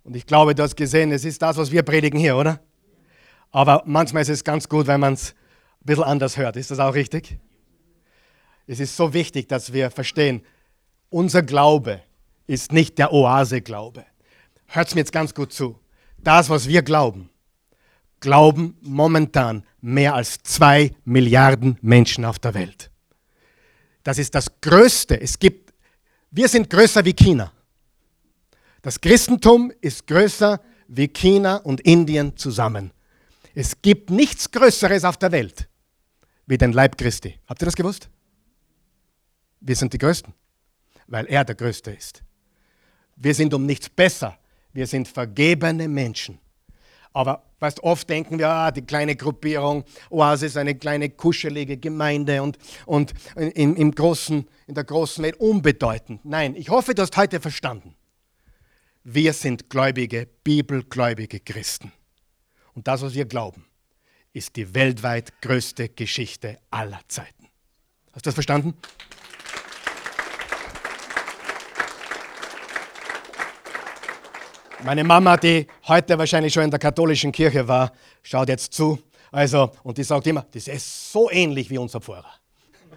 Und 0.04 0.14
ich 0.14 0.26
glaube, 0.26 0.54
du 0.54 0.62
hast 0.62 0.76
gesehen, 0.76 1.10
es 1.10 1.24
ist 1.24 1.40
das, 1.40 1.56
was 1.56 1.70
wir 1.70 1.82
predigen 1.82 2.20
hier, 2.20 2.36
oder? 2.36 2.60
Aber 3.50 3.82
manchmal 3.86 4.20
ist 4.24 4.28
es 4.28 4.44
ganz 4.44 4.68
gut, 4.68 4.86
wenn 4.86 5.00
man 5.00 5.14
es 5.14 5.30
ein 5.30 5.86
bisschen 5.86 6.04
anders 6.04 6.36
hört. 6.36 6.56
Ist 6.56 6.70
das 6.70 6.78
auch 6.78 6.92
richtig? 6.92 7.38
Es 8.66 8.78
ist 8.78 8.94
so 8.94 9.14
wichtig, 9.14 9.48
dass 9.48 9.72
wir 9.72 9.90
verstehen, 9.90 10.42
unser 11.08 11.42
Glaube 11.42 12.02
ist 12.46 12.72
nicht 12.72 12.98
der 12.98 13.10
Oase-Glaube. 13.10 14.04
Hört 14.66 14.88
es 14.88 14.94
mir 14.94 15.00
jetzt 15.00 15.12
ganz 15.12 15.32
gut 15.32 15.50
zu. 15.50 15.80
Das, 16.18 16.50
was 16.50 16.68
wir 16.68 16.82
glauben, 16.82 17.29
glauben 18.20 18.76
momentan 18.80 19.64
mehr 19.80 20.14
als 20.14 20.42
zwei 20.42 20.94
Milliarden 21.04 21.78
Menschen 21.80 22.24
auf 22.24 22.38
der 22.38 22.54
Welt. 22.54 22.90
Das 24.02 24.18
ist 24.18 24.34
das 24.34 24.60
Größte. 24.60 25.20
Es 25.20 25.38
gibt, 25.38 25.72
wir 26.30 26.48
sind 26.48 26.70
größer 26.70 27.04
wie 27.04 27.14
China. 27.14 27.52
Das 28.82 29.00
Christentum 29.00 29.72
ist 29.80 30.06
größer 30.06 30.60
wie 30.88 31.08
China 31.08 31.56
und 31.56 31.80
Indien 31.82 32.36
zusammen. 32.36 32.92
Es 33.54 33.82
gibt 33.82 34.10
nichts 34.10 34.50
Größeres 34.50 35.04
auf 35.04 35.16
der 35.16 35.32
Welt 35.32 35.68
wie 36.46 36.58
den 36.58 36.72
Leib 36.72 36.96
Christi. 36.98 37.38
Habt 37.46 37.62
ihr 37.62 37.66
das 37.66 37.76
gewusst? 37.76 38.08
Wir 39.60 39.76
sind 39.76 39.92
die 39.92 39.98
Größten, 39.98 40.32
weil 41.06 41.26
er 41.26 41.44
der 41.44 41.54
Größte 41.54 41.90
ist. 41.90 42.22
Wir 43.16 43.34
sind 43.34 43.52
um 43.52 43.66
nichts 43.66 43.88
besser. 43.88 44.38
Wir 44.72 44.86
sind 44.86 45.06
vergebene 45.06 45.86
Menschen. 45.88 46.38
Aber 47.12 47.49
weißt, 47.60 47.82
oft 47.82 48.08
denken 48.10 48.38
wir, 48.38 48.48
ah, 48.48 48.70
die 48.70 48.82
kleine 48.82 49.14
Gruppierung, 49.14 49.84
Oasis, 50.10 50.56
eine 50.56 50.74
kleine 50.74 51.10
kuschelige 51.10 51.76
Gemeinde 51.76 52.42
und, 52.42 52.58
und 52.86 53.14
in, 53.36 53.76
im 53.76 53.94
großen, 53.94 54.48
in 54.66 54.74
der 54.74 54.84
großen 54.84 55.22
Welt 55.22 55.38
unbedeutend. 55.38 56.24
Nein, 56.24 56.56
ich 56.56 56.70
hoffe, 56.70 56.94
du 56.94 57.02
hast 57.02 57.16
heute 57.16 57.40
verstanden. 57.40 57.94
Wir 59.04 59.32
sind 59.32 59.70
gläubige, 59.70 60.28
bibelgläubige 60.44 61.40
Christen. 61.40 61.92
Und 62.74 62.88
das, 62.88 63.02
was 63.02 63.14
wir 63.14 63.24
glauben, 63.24 63.66
ist 64.32 64.56
die 64.56 64.74
weltweit 64.74 65.40
größte 65.42 65.88
Geschichte 65.88 66.58
aller 66.70 67.00
Zeiten. 67.08 67.48
Hast 68.12 68.26
du 68.26 68.28
das 68.28 68.34
verstanden? 68.34 68.74
Meine 74.82 75.04
Mama, 75.04 75.36
die 75.36 75.66
heute 75.88 76.16
wahrscheinlich 76.16 76.54
schon 76.54 76.64
in 76.64 76.70
der 76.70 76.78
katholischen 76.78 77.32
Kirche 77.32 77.68
war, 77.68 77.92
schaut 78.22 78.48
jetzt 78.48 78.72
zu. 78.72 78.98
Also, 79.30 79.70
und 79.82 79.98
die 79.98 80.04
sagt 80.04 80.26
immer, 80.26 80.46
das 80.50 80.68
ist 80.68 81.12
so 81.12 81.30
ähnlich 81.30 81.68
wie 81.68 81.76
unser 81.76 82.00
Pfarrer. 82.00 82.32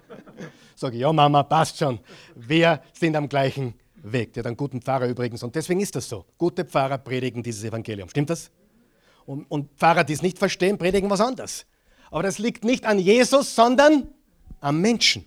Sage 0.75 0.95
ich, 0.95 1.01
ja 1.01 1.11
Mama, 1.11 1.43
passt 1.43 1.77
schon. 1.77 1.99
Wir 2.35 2.81
sind 2.93 3.17
am 3.17 3.27
gleichen 3.27 3.73
Weg. 3.95 4.33
Der 4.33 4.41
hat 4.41 4.47
einen 4.47 4.57
guten 4.57 4.81
Pfarrer 4.81 5.07
übrigens. 5.07 5.43
Und 5.43 5.55
deswegen 5.55 5.81
ist 5.81 5.95
das 5.95 6.07
so. 6.07 6.25
Gute 6.37 6.63
Pfarrer 6.63 6.97
predigen 6.97 7.43
dieses 7.43 7.65
Evangelium. 7.65 8.07
Stimmt 8.07 8.29
das? 8.29 8.49
Und, 9.25 9.43
und 9.51 9.77
Pfarrer, 9.77 10.05
die 10.05 10.13
es 10.13 10.21
nicht 10.21 10.39
verstehen, 10.39 10.77
predigen 10.77 11.09
was 11.09 11.19
anderes. 11.19 11.65
Aber 12.11 12.23
das 12.23 12.37
liegt 12.39 12.63
nicht 12.63 12.85
an 12.85 12.97
Jesus, 12.97 13.55
sondern 13.55 14.07
am 14.61 14.79
Menschen. 14.79 15.25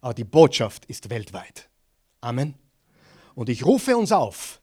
Aber 0.00 0.14
die 0.14 0.24
Botschaft 0.24 0.84
ist 0.86 1.10
weltweit. 1.10 1.68
Amen. 2.20 2.54
Und 3.36 3.48
ich 3.48 3.64
rufe 3.64 3.96
uns 3.96 4.10
auf, 4.10 4.60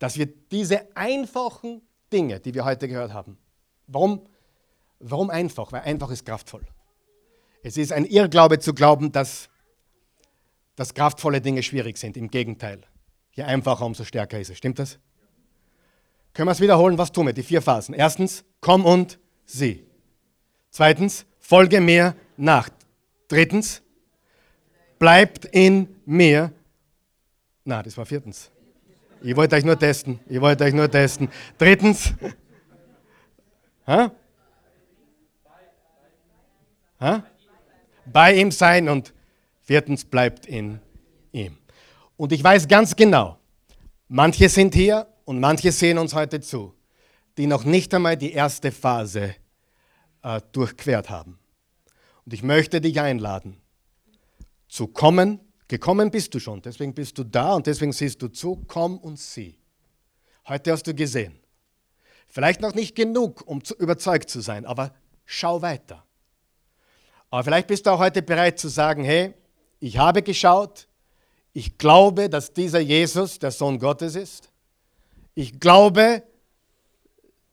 dass 0.00 0.18
wir 0.18 0.26
diese 0.26 0.96
einfachen 0.96 1.82
Dinge, 2.12 2.40
die 2.40 2.52
wir 2.54 2.64
heute 2.64 2.88
gehört 2.88 3.12
haben, 3.12 3.38
warum, 3.86 4.26
warum 4.98 5.30
einfach? 5.30 5.70
Weil 5.70 5.82
einfach 5.82 6.10
ist 6.10 6.26
kraftvoll. 6.26 6.66
Es 7.62 7.76
ist 7.76 7.92
ein 7.92 8.06
Irrglaube 8.06 8.58
zu 8.58 8.74
glauben, 8.74 9.12
dass, 9.12 9.48
dass 10.74 10.94
kraftvolle 10.94 11.40
Dinge 11.40 11.62
schwierig 11.62 11.98
sind. 11.98 12.16
Im 12.16 12.28
Gegenteil. 12.28 12.80
Je 13.32 13.44
einfacher, 13.44 13.84
umso 13.84 14.04
stärker 14.04 14.40
ist 14.40 14.50
es. 14.50 14.58
Stimmt 14.58 14.78
das? 14.78 14.98
Können 16.32 16.48
wir 16.48 16.52
es 16.52 16.60
wiederholen? 16.60 16.96
Was 16.96 17.12
tun 17.12 17.26
wir? 17.26 17.34
Die 17.34 17.42
vier 17.42 17.60
Phasen. 17.60 17.94
Erstens, 17.94 18.44
komm 18.60 18.86
und 18.86 19.18
sieh. 19.44 19.84
Zweitens, 20.70 21.26
folge 21.38 21.80
mir 21.80 22.16
nach. 22.38 22.70
Drittens, 23.28 23.82
bleibt 24.98 25.44
in 25.44 25.94
mir. 26.06 26.52
Na, 27.64 27.82
das 27.82 27.96
war 27.98 28.06
viertens. 28.06 28.50
Ich 29.22 29.36
wollte 29.36 29.56
euch 29.56 29.64
nur 29.64 29.78
testen. 29.78 30.20
Ich 30.28 30.40
wollte 30.40 30.64
euch 30.64 30.72
nur 30.72 30.90
testen. 30.90 31.28
Drittens. 31.58 32.14
Ha? 33.86 34.12
Ha? 37.00 37.24
Bei 38.06 38.34
ihm 38.34 38.50
sein 38.50 38.88
und 38.88 39.12
viertens 39.60 40.04
bleibt 40.04 40.46
in 40.46 40.80
ihm. 41.32 41.58
Und 42.16 42.32
ich 42.32 42.42
weiß 42.42 42.68
ganz 42.68 42.96
genau, 42.96 43.38
manche 44.08 44.48
sind 44.48 44.74
hier 44.74 45.06
und 45.24 45.40
manche 45.40 45.72
sehen 45.72 45.98
uns 45.98 46.14
heute 46.14 46.40
zu, 46.40 46.74
die 47.36 47.46
noch 47.46 47.64
nicht 47.64 47.92
einmal 47.94 48.16
die 48.16 48.32
erste 48.32 48.72
Phase 48.72 49.34
äh, 50.22 50.40
durchquert 50.52 51.10
haben. 51.10 51.38
Und 52.24 52.34
ich 52.34 52.42
möchte 52.42 52.80
dich 52.80 53.00
einladen, 53.00 53.60
zu 54.68 54.86
kommen 54.86 55.40
Gekommen 55.70 56.10
bist 56.10 56.34
du 56.34 56.40
schon, 56.40 56.60
deswegen 56.60 56.92
bist 56.92 57.16
du 57.16 57.22
da 57.22 57.54
und 57.54 57.64
deswegen 57.64 57.92
siehst 57.92 58.20
du 58.20 58.26
zu, 58.26 58.64
komm 58.66 58.98
und 58.98 59.20
sieh. 59.20 59.56
Heute 60.48 60.72
hast 60.72 60.84
du 60.88 60.92
gesehen. 60.92 61.38
Vielleicht 62.26 62.60
noch 62.60 62.74
nicht 62.74 62.96
genug, 62.96 63.46
um 63.46 63.62
zu, 63.62 63.76
überzeugt 63.76 64.30
zu 64.30 64.40
sein, 64.40 64.66
aber 64.66 64.92
schau 65.26 65.62
weiter. 65.62 66.04
Aber 67.30 67.44
vielleicht 67.44 67.68
bist 67.68 67.86
du 67.86 67.90
auch 67.90 68.00
heute 68.00 68.20
bereit 68.20 68.58
zu 68.58 68.66
sagen, 68.66 69.04
hey, 69.04 69.32
ich 69.78 69.96
habe 69.96 70.24
geschaut, 70.24 70.88
ich 71.52 71.78
glaube, 71.78 72.28
dass 72.28 72.52
dieser 72.52 72.80
Jesus 72.80 73.38
der 73.38 73.52
Sohn 73.52 73.78
Gottes 73.78 74.16
ist. 74.16 74.50
Ich 75.36 75.60
glaube, 75.60 76.24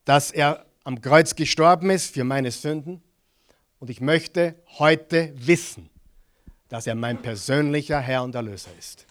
dass 0.06 0.32
er 0.32 0.66
am 0.84 1.02
Kreuz 1.02 1.36
gestorben 1.36 1.92
ist 1.92 2.16
für 2.16 2.24
meine 2.24 2.50
Sünden. 2.50 3.04
Und 3.78 3.92
ich 3.92 4.02
möchte 4.02 4.56
heute 4.80 5.32
wissen, 5.36 5.92
dass 6.70 6.88
er 6.88 6.96
mein 6.96 7.22
persönlicher 7.22 8.00
Herr 8.00 8.24
und 8.24 8.36
Erlöser 8.36 8.72
ist. 8.78 9.06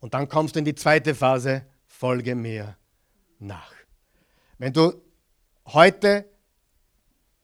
Und 0.00 0.14
dann 0.14 0.28
kommst 0.28 0.54
du 0.54 0.60
in 0.60 0.64
die 0.64 0.74
zweite 0.74 1.14
Phase, 1.14 1.64
folge 1.86 2.34
mir 2.34 2.76
nach. 3.38 3.72
Wenn 4.58 4.72
du 4.72 4.92
heute 5.66 6.26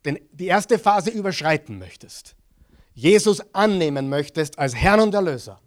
den, 0.05 0.19
die 0.33 0.47
erste 0.47 0.79
Phase 0.79 1.11
überschreiten 1.11 1.79
möchtest, 1.79 2.37
Jesus 2.93 3.43
annehmen 3.55 4.09
möchtest 4.09 4.59
als 4.59 4.75
Herrn 4.75 5.01
und 5.01 5.15
Erlöser, 5.15 5.61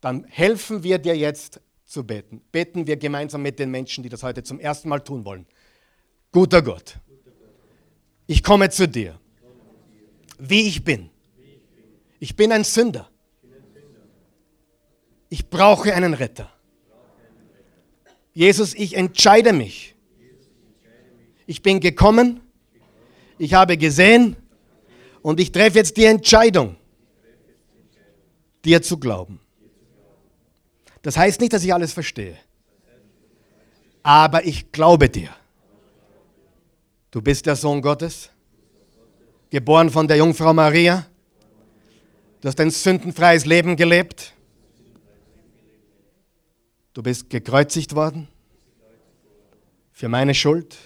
dann 0.00 0.24
helfen 0.24 0.82
wir 0.82 0.98
dir 0.98 1.16
jetzt 1.16 1.60
zu 1.84 2.04
beten. 2.04 2.42
Beten 2.52 2.86
wir 2.86 2.96
gemeinsam 2.96 3.42
mit 3.42 3.58
den 3.58 3.70
Menschen, 3.70 4.02
die 4.02 4.08
das 4.08 4.22
heute 4.22 4.42
zum 4.42 4.60
ersten 4.60 4.88
Mal 4.88 5.00
tun 5.00 5.24
wollen. 5.24 5.46
Guter 6.30 6.62
Gott, 6.62 6.98
ich 8.26 8.42
komme 8.42 8.68
zu 8.70 8.88
dir, 8.88 9.18
wie 10.38 10.68
ich 10.68 10.84
bin. 10.84 11.10
Ich 12.24 12.36
bin 12.36 12.52
ein 12.52 12.64
Sünder. 12.64 13.06
Ich 15.28 15.50
brauche 15.50 15.92
einen 15.92 16.14
Retter. 16.14 16.50
Jesus, 18.32 18.72
ich 18.72 18.96
entscheide 18.96 19.52
mich. 19.52 19.94
Ich 21.46 21.60
bin 21.60 21.80
gekommen, 21.80 22.40
ich 23.36 23.52
habe 23.52 23.76
gesehen 23.76 24.36
und 25.20 25.38
ich 25.38 25.52
treffe 25.52 25.76
jetzt 25.76 25.98
die 25.98 26.06
Entscheidung, 26.06 26.76
dir 28.64 28.80
zu 28.80 28.96
glauben. 28.96 29.38
Das 31.02 31.18
heißt 31.18 31.42
nicht, 31.42 31.52
dass 31.52 31.62
ich 31.62 31.74
alles 31.74 31.92
verstehe, 31.92 32.38
aber 34.02 34.46
ich 34.46 34.72
glaube 34.72 35.10
dir. 35.10 35.28
Du 37.10 37.20
bist 37.20 37.44
der 37.44 37.56
Sohn 37.56 37.82
Gottes, 37.82 38.30
geboren 39.50 39.90
von 39.90 40.08
der 40.08 40.16
Jungfrau 40.16 40.54
Maria 40.54 41.06
Du 42.44 42.48
hast 42.48 42.60
ein 42.60 42.70
sündenfreies 42.70 43.46
Leben 43.46 43.74
gelebt. 43.74 44.34
Du 46.92 47.02
bist 47.02 47.30
gekreuzigt 47.30 47.94
worden 47.94 48.28
für 49.90 50.10
meine 50.10 50.34
Schuld, 50.34 50.76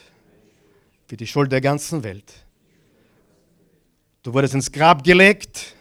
für 1.09 1.17
die 1.17 1.27
Schuld 1.27 1.51
der 1.51 1.61
ganzen 1.61 2.05
Welt. 2.05 2.47
Du 4.23 4.33
wurdest 4.35 4.55
ins 4.55 4.71
Grab 4.71 5.03
gelegt. 5.03 5.75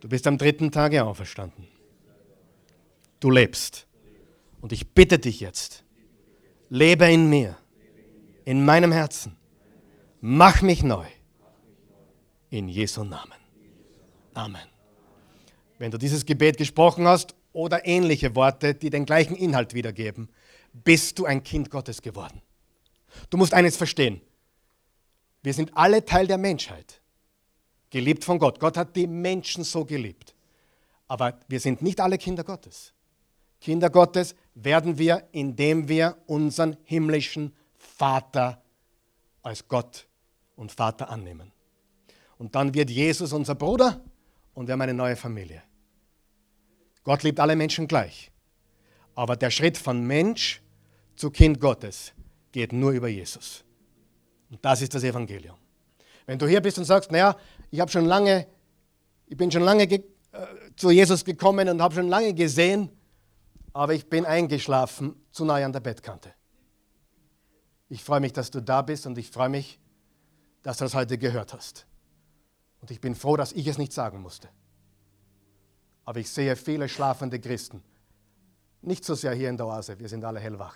Du 0.00 0.08
bist 0.08 0.26
am 0.26 0.36
dritten 0.36 0.72
Tage 0.72 1.04
auferstanden. 1.04 1.68
Du 3.20 3.30
lebst. 3.30 3.86
Und 4.60 4.72
ich 4.72 4.92
bitte 4.92 5.20
dich 5.20 5.38
jetzt, 5.38 5.84
lebe 6.68 7.04
in 7.04 7.30
mir, 7.30 7.56
in 8.44 8.64
meinem 8.64 8.90
Herzen. 8.90 9.36
Mach 10.20 10.62
mich 10.62 10.82
neu. 10.82 11.06
In 12.50 12.68
Jesu 12.68 13.04
Namen. 13.04 13.38
Amen. 14.34 14.69
Wenn 15.80 15.90
du 15.90 15.96
dieses 15.96 16.26
Gebet 16.26 16.58
gesprochen 16.58 17.08
hast 17.08 17.34
oder 17.54 17.86
ähnliche 17.86 18.34
Worte, 18.34 18.74
die 18.74 18.90
den 18.90 19.06
gleichen 19.06 19.34
Inhalt 19.34 19.72
wiedergeben, 19.72 20.28
bist 20.74 21.18
du 21.18 21.24
ein 21.24 21.42
Kind 21.42 21.70
Gottes 21.70 22.02
geworden. 22.02 22.42
Du 23.30 23.38
musst 23.38 23.54
eines 23.54 23.78
verstehen. 23.78 24.20
Wir 25.42 25.54
sind 25.54 25.74
alle 25.74 26.04
Teil 26.04 26.26
der 26.26 26.36
Menschheit, 26.36 27.00
geliebt 27.88 28.24
von 28.24 28.38
Gott. 28.38 28.60
Gott 28.60 28.76
hat 28.76 28.94
die 28.94 29.06
Menschen 29.06 29.64
so 29.64 29.86
geliebt. 29.86 30.34
Aber 31.08 31.40
wir 31.48 31.58
sind 31.58 31.80
nicht 31.80 31.98
alle 31.98 32.18
Kinder 32.18 32.44
Gottes. 32.44 32.92
Kinder 33.58 33.88
Gottes 33.88 34.34
werden 34.54 34.98
wir, 34.98 35.28
indem 35.32 35.88
wir 35.88 36.18
unseren 36.26 36.76
himmlischen 36.84 37.56
Vater 37.78 38.62
als 39.40 39.66
Gott 39.66 40.06
und 40.56 40.72
Vater 40.72 41.08
annehmen. 41.08 41.52
Und 42.36 42.54
dann 42.54 42.74
wird 42.74 42.90
Jesus 42.90 43.32
unser 43.32 43.54
Bruder 43.54 43.98
und 44.52 44.66
wir 44.66 44.74
haben 44.74 44.82
eine 44.82 44.92
neue 44.92 45.16
Familie. 45.16 45.62
Gott 47.04 47.22
liebt 47.22 47.40
alle 47.40 47.56
Menschen 47.56 47.86
gleich. 47.86 48.30
Aber 49.14 49.36
der 49.36 49.50
Schritt 49.50 49.76
von 49.76 50.06
Mensch 50.06 50.60
zu 51.16 51.30
Kind 51.30 51.60
Gottes 51.60 52.12
geht 52.52 52.72
nur 52.72 52.92
über 52.92 53.08
Jesus. 53.08 53.64
Und 54.50 54.64
das 54.64 54.82
ist 54.82 54.94
das 54.94 55.04
Evangelium. 55.04 55.56
Wenn 56.26 56.38
du 56.38 56.46
hier 56.46 56.60
bist 56.60 56.78
und 56.78 56.84
sagst, 56.84 57.10
naja, 57.10 57.36
ich 57.70 57.80
habe 57.80 57.90
schon 57.90 58.06
lange, 58.06 58.46
ich 59.26 59.36
bin 59.36 59.50
schon 59.50 59.62
lange 59.62 59.84
äh, 59.84 60.02
zu 60.76 60.90
Jesus 60.90 61.24
gekommen 61.24 61.68
und 61.68 61.82
habe 61.82 61.94
schon 61.94 62.08
lange 62.08 62.34
gesehen, 62.34 62.90
aber 63.72 63.94
ich 63.94 64.08
bin 64.08 64.24
eingeschlafen 64.24 65.14
zu 65.30 65.44
nahe 65.44 65.64
an 65.64 65.72
der 65.72 65.80
Bettkante. 65.80 66.32
Ich 67.88 68.04
freue 68.04 68.20
mich, 68.20 68.32
dass 68.32 68.50
du 68.50 68.60
da 68.60 68.82
bist 68.82 69.06
und 69.06 69.18
ich 69.18 69.30
freue 69.30 69.48
mich, 69.48 69.80
dass 70.62 70.78
du 70.78 70.84
das 70.84 70.94
heute 70.94 71.18
gehört 71.18 71.52
hast. 71.52 71.86
Und 72.80 72.90
ich 72.90 73.00
bin 73.00 73.14
froh, 73.14 73.36
dass 73.36 73.52
ich 73.52 73.66
es 73.66 73.78
nicht 73.78 73.92
sagen 73.92 74.20
musste. 74.20 74.48
Aber 76.10 76.18
ich 76.18 76.28
sehe 76.28 76.56
viele 76.56 76.88
schlafende 76.88 77.38
Christen. 77.38 77.84
Nicht 78.82 79.04
so 79.04 79.14
sehr 79.14 79.32
hier 79.32 79.48
in 79.48 79.56
der 79.56 79.68
Oase, 79.68 79.96
wir 79.96 80.08
sind 80.08 80.24
alle 80.24 80.40
hellwach. 80.40 80.74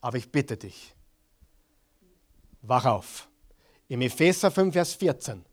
Aber 0.00 0.16
ich 0.16 0.30
bitte 0.30 0.56
dich, 0.56 0.94
wach 2.62 2.84
auf. 2.84 3.28
Im 3.88 4.00
Epheser 4.00 4.52
5, 4.52 4.72
Vers 4.72 4.94
14 4.94 5.44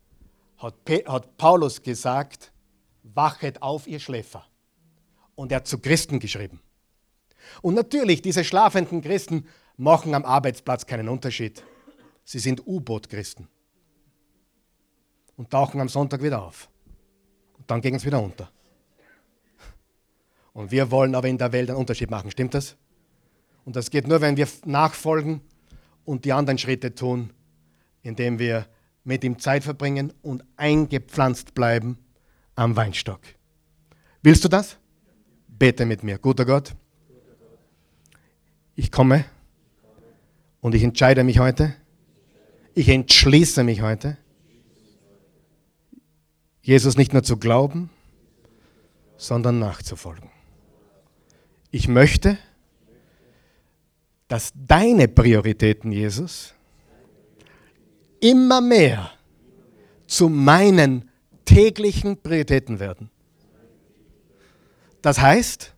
hat, 0.58 1.36
Paulus 1.36 1.82
gesagt, 1.82 2.52
wachet 3.02 3.60
auf, 3.60 3.88
ihr 3.88 3.98
Schläfer. 3.98 4.46
Und 5.34 5.50
er 5.50 5.56
hat 5.56 5.66
zu 5.66 5.78
Christen 5.80 6.20
geschrieben. 6.20 6.60
Und 7.60 7.74
natürlich, 7.74 8.22
diese 8.22 8.44
schlafenden 8.44 9.02
Christen 9.02 9.48
machen 9.76 10.14
am 10.14 10.24
Arbeitsplatz 10.24 10.86
keinen 10.86 11.08
Unterschied. 11.08 11.64
Sie 12.22 12.38
sind 12.38 12.64
U-Boot-Christen 12.64 13.48
und 15.36 15.50
tauchen 15.50 15.80
am 15.80 15.88
Sonntag 15.88 16.22
wieder 16.22 16.40
auf. 16.40 16.70
Dann 17.66 17.80
gehen 17.80 17.98
sie 17.98 18.06
wieder 18.06 18.22
unter. 18.22 18.50
Und 20.52 20.70
wir 20.70 20.90
wollen 20.90 21.14
aber 21.14 21.28
in 21.28 21.38
der 21.38 21.52
Welt 21.52 21.68
einen 21.68 21.78
Unterschied 21.78 22.10
machen, 22.10 22.30
stimmt 22.30 22.54
das? 22.54 22.76
Und 23.64 23.76
das 23.76 23.90
geht 23.90 24.06
nur, 24.06 24.20
wenn 24.20 24.36
wir 24.36 24.48
nachfolgen 24.64 25.40
und 26.04 26.24
die 26.24 26.32
anderen 26.32 26.56
Schritte 26.56 26.94
tun, 26.94 27.30
indem 28.02 28.38
wir 28.38 28.66
mit 29.04 29.22
ihm 29.22 29.38
Zeit 29.38 29.64
verbringen 29.64 30.12
und 30.22 30.44
eingepflanzt 30.56 31.54
bleiben 31.54 31.98
am 32.54 32.74
Weinstock. 32.76 33.20
Willst 34.22 34.44
du 34.44 34.48
das? 34.48 34.78
Bete 35.48 35.84
mit 35.84 36.02
mir. 36.02 36.18
Guter 36.18 36.44
Gott, 36.44 36.74
ich 38.74 38.92
komme 38.92 39.24
und 40.60 40.74
ich 40.74 40.82
entscheide 40.82 41.24
mich 41.24 41.38
heute, 41.38 41.74
ich 42.74 42.88
entschließe 42.88 43.64
mich 43.64 43.80
heute, 43.82 44.18
Jesus 46.66 46.96
nicht 46.96 47.12
nur 47.12 47.22
zu 47.22 47.36
glauben, 47.36 47.90
sondern 49.16 49.60
nachzufolgen. 49.60 50.28
Ich 51.70 51.86
möchte, 51.86 52.38
dass 54.26 54.52
deine 54.52 55.06
Prioritäten, 55.06 55.92
Jesus, 55.92 56.54
immer 58.18 58.60
mehr 58.60 59.12
zu 60.08 60.28
meinen 60.28 61.08
täglichen 61.44 62.20
Prioritäten 62.20 62.80
werden. 62.80 63.10
Das 65.02 65.20
heißt, 65.20 65.72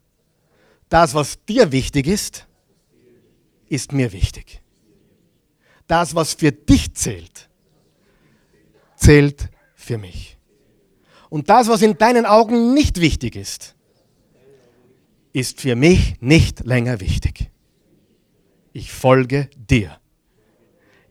das, 0.89 1.13
was 1.13 1.45
dir 1.45 1.71
wichtig 1.71 2.07
ist, 2.07 2.47
ist 3.69 3.93
mir 3.93 4.11
wichtig. 4.15 4.63
Das, 5.87 6.15
was 6.15 6.33
für 6.33 6.51
dich 6.51 6.95
zählt, 6.95 7.51
zählt 8.97 9.51
für 9.75 9.99
mich. 9.99 10.38
Und 11.31 11.51
das, 11.51 11.69
was 11.69 11.83
in 11.83 11.99
deinen 11.99 12.27
Augen 12.27 12.75
nicht 12.75 13.01
wichtig 13.01 13.37
ist, 13.37 13.75
ist 15.33 15.61
für 15.61 15.77
mich 15.77 16.21
nicht 16.21 16.65
länger 16.65 17.01
wichtig. 17.01 17.51
Ich 18.73 18.93
folge 18.93 19.51
dir. 19.57 19.99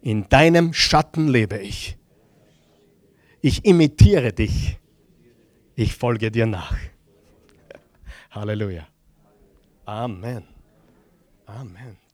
In 0.02 0.30
deinem 0.30 0.74
Schatten 0.74 1.28
lebe 1.28 1.58
ich. 1.60 1.98
Ich 3.42 3.66
imitiere 3.66 4.34
dich. 4.34 4.80
Ich 5.76 5.94
folge 5.94 6.32
dir 6.32 6.46
nach. 6.46 6.76
Halleluja. 8.32 8.88
Amen. 9.86 10.44
Amen. 11.46 12.07